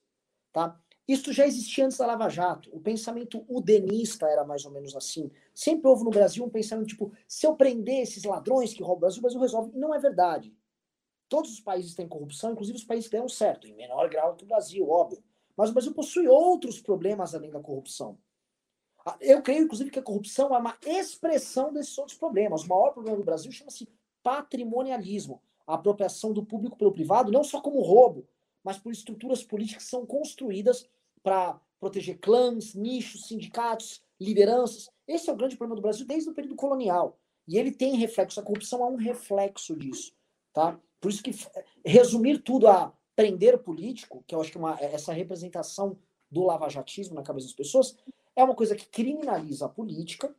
[0.52, 0.80] tá?
[1.08, 2.70] Isso já existia antes da Lava Jato.
[2.74, 5.30] O pensamento udenista era mais ou menos assim.
[5.54, 9.00] Sempre houve no Brasil um pensamento tipo: se eu prender esses ladrões que roubam o
[9.02, 9.72] Brasil, o Brasil resolve.
[9.76, 10.52] E não é verdade.
[11.28, 14.44] Todos os países têm corrupção, inclusive os países que deram certo, em menor grau que
[14.44, 15.24] o Brasil, óbvio.
[15.58, 18.18] Mas o Brasil possui outros problemas além da corrupção.
[19.06, 22.64] Ah, eu creio, inclusive, que a corrupção é uma expressão desses outros problemas.
[22.64, 23.88] O maior problema do Brasil chama-se
[24.24, 28.28] patrimonialismo a apropriação do público pelo privado, não só como roubo,
[28.64, 30.88] mas por estruturas políticas que são construídas
[31.24, 34.90] para proteger clãs, nichos, sindicatos, lideranças.
[35.08, 37.20] Esse é o grande problema do Brasil desde o período colonial.
[37.48, 40.14] E ele tem reflexo, a corrupção é um reflexo disso.
[40.52, 40.80] Tá?
[41.06, 41.36] Por isso que
[41.86, 46.00] resumir tudo a prender político, que eu acho que é uma, é essa representação
[46.32, 47.96] do lavajatismo na cabeça das pessoas,
[48.36, 50.36] é uma coisa que criminaliza a política,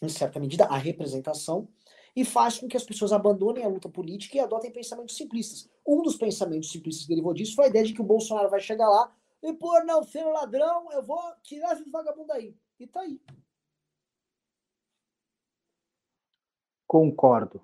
[0.00, 1.66] em certa medida, a representação,
[2.14, 5.68] e faz com que as pessoas abandonem a luta política e adotem pensamentos simplistas.
[5.84, 8.60] Um dos pensamentos simplistas que derivou disso foi a ideia de que o Bolsonaro vai
[8.60, 12.56] chegar lá e, por não ser ladrão, eu vou tirar esses vagabundos aí.
[12.78, 13.20] E tá aí.
[16.86, 17.60] Concordo.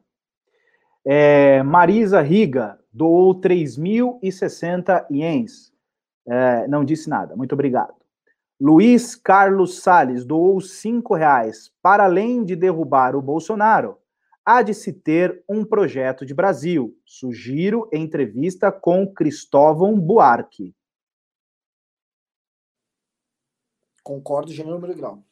[1.10, 5.72] É, Marisa Riga doou 3.060 ienes.
[6.28, 7.34] É, não disse nada.
[7.34, 7.94] Muito obrigado.
[8.60, 11.72] Luiz Carlos Sales doou cinco reais.
[11.80, 13.96] Para além de derrubar o Bolsonaro,
[14.44, 16.94] há de se ter um projeto de Brasil.
[17.06, 20.74] Sugiro entrevista com Cristóvão Buarque.
[24.02, 25.24] Concordo, gênero, grau.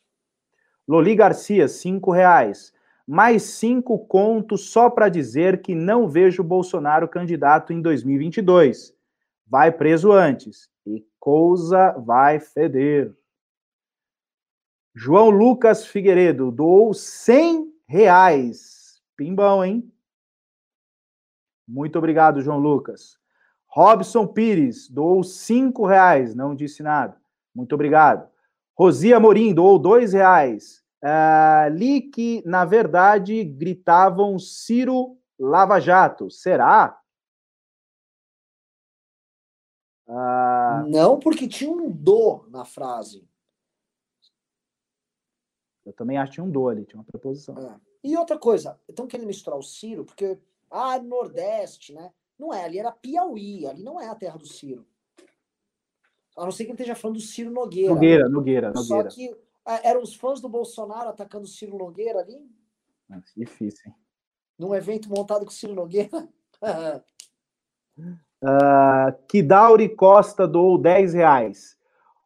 [0.89, 2.73] Loli Garcia, cinco reais
[3.07, 8.95] mais cinco contos só para dizer que não vejo Bolsonaro candidato em 2022.
[9.47, 10.69] Vai preso antes.
[10.85, 13.15] E coisa vai feder.
[14.95, 19.03] João Lucas Figueiredo doou 100 reais.
[19.16, 19.93] Pimbão, hein?
[21.69, 23.19] Muito obrigado, João Lucas.
[23.66, 27.20] Robson Pires doou 5 reais, não disse nada.
[27.55, 28.28] Muito obrigado.
[28.74, 30.83] Rosia Morim doou 2 reais.
[31.07, 36.28] Uh, li que, na verdade, gritavam Ciro Lava Jato.
[36.28, 37.01] Será?
[40.09, 40.89] Uh...
[40.89, 43.24] Não, porque tinha um do na frase.
[45.85, 47.57] Eu também acho que tinha um do ali, tinha uma preposição.
[47.57, 47.81] É.
[48.03, 50.37] E outra coisa, estão querendo misturar o Ciro, porque,
[50.69, 52.12] ah, Nordeste, né?
[52.37, 54.85] Não é, ali era Piauí, ali não é a terra do Ciro.
[56.37, 57.95] A não ser que ele esteja falando do Ciro Nogueira.
[57.95, 59.11] Nogueira, Nogueira, Nogueira.
[59.11, 62.38] Só que ah, eram os fãs do Bolsonaro atacando o Ciro Nogueira ali?
[63.36, 63.94] Difícil, hein?
[64.59, 66.28] Num evento montado com o Ciro Nogueira?
[66.62, 67.02] uh,
[69.28, 71.76] Kidauri Costa doou 10 reais.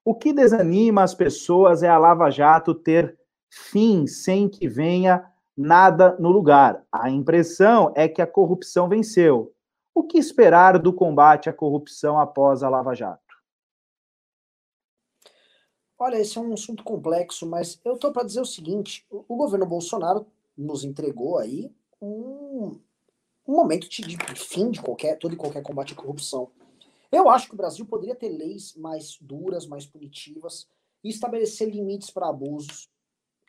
[0.04, 3.18] O que desanima as pessoas é a Lava Jato ter
[3.50, 5.24] fim sem que venha
[5.56, 6.82] nada no lugar.
[6.90, 9.52] A impressão é que a corrupção venceu.
[9.94, 13.29] O que esperar do combate à corrupção após a Lava Jato?
[16.02, 19.66] Olha, esse é um assunto complexo, mas eu estou para dizer o seguinte: o governo
[19.66, 21.70] Bolsonaro nos entregou aí
[22.00, 22.80] um,
[23.46, 26.50] um momento de, de, fim de qualquer, todo e qualquer combate à corrupção.
[27.12, 30.66] Eu acho que o Brasil poderia ter leis mais duras, mais punitivas
[31.04, 32.88] e estabelecer limites para abusos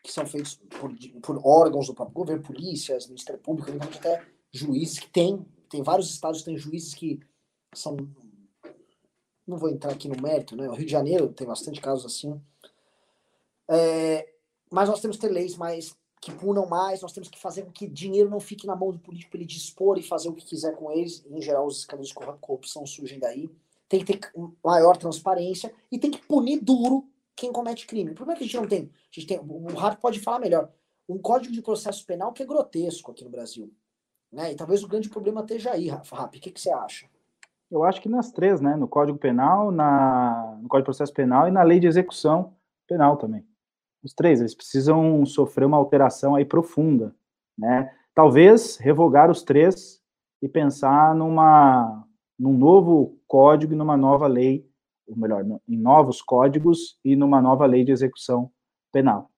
[0.02, 0.92] que são feitos por,
[1.22, 6.40] por, órgãos do próprio governo, polícias, Ministério Público, até juízes que tem, tem vários estados
[6.40, 7.20] que têm juízes que
[7.72, 7.96] são
[9.46, 10.68] não vou entrar aqui no mérito, né?
[10.68, 12.40] O Rio de Janeiro tem bastante casos assim.
[13.68, 14.28] É,
[14.70, 17.72] mas nós temos que ter leis mais que punam mais, nós temos que fazer com
[17.72, 20.46] que dinheiro não fique na mão do político para ele dispor e fazer o que
[20.46, 21.24] quiser com eles.
[21.28, 23.50] Em geral, os escândalos de corrupção surgem daí.
[23.88, 24.32] Tem que ter
[24.64, 28.12] maior transparência e tem que punir duro quem comete crime.
[28.12, 28.82] O problema é que a gente não tem.
[28.84, 30.70] A gente tem o Rato pode falar melhor.
[31.08, 33.74] Um código de processo penal que é grotesco aqui no Brasil.
[34.30, 34.52] Né?
[34.52, 36.24] E talvez o grande problema esteja aí, Rafa.
[36.24, 37.10] O que, que você acha?
[37.72, 38.76] Eu acho que nas três, né?
[38.76, 42.54] No Código Penal, na, no Código de Processo Penal e na Lei de Execução
[42.86, 43.46] Penal também.
[44.04, 47.16] Os três, eles precisam sofrer uma alteração aí profunda,
[47.56, 47.90] né?
[48.14, 50.02] Talvez revogar os três
[50.42, 52.06] e pensar numa,
[52.38, 54.68] num novo código e numa nova lei,
[55.08, 58.50] ou melhor, em novos códigos e numa nova lei de execução
[58.92, 59.31] penal.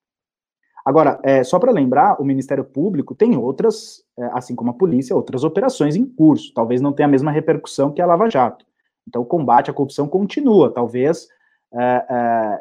[0.84, 5.16] Agora, é, só para lembrar, o Ministério Público tem outras, é, assim como a polícia,
[5.16, 6.52] outras operações em curso.
[6.54, 8.66] Talvez não tenha a mesma repercussão que a Lava Jato.
[9.08, 10.70] Então, o combate à corrupção continua.
[10.70, 11.28] Talvez
[11.72, 12.06] é,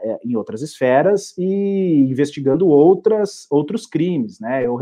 [0.03, 4.65] é, em outras esferas e investigando outras, outros crimes, né?
[4.65, 4.79] Eu,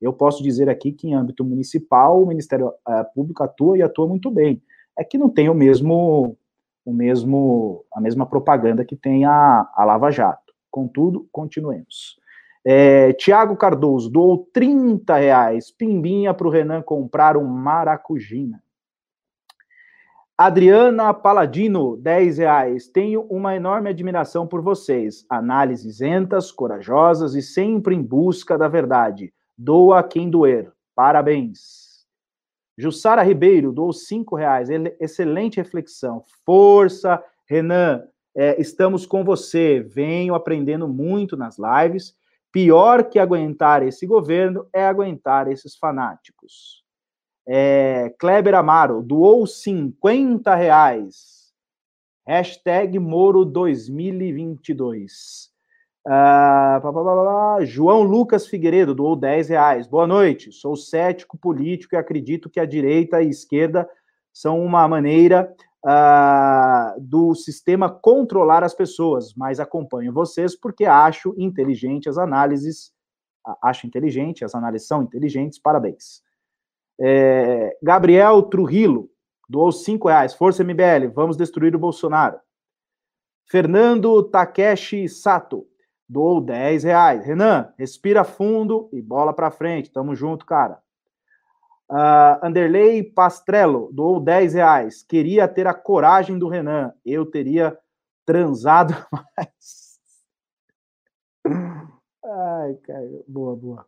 [0.00, 4.06] eu posso dizer aqui que em âmbito municipal o Ministério é, Público atua e atua
[4.06, 4.62] muito bem.
[4.98, 6.36] É que não tem o mesmo,
[6.84, 10.52] o mesmo, a mesma propaganda que tem a, a Lava Jato.
[10.70, 12.20] Contudo, continuemos.
[12.64, 18.62] É, Tiago Cardoso doou 30 reais, pimbinha para o Renan comprar um maracujina.
[20.38, 22.88] Adriana Paladino, 10 reais.
[22.88, 25.24] Tenho uma enorme admiração por vocês.
[25.28, 29.32] Análises lentas, corajosas e sempre em busca da verdade.
[29.56, 30.72] Doa quem doer.
[30.96, 32.06] Parabéns.
[32.76, 34.68] Jussara Ribeiro, doou 5 reais.
[34.98, 36.24] Excelente reflexão.
[36.44, 38.02] Força, Renan.
[38.34, 39.80] É, estamos com você.
[39.80, 42.16] Venho aprendendo muito nas lives
[42.52, 46.84] Pior que aguentar esse governo é aguentar esses fanáticos.
[47.48, 51.50] É, Kleber Amaro doou 50 reais.
[52.26, 55.50] Hashtag Moro 2022.
[56.06, 59.86] Ah, pá, pá, pá, João Lucas Figueiredo doou 10 reais.
[59.86, 60.52] Boa noite.
[60.52, 63.88] Sou cético político e acredito que a direita e a esquerda
[64.32, 65.52] são uma maneira
[65.84, 72.92] uh, do sistema controlar as pessoas, mas acompanho vocês porque acho inteligente as análises,
[73.62, 76.22] acho inteligente, as análises são inteligentes, parabéns.
[77.00, 79.10] É, Gabriel Trujillo
[79.48, 82.38] doou cinco reais, Força MBL, vamos destruir o Bolsonaro.
[83.44, 85.66] Fernando Takeshi Sato
[86.08, 87.24] doou 10 reais.
[87.24, 89.90] Renan, respira fundo e bola para frente.
[89.90, 90.78] Tamo junto, cara.
[91.92, 95.02] Uh, Anderley Pastrello doou 10 reais.
[95.02, 96.90] Queria ter a coragem do Renan.
[97.04, 97.78] Eu teria
[98.24, 98.94] transado
[99.36, 100.00] mais.
[102.24, 103.86] Ai, cara, boa, boa.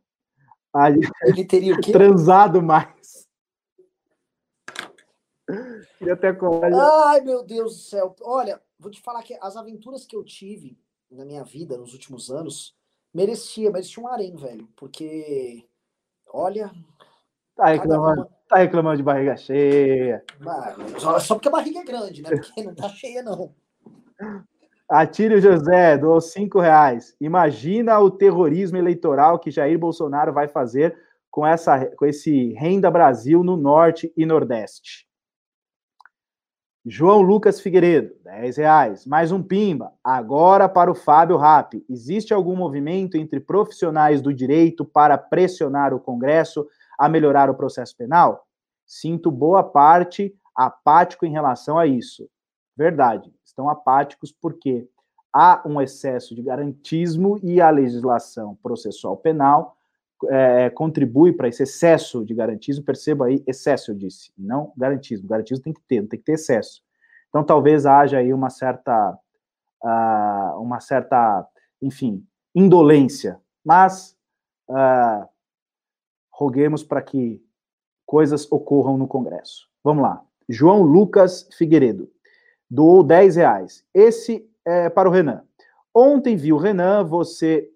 [0.75, 1.93] Aí, Ele teria o quê?
[1.93, 3.27] Transado mais.
[5.97, 6.79] Queria ter coragem.
[6.79, 8.15] Ai, meu Deus do céu.
[8.21, 10.79] Olha, vou te falar que as aventuras que eu tive
[11.11, 12.77] na minha vida nos últimos anos
[13.15, 14.69] merecia, merecia um harém, velho.
[14.77, 15.67] Porque,
[16.27, 16.71] olha,
[17.57, 20.25] Tá reclamando, tá reclamando de barriga cheia.
[21.21, 22.31] Só porque a barriga é grande, né?
[22.31, 23.53] Porque não tá cheia, não.
[24.89, 27.17] Atílio José doou cinco reais.
[27.21, 30.97] Imagina o terrorismo eleitoral que Jair Bolsonaro vai fazer
[31.31, 35.09] com, essa, com esse Renda Brasil no Norte e Nordeste.
[36.87, 39.07] João Lucas Figueiredo, 10 reais.
[39.07, 39.91] Mais um pimba.
[40.05, 41.83] Agora para o Fábio Rap.
[41.89, 46.67] Existe algum movimento entre profissionais do direito para pressionar o Congresso
[46.99, 48.47] a melhorar o processo penal?
[48.87, 52.29] Sinto boa parte apático em relação a isso.
[52.77, 54.89] Verdade, estão apáticos porque
[55.33, 59.77] há um excesso de garantismo e a legislação processual penal
[60.29, 62.85] é, contribui para esse excesso de garantismo.
[62.85, 65.29] Perceba aí, excesso, eu disse, não garantismo.
[65.29, 66.83] Garantismo tem que ter, não tem que ter excesso.
[67.29, 69.19] Então, talvez haja aí uma certa,
[69.83, 71.47] uh, uma certa,
[71.83, 73.41] enfim, indolência.
[73.65, 74.17] Mas
[74.69, 75.29] uh,
[76.35, 77.41] roguemos para que
[78.05, 79.69] coisas ocorram no Congresso.
[79.83, 80.23] Vamos lá.
[80.49, 82.11] João Lucas Figueiredo
[82.69, 83.85] doou 10 reais.
[83.95, 85.45] Esse é para o Renan.
[85.95, 87.71] Ontem viu Renan, você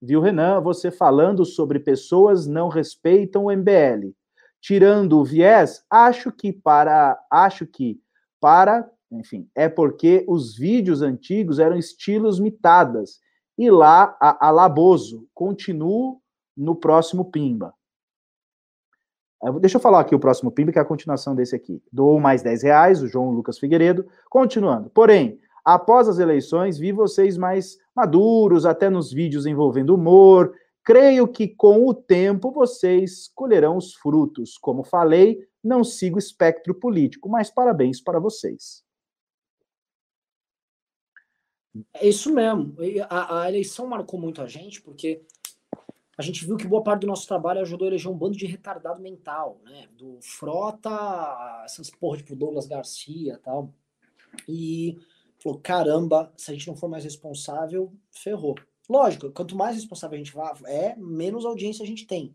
[0.00, 4.14] viu Renan, você falando sobre pessoas não respeitam o MBL.
[4.60, 8.00] Tirando o viés, acho que para acho que
[8.40, 13.20] para, enfim, é porque os vídeos antigos eram estilos mitadas.
[13.58, 16.20] E lá a, a Laboso continuo
[16.56, 17.74] no próximo Pimba.
[19.60, 21.82] Deixa eu falar aqui o próximo PIB, que é a continuação desse aqui.
[21.92, 24.06] Dou mais 10 reais, o João Lucas Figueiredo.
[24.30, 24.90] Continuando.
[24.90, 30.54] Porém, após as eleições, vi vocês mais maduros, até nos vídeos envolvendo humor.
[30.82, 34.56] Creio que com o tempo vocês colherão os frutos.
[34.56, 38.86] Como falei, não sigo espectro político, mas parabéns para vocês.
[41.92, 42.74] É isso mesmo.
[43.10, 45.22] A, a eleição marcou muito a gente, porque
[46.18, 48.46] a gente viu que boa parte do nosso trabalho ajudou a eleger um bando de
[48.46, 49.86] retardado mental, né?
[49.96, 53.70] Do Frota, essas porra, tipo Douglas Garcia tal.
[54.48, 54.98] E
[55.38, 58.54] falou: caramba, se a gente não for mais responsável, ferrou.
[58.88, 60.32] Lógico, quanto mais responsável a gente
[60.66, 62.34] é, menos audiência a gente tem.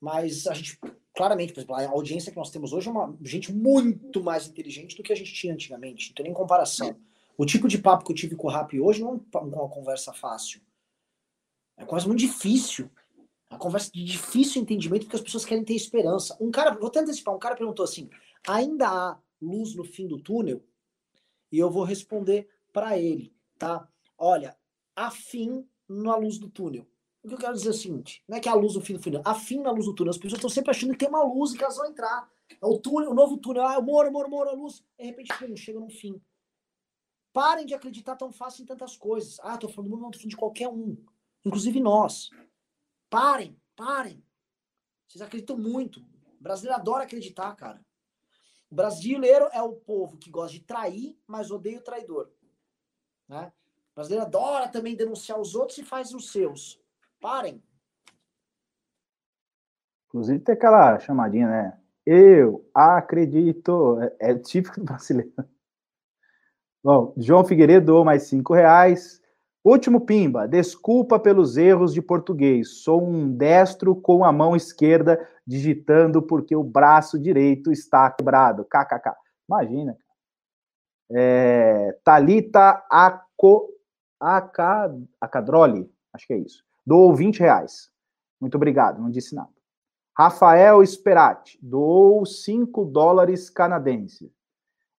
[0.00, 0.78] Mas a gente,
[1.14, 4.96] claramente, por exemplo, a audiência que nós temos hoje é uma gente muito mais inteligente
[4.96, 6.08] do que a gente tinha antigamente.
[6.08, 6.94] Não tem nem comparação.
[7.38, 10.12] O tipo de papo que eu tive com o Rap hoje não é uma conversa
[10.12, 10.60] fácil.
[11.76, 12.90] É quase muito difícil.
[13.54, 16.36] A conversa de difícil entendimento, porque as pessoas querem ter esperança.
[16.40, 18.10] Um cara, vou até antecipar, um cara perguntou assim:
[18.46, 20.60] ainda há luz no fim do túnel?
[21.52, 23.88] E eu vou responder para ele, tá?
[24.18, 24.56] Olha,
[24.96, 26.84] há fim na luz do túnel.
[27.22, 28.94] O que eu quero dizer é o seguinte: não é que há luz no fim
[28.94, 30.10] do túnel, há fim na luz do túnel.
[30.10, 32.28] As pessoas estão sempre achando que tem uma luz e que elas vão entrar.
[32.60, 34.82] É o túnel, o novo túnel, ah, moro, moro, moro, a luz.
[34.98, 36.20] De repente, pum, chega no fim.
[37.32, 39.38] Parem de acreditar tão fácil em tantas coisas.
[39.42, 40.96] Ah, tô falando do mundo, não tô falando de qualquer um.
[41.44, 42.30] Inclusive nós.
[43.14, 44.24] Parem, parem.
[45.06, 46.00] Vocês acreditam muito.
[46.00, 47.80] O brasileiro adora acreditar, cara.
[48.68, 52.28] O brasileiro é o povo que gosta de trair, mas odeia o traidor.
[53.28, 53.52] Né?
[53.92, 56.82] O brasileiro adora também denunciar os outros e faz os seus.
[57.20, 57.62] Parem.
[60.08, 61.80] Inclusive tem aquela chamadinha, né?
[62.04, 64.00] Eu acredito.
[64.18, 65.32] É, é típico do brasileiro.
[66.82, 69.22] Bom, João Figueiredo doou mais cinco reais.
[69.64, 72.82] Último pimba, desculpa pelos erros de português.
[72.82, 78.66] Sou um destro com a mão esquerda digitando porque o braço direito está quebrado.
[78.66, 79.14] KKK.
[79.48, 79.96] Imagina.
[81.10, 83.70] É, Talita Aco,
[85.18, 86.62] Acadroli, acho que é isso.
[86.86, 87.90] Doou 20 reais.
[88.38, 89.48] Muito obrigado, não disse nada.
[90.16, 94.30] Rafael Esperati, doou 5 dólares canadenses.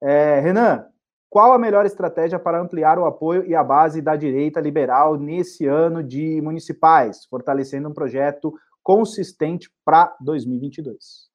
[0.02, 0.86] É, Renan,
[1.34, 5.66] qual a melhor estratégia para ampliar o apoio e a base da direita liberal nesse
[5.66, 11.28] ano de municipais, fortalecendo um projeto consistente para 2022?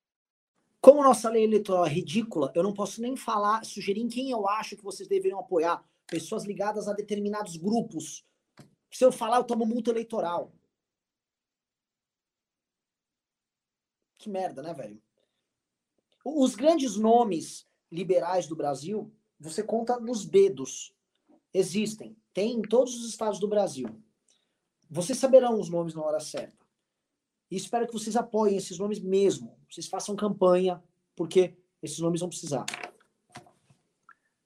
[0.79, 4.47] Como nossa lei eleitoral é ridícula, eu não posso nem falar, sugerir em quem eu
[4.47, 5.83] acho que vocês deveriam apoiar.
[6.07, 8.25] Pessoas ligadas a determinados grupos.
[8.89, 10.53] Se eu falar, eu tomo multa eleitoral.
[14.17, 15.01] Que merda, né, velho?
[16.23, 20.93] Os grandes nomes liberais do Brasil você conta nos dedos.
[21.53, 22.15] Existem.
[22.33, 23.89] Tem em todos os estados do Brasil.
[24.89, 26.65] Vocês saberão os nomes na hora certa.
[27.49, 29.57] E espero que vocês apoiem esses nomes mesmo.
[29.69, 30.83] Vocês façam campanha,
[31.15, 32.65] porque esses nomes vão precisar.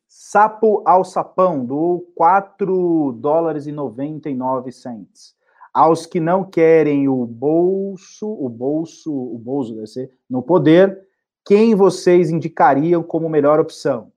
[0.07, 5.35] Sapo ao sapão, do 4 dólares e 99 cents.
[5.73, 11.07] Aos que não querem o bolso, o bolso, o bolso deve ser, no poder,
[11.43, 14.12] quem vocês indicariam como melhor opção?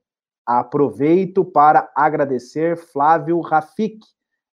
[0.47, 3.99] Aproveito para agradecer Flávio Rafik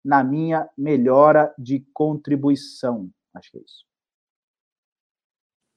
[0.03, 3.09] na minha melhora de contribuição.
[3.33, 3.85] Acho que é isso.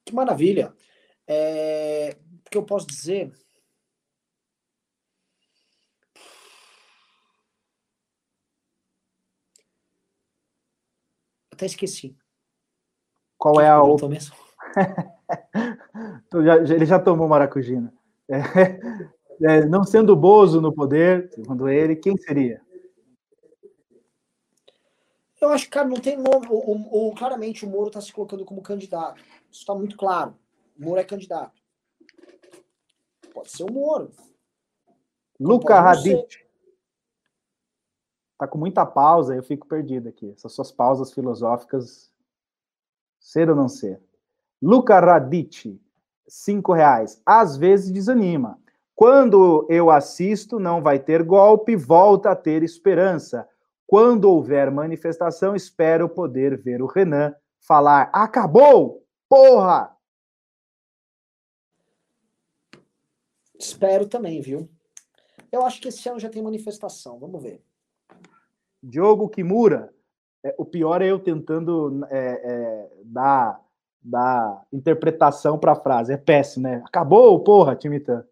[0.05, 0.75] Que maravilha.
[1.25, 2.19] É...
[2.45, 3.33] O que eu posso dizer?
[11.53, 12.17] Até esqueci.
[13.37, 14.09] Qual é a outra?
[14.09, 14.35] mesmo?
[16.75, 17.95] Ele já tomou maracujina.
[18.29, 18.43] É
[19.43, 22.61] é, não sendo Bozo no poder, segundo ele, quem seria?
[25.41, 26.49] Eu acho que, cara, não tem nome.
[26.51, 29.23] O, o, claramente o Moro está se colocando como candidato.
[29.51, 30.37] Isso está muito claro.
[30.79, 31.63] O Moro é candidato.
[33.33, 34.11] Pode ser o Moro.
[35.39, 36.45] Luca Radit.
[38.37, 40.31] Tá com muita pausa, eu fico perdido aqui.
[40.31, 42.13] Essas suas pausas filosóficas.
[43.21, 44.01] Ser ou não ser?
[44.61, 45.81] Luca Radit,
[46.27, 47.23] cinco reais.
[47.25, 48.61] Às vezes desanima.
[48.99, 53.49] Quando eu assisto, não vai ter golpe, volta a ter esperança.
[53.87, 59.07] Quando houver manifestação, espero poder ver o Renan falar: acabou!
[59.29, 59.97] Porra!
[63.57, 64.69] Espero também, viu?
[65.53, 67.63] Eu acho que esse ano já tem manifestação, vamos ver.
[68.83, 69.95] Diogo Kimura,
[70.43, 73.65] é, o pior é eu tentando é, é, dar,
[74.03, 76.13] dar interpretação para a frase.
[76.13, 76.83] É péssimo, né?
[76.85, 78.27] Acabou, porra, Timitan.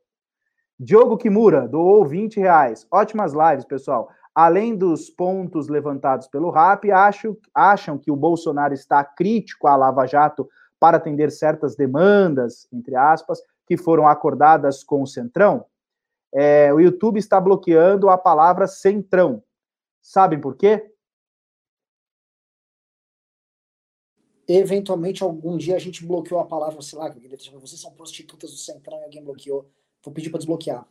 [0.78, 2.86] Diogo Kimura doou 20 reais.
[2.90, 4.11] Ótimas lives, pessoal.
[4.35, 10.07] Além dos pontos levantados pelo RAP, acho, acham que o Bolsonaro está crítico à Lava
[10.07, 10.47] Jato
[10.78, 15.65] para atender certas demandas, entre aspas, que foram acordadas com o Centrão?
[16.35, 19.43] É, o YouTube está bloqueando a palavra Centrão.
[20.03, 20.93] Sabem por quê?
[24.47, 29.01] Eventualmente, algum dia a gente bloqueou a palavra, sei lá, vocês são prostitutas do Centrão
[29.01, 29.69] e alguém bloqueou.
[30.07, 30.87] Vou pedir para desbloquear.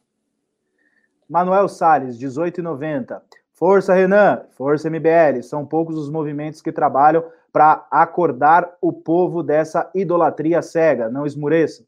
[1.28, 3.22] Manuel Salles, 18,90.
[3.54, 4.46] Força, Renan.
[4.52, 5.42] Força, MBL.
[5.42, 11.10] São poucos os movimentos que trabalham para acordar o povo dessa idolatria cega.
[11.10, 11.86] Não esmureça.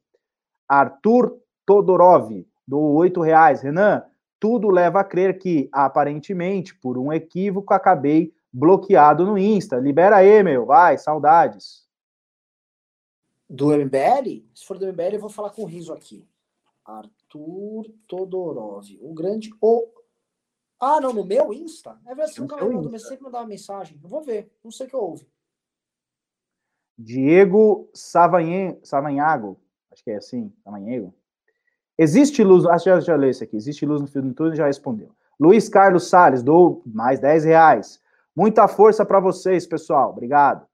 [0.70, 3.62] Arthur Todorov, do oito reais.
[3.62, 4.04] Renan,
[4.40, 9.76] tudo leva a crer que, aparentemente, por um equívoco, acabei bloqueado no Insta.
[9.76, 10.66] Libera aí, meu.
[10.66, 11.86] Vai, saudades.
[13.50, 14.46] Do MBL?
[14.56, 16.26] Se for do MBL, eu vou falar com o Riso aqui.
[16.86, 17.17] Arthur
[18.08, 18.86] Todorov.
[19.02, 19.50] Um grande.
[19.62, 19.88] O...
[20.80, 22.00] Ah, não, no meu Insta?
[22.06, 24.00] É verdade, você nunca me mandou, mas sempre mandava mensagem.
[24.02, 25.28] Eu vou ver, não sei o que houve.
[26.98, 27.90] Diego.
[27.94, 29.60] Savanhago,
[29.92, 31.14] acho que é assim, Savanhago.
[31.98, 34.56] Existe luz, acho que já, já li isso aqui, existe luz no fio do túnel,
[34.56, 35.12] já respondeu.
[35.40, 38.00] Luiz Carlos Salles, dou mais 10 reais.
[38.36, 40.68] Muita força para vocês, pessoal, obrigado.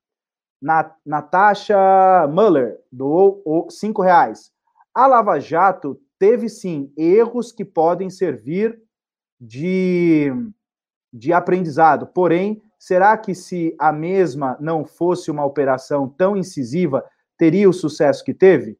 [0.61, 4.51] Nat Natasha Muller, doou 5 reais.
[4.93, 8.81] A Lava Jato teve sim erros que podem servir
[9.37, 10.31] de,
[11.11, 12.07] de aprendizado.
[12.07, 17.05] Porém, será que se a mesma não fosse uma operação tão incisiva,
[17.37, 18.79] teria o sucesso que teve?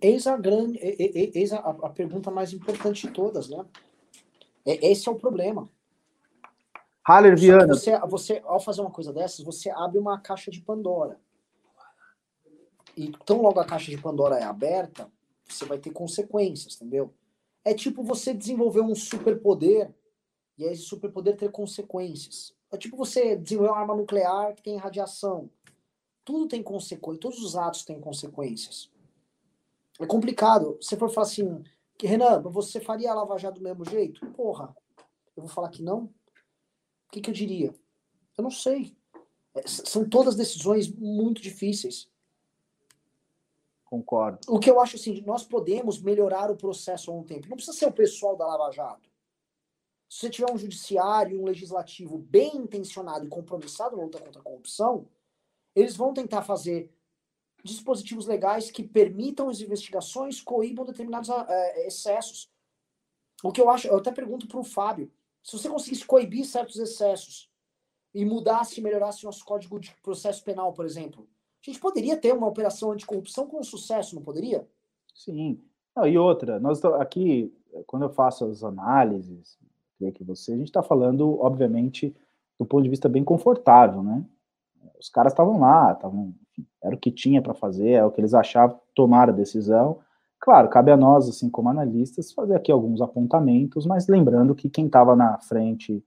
[0.00, 3.62] Eis a grande, eis a, a pergunta mais importante de todas, né?
[4.64, 5.68] Esse é o problema.
[7.06, 7.74] Haller Viana.
[7.74, 11.20] Você, você, ao fazer uma coisa dessas, você abre uma caixa de Pandora.
[12.96, 15.10] E tão logo a caixa de Pandora é aberta,
[15.48, 17.12] você vai ter consequências, entendeu?
[17.64, 19.94] É tipo você desenvolver um superpoder
[20.56, 22.54] e esse superpoder ter consequências.
[22.70, 25.50] É tipo você desenvolver uma arma nuclear que tem radiação.
[26.24, 28.90] Tudo tem consequências, todos os atos têm consequências.
[29.98, 30.78] É complicado.
[30.80, 31.62] Se for falar assim,
[32.02, 34.24] Renan, você faria a Lava Jato do mesmo jeito?
[34.32, 34.74] Porra,
[35.36, 36.04] eu vou falar que não?
[36.04, 37.74] O que, que eu diria?
[38.38, 38.96] Eu não sei.
[39.54, 42.08] É, são todas decisões muito difíceis.
[43.90, 44.38] Concordo.
[44.46, 47.48] O que eu acho assim, nós podemos melhorar o processo há um tempo.
[47.48, 49.10] Não precisa ser o pessoal da Lava Jato.
[50.08, 54.44] Se você tiver um judiciário um legislativo bem intencionado e compromissado na luta contra a
[54.44, 55.08] corrupção,
[55.74, 56.92] eles vão tentar fazer
[57.64, 61.44] dispositivos legais que permitam as investigações, coíbam determinados uh,
[61.84, 62.48] excessos.
[63.42, 65.12] O que eu acho, eu até pergunto para o Fábio,
[65.42, 67.50] se você conseguisse coibir certos excessos
[68.14, 71.28] e mudasse melhorasse nosso código de processo penal, por exemplo,
[71.62, 74.66] a gente poderia ter uma operação anticorrupção com sucesso, não poderia?
[75.14, 75.60] Sim.
[75.94, 77.52] Não, e outra, nós aqui,
[77.86, 79.58] quando eu faço as análises,
[80.14, 82.16] que você, a gente está falando, obviamente,
[82.58, 84.24] do ponto de vista bem confortável, né?
[84.98, 86.34] Os caras estavam lá, estavam
[86.82, 89.98] era o que tinha para fazer, é o que eles achavam, tomar a decisão.
[90.38, 94.86] Claro, cabe a nós, assim como analistas, fazer aqui alguns apontamentos, mas lembrando que quem
[94.86, 96.02] estava na frente,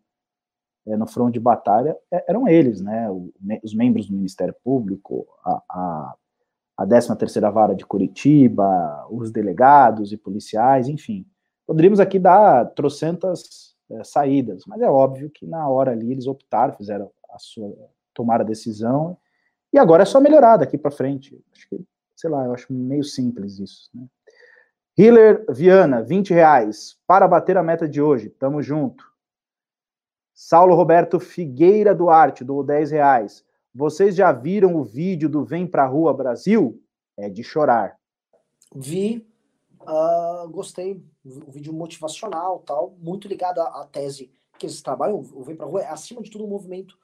[0.88, 3.10] é, no front de batalha, é, eram eles, né?
[3.10, 3.32] O,
[3.64, 6.16] os membros do Ministério Público, a, a,
[6.78, 11.26] a 13ª Vara de Curitiba, os delegados e policiais, enfim.
[11.66, 16.74] Poderíamos aqui dar trocentas é, saídas, mas é óbvio que na hora ali eles optaram,
[16.74, 17.74] fizeram a sua,
[18.14, 19.18] tomar a decisão
[19.74, 21.42] e agora é só melhorar daqui para frente.
[21.52, 21.84] Acho que,
[22.16, 23.90] sei lá, eu acho meio simples isso.
[23.94, 24.06] Né?
[24.96, 26.96] Hiller Viana, 20 reais.
[27.08, 28.30] Para bater a meta de hoje.
[28.30, 29.04] Tamo junto.
[30.46, 33.46] Saulo Roberto Figueira Duarte, do 10 reais.
[33.74, 36.84] Vocês já viram o vídeo do Vem Pra Rua Brasil?
[37.16, 37.98] É de chorar.
[38.76, 39.26] Vi,
[39.84, 41.02] uh, gostei.
[41.24, 44.30] O vídeo motivacional, tal, muito ligado à, à, tese
[44.60, 45.18] que eles trabalham.
[45.18, 47.00] O Vem Pra Rua é, acima de tudo, um movimento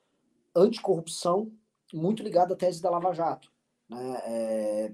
[0.54, 1.50] anticorrupção
[1.94, 3.50] muito ligado à tese da Lava Jato.
[3.88, 4.22] Né?
[4.26, 4.92] É,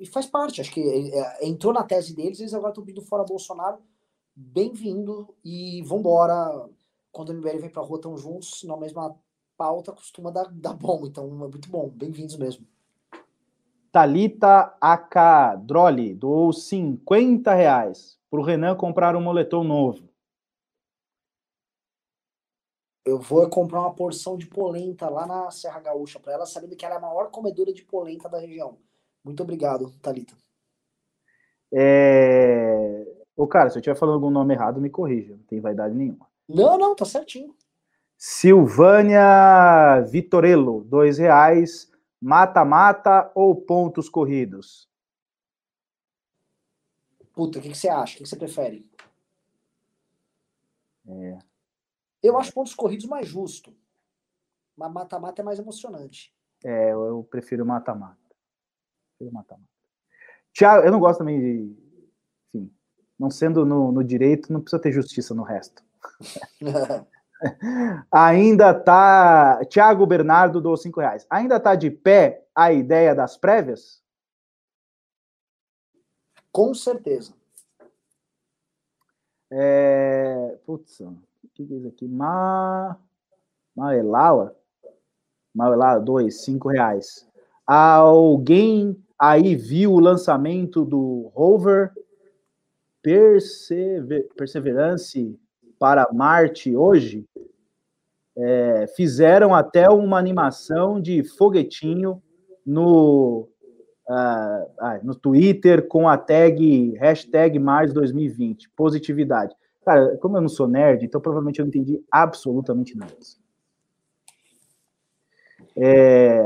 [0.00, 3.06] e faz parte, acho que é, é entrou na tese deles, eles agora estão pedindo
[3.06, 3.78] fora Bolsonaro.
[4.34, 6.68] Bem-vindo e vambora.
[7.16, 9.16] Quando o MBL vem pra rua, estão juntos, na mesma
[9.56, 11.06] pauta, costuma dar, dar bom.
[11.06, 11.88] Então é muito bom.
[11.88, 12.66] Bem-vindos mesmo.
[13.90, 20.06] Talita Akadroli doou 50 reais para o Renan comprar um moletom novo.
[23.06, 26.84] eu vou comprar uma porção de polenta lá na Serra Gaúcha para ela, sabendo que
[26.84, 28.76] ela é a maior comedora de polenta da região.
[29.24, 30.34] Muito obrigado, Thalita.
[31.72, 33.06] É...
[33.36, 35.36] Ô, cara, se eu estiver falando algum nome errado, me corrija.
[35.36, 36.26] Não tem vaidade nenhuma.
[36.48, 37.56] Não, não, tá certinho.
[38.16, 41.90] Silvânia Vitorello, dois reais.
[42.20, 44.88] Mata-mata ou pontos corridos?
[47.34, 48.14] Puta, o que, que você acha?
[48.14, 48.88] O que, que você prefere?
[51.06, 51.38] É,
[52.22, 53.72] eu acho pontos corridos mais justo.
[54.76, 56.34] Mas mata-mata é mais emocionante.
[56.64, 58.18] É, eu prefiro mata-mata.
[59.16, 59.68] Prefiro mata-mata.
[60.52, 61.76] Tiago, eu não gosto também de.
[62.48, 62.74] Enfim,
[63.18, 65.85] não sendo no, no direito, não precisa ter justiça no resto.
[68.10, 69.60] Ainda tá.
[69.68, 71.26] Tiago Bernardo do cinco reais.
[71.28, 74.02] Ainda tá de pé a ideia das prévias?
[76.50, 77.34] Com certeza.
[79.50, 80.58] É...
[80.64, 81.02] Putz,
[81.54, 82.08] que diz aqui?
[82.08, 82.98] Ma...
[83.74, 84.56] Maelaua?
[85.54, 87.28] Maelaua, dois, cinco reais.
[87.66, 91.92] Alguém aí viu o lançamento do rover
[93.02, 94.28] Persever...
[94.34, 95.38] Perseverance
[95.78, 97.24] para Marte hoje?
[98.38, 102.22] É, fizeram até uma animação de foguetinho
[102.66, 103.48] no,
[104.08, 104.66] uh,
[105.02, 109.52] no Twitter com a tag hashtag mais 2020, positividade.
[109.84, 113.12] Cara, como eu não sou nerd, então provavelmente eu não entendi absolutamente nada.
[115.76, 116.42] É,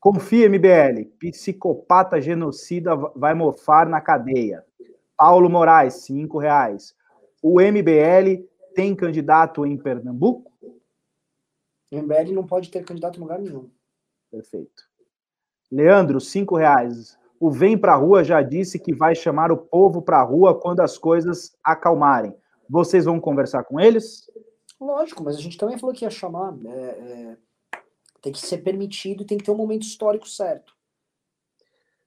[0.07, 4.63] Confia, MBL, psicopata genocida vai mofar na cadeia.
[5.17, 6.95] Paulo Moraes, cinco reais.
[7.43, 10.49] O MBL tem candidato em Pernambuco?
[11.91, 13.69] O MBL não pode ter candidato em lugar nenhum.
[14.31, 14.83] Perfeito.
[15.69, 17.19] Leandro, cinco reais.
[17.37, 20.97] O Vem Pra Rua já disse que vai chamar o povo pra rua quando as
[20.97, 22.33] coisas acalmarem.
[22.69, 24.31] Vocês vão conversar com eles?
[24.79, 26.55] Lógico, mas a gente também falou que ia chamar.
[26.65, 27.37] É, é,
[28.21, 30.75] tem que ser permitido, tem que ter um momento histórico certo.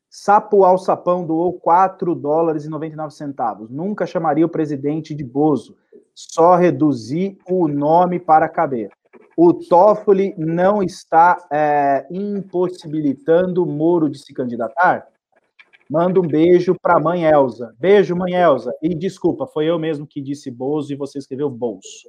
[0.09, 3.71] Sapo Alçapão doou 4 dólares e 99 centavos.
[3.71, 5.77] Nunca chamaria o presidente de Bozo.
[6.13, 8.91] Só reduzir o nome para caber.
[9.37, 15.07] O Toffoli não está é, impossibilitando Moro de se candidatar?
[15.89, 17.75] Manda um beijo para a mãe Elza.
[17.79, 18.73] Beijo, mãe Elza.
[18.83, 22.09] E desculpa, foi eu mesmo que disse Bozo e você escreveu Bolso.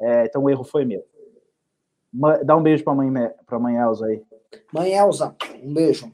[0.00, 1.04] É, então o erro foi meu.
[2.12, 3.12] Dá um beijo para a mãe,
[3.46, 4.22] pra mãe Elza aí.
[4.72, 6.12] Mãe Elza, um beijo.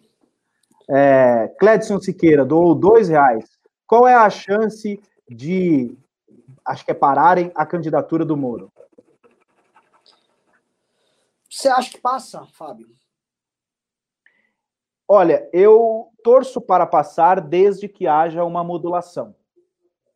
[0.88, 3.48] É, Cledson Siqueira doou dois reais.
[3.86, 5.96] Qual é a chance de,
[6.64, 8.72] acho que é pararem a candidatura do Moro?
[11.48, 12.88] Você acha que passa, Fábio?
[15.06, 19.34] Olha, eu torço para passar desde que haja uma modulação.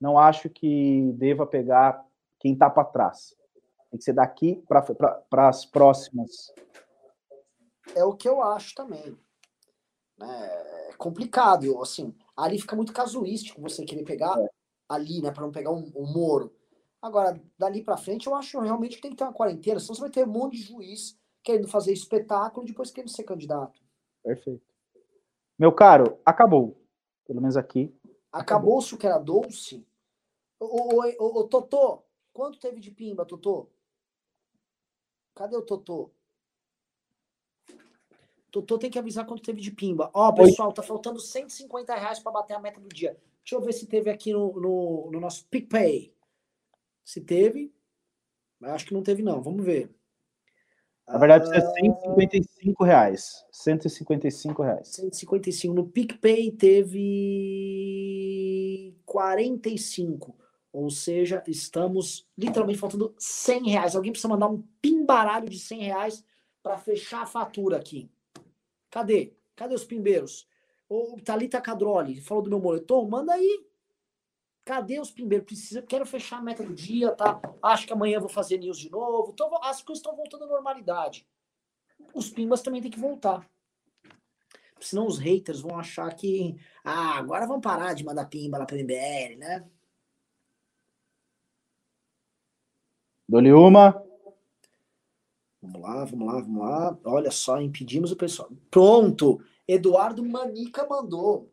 [0.01, 2.03] Não acho que deva pegar
[2.39, 3.37] quem está para trás.
[3.91, 6.53] Tem que ser daqui para as próximas.
[7.95, 9.17] É o que eu acho também.
[10.21, 12.15] É complicado, assim.
[12.37, 14.49] Ali fica muito casuístico você querer pegar é.
[14.89, 16.55] ali, né, para não pegar um, um Moro.
[17.01, 20.01] Agora, dali para frente, eu acho realmente que tem que ter uma quarentena, senão você
[20.01, 23.81] vai ter um monte de juiz querendo fazer espetáculo e depois querendo ser candidato.
[24.25, 24.65] Perfeito.
[25.59, 26.77] Meu caro, acabou.
[27.27, 27.95] Pelo menos aqui.
[28.33, 29.87] Acabou-se o que era doce?
[30.59, 32.03] Ô, ô, ô, ô, Totô,
[32.33, 33.71] quanto teve de pimba, Totô?
[35.37, 36.11] Cadê o Totô?
[38.51, 40.11] Totô tem que avisar quanto teve de pimba.
[40.15, 40.75] Ó, pessoal, Oi.
[40.75, 43.21] tá faltando 150 reais para bater a meta do dia.
[43.45, 46.17] Deixa eu ver se teve aqui no, no, no nosso PicPay.
[47.05, 47.71] Se teve.
[48.63, 49.43] Acho que não teve, não.
[49.43, 49.95] Vamos ver.
[51.07, 53.45] Na verdade, precisa 155 reais.
[53.53, 54.89] 155 reais.
[54.89, 55.75] 155.
[55.75, 57.05] No PicPay teve
[59.05, 60.35] 45.
[60.77, 63.97] Ou seja, estamos literalmente faltando 100 reais.
[63.97, 66.25] Alguém precisa mandar um pimbaralho de 100 reais
[66.63, 68.11] para fechar a fatura aqui.
[68.91, 69.33] Cadê?
[69.57, 70.47] Cadê os pimbeiros?
[70.87, 73.09] O Thalita Cadroli falou do meu moletom?
[73.09, 73.65] Manda aí.
[74.67, 75.47] Cadê os pimbeiros?
[75.47, 77.41] Precisa, quero fechar a meta do dia, tá?
[77.63, 79.31] Acho que amanhã vou fazer news de novo.
[79.33, 81.27] Então, as coisas estão voltando à normalidade.
[82.13, 83.49] Os pimbas também tem que voltar.
[84.79, 86.55] Senão os haters vão achar que.
[86.85, 89.67] Ah, agora vão parar de mandar pimba lá para MBL, né?
[93.29, 94.03] Dole uma.
[95.61, 96.99] Vamos lá, vamos lá, vamos lá.
[97.05, 98.49] Olha só, impedimos o pessoal.
[98.71, 99.41] Pronto!
[99.67, 101.51] Eduardo Manica mandou.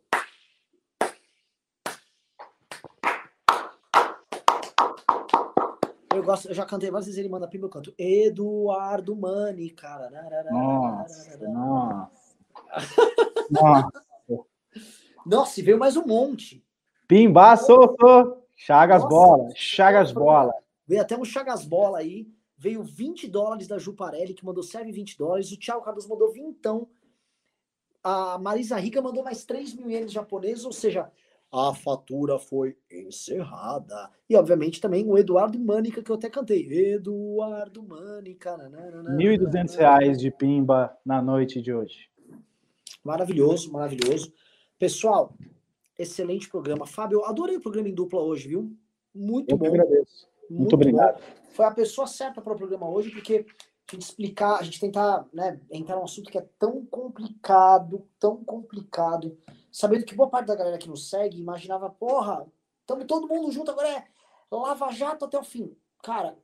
[6.13, 10.11] Eu gosto, eu já cantei várias vezes ele manda pimba, eu canto Eduardo Mani, cara.
[10.51, 12.11] Nossa, nossa.
[13.49, 14.03] nossa.
[15.25, 16.63] Nossa, e veio mais um monte.
[17.07, 18.45] Pimba, soltou.
[18.55, 20.53] Chagas nossa, bola, Chagas bola.
[20.85, 22.27] Veio até um Chagas bola aí.
[22.57, 25.51] Veio 20 dólares da Juparelli, que mandou serve 20 dólares.
[25.51, 26.87] O Thiago Cardoso mandou vintão.
[28.03, 31.09] A Marisa Rica mandou mais 3 mil ienes japoneses, ou seja,
[31.53, 34.09] a fatura foi encerrada.
[34.27, 36.67] E, obviamente, também o Eduardo Mânica, que eu até cantei.
[36.67, 38.55] Eduardo Mânica.
[38.57, 42.09] R$ 1.200 de pimba na noite de hoje.
[43.03, 44.33] Maravilhoso, maravilhoso.
[44.79, 45.37] Pessoal,
[45.97, 46.87] excelente programa.
[46.87, 48.75] Fábio, adorei o programa em dupla hoje, viu?
[49.13, 49.67] Muito eu bom.
[49.67, 50.27] agradeço.
[50.49, 51.19] Muito, Muito obrigado.
[51.19, 51.43] Bom.
[51.51, 53.45] Foi a pessoa certa para o programa hoje, porque
[53.87, 58.43] a gente explicar, a gente tentar né, entrar num assunto que é tão complicado, tão
[58.43, 59.37] complicado
[59.73, 62.45] sabendo que boa parte da galera que nos segue imaginava, porra,
[62.81, 64.05] estamos todo mundo junto, agora é
[64.51, 65.75] Lava Jato até o fim.
[66.03, 66.37] Cara,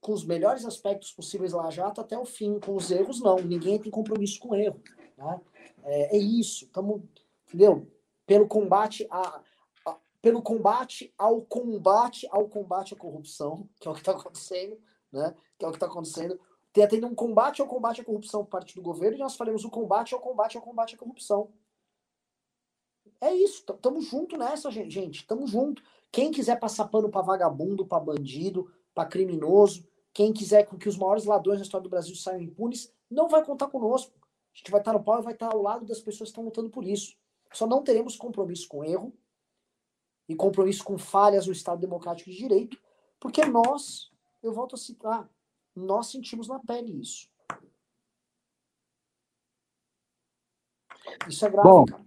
[0.00, 3.78] com os melhores aspectos possíveis Lava Jato até o fim, com os erros não, ninguém
[3.78, 4.82] tem compromisso com erro.
[5.18, 5.40] Né?
[5.84, 7.02] É, é isso, estamos,
[7.46, 7.86] entendeu?
[8.26, 9.42] Pelo combate a, a,
[10.22, 14.80] pelo combate ao combate ao combate à corrupção, que é o que está acontecendo,
[15.12, 15.34] né?
[15.58, 16.40] Que é o que está acontecendo.
[16.72, 19.70] Tem um combate ao combate à corrupção por parte do governo, e nós faremos o
[19.70, 21.52] combate ao combate ao combate à corrupção
[23.22, 25.24] é isso, tamo junto nessa, gente.
[25.24, 25.80] Tamo junto.
[26.10, 31.24] Quem quiser passar pano para vagabundo, para bandido, para criminoso, quem quiser que os maiores
[31.24, 34.12] ladrões da história do Brasil saiam impunes, não vai contar conosco.
[34.52, 36.44] A gente vai estar no pau e vai estar ao lado das pessoas que estão
[36.44, 37.16] lutando por isso.
[37.52, 39.14] Só não teremos compromisso com erro
[40.28, 42.78] e compromisso com falhas no Estado Democrático de Direito,
[43.18, 44.10] porque nós,
[44.42, 45.28] eu volto a citar,
[45.74, 47.30] nós sentimos na pele isso.
[51.28, 52.04] Isso é grave, Bom, cara.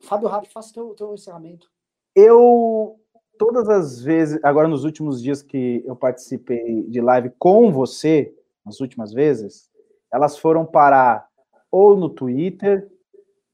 [0.00, 1.70] Fábio Rápido, faça o teu, teu encerramento.
[2.14, 2.98] Eu,
[3.38, 8.80] todas as vezes, agora nos últimos dias que eu participei de live com você, nas
[8.80, 9.70] últimas vezes,
[10.12, 11.28] elas foram parar
[11.70, 12.90] ou no Twitter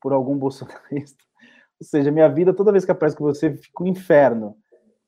[0.01, 1.26] por algum bolsonarista.
[1.81, 4.57] Ou seja, minha vida, toda vez que aparece com você, fica um inferno.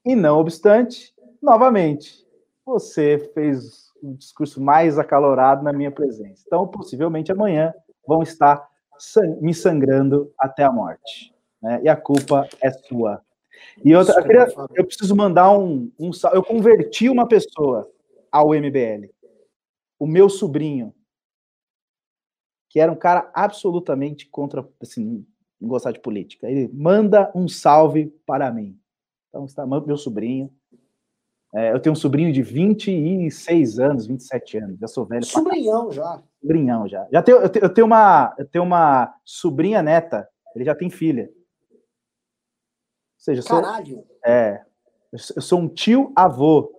[0.04, 2.26] E não obstante, novamente,
[2.64, 6.44] você fez um discurso mais acalorado na minha presença.
[6.46, 7.74] Então, possivelmente amanhã
[8.06, 8.68] vão estar
[9.40, 11.34] me sangrando até a morte.
[11.62, 11.80] Né?
[11.82, 13.22] E a culpa é sua.
[13.84, 16.10] E outra, eu, queria, eu preciso mandar um, um.
[16.32, 17.90] Eu converti uma pessoa
[18.30, 19.10] ao MBL.
[19.98, 20.94] O meu sobrinho,
[22.68, 25.26] que era um cara absolutamente contra, assim,
[25.60, 26.48] gostar de política.
[26.48, 28.78] Ele manda um salve para mim.
[29.28, 30.50] Então, está meu sobrinho.
[31.54, 34.78] É, eu tenho um sobrinho de 26 anos, 27 anos.
[34.78, 35.24] Já sou velho.
[35.24, 36.22] Sobrinhão já.
[36.40, 37.08] Sobrinhão já.
[37.10, 40.28] já tenho, eu, tenho, eu, tenho uma, eu tenho uma sobrinha neta.
[40.54, 41.30] Ele já tem filha.
[41.72, 41.78] Ou
[43.16, 43.96] seja, Caralho.
[43.96, 44.64] Sou, é.
[45.10, 46.77] Eu sou um tio avô.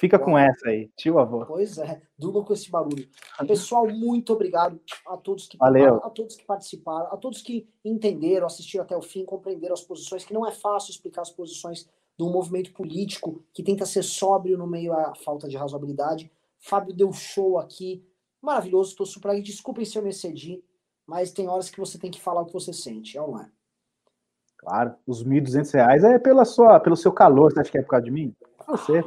[0.00, 1.44] Fica com essa aí, tio avô.
[1.44, 3.06] Pois é, duro com esse barulho.
[3.46, 5.96] Pessoal, muito obrigado a todos que Valeu.
[5.96, 10.24] a todos que participaram, a todos que entenderam, assistiram até o fim, compreenderam as posições,
[10.24, 11.86] que não é fácil explicar as posições
[12.16, 16.32] de um movimento político que tenta ser sóbrio no meio à falta de razoabilidade.
[16.58, 18.02] Fábio deu show aqui,
[18.40, 19.42] maravilhoso, estou super aí.
[19.42, 20.64] Desculpem se eu me excedi,
[21.06, 23.42] mas tem horas que você tem que falar o que você sente, é ou não
[23.42, 23.50] é?
[24.56, 27.90] Claro, os 1.200 reais é pela sua, pelo seu calor, você acha que é por
[27.90, 28.34] causa de mim?
[28.66, 29.04] Você.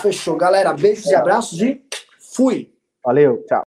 [0.00, 0.72] Fechou, galera.
[0.72, 1.82] Beijos e abraços e
[2.34, 2.72] fui.
[3.04, 3.64] Valeu, tchau.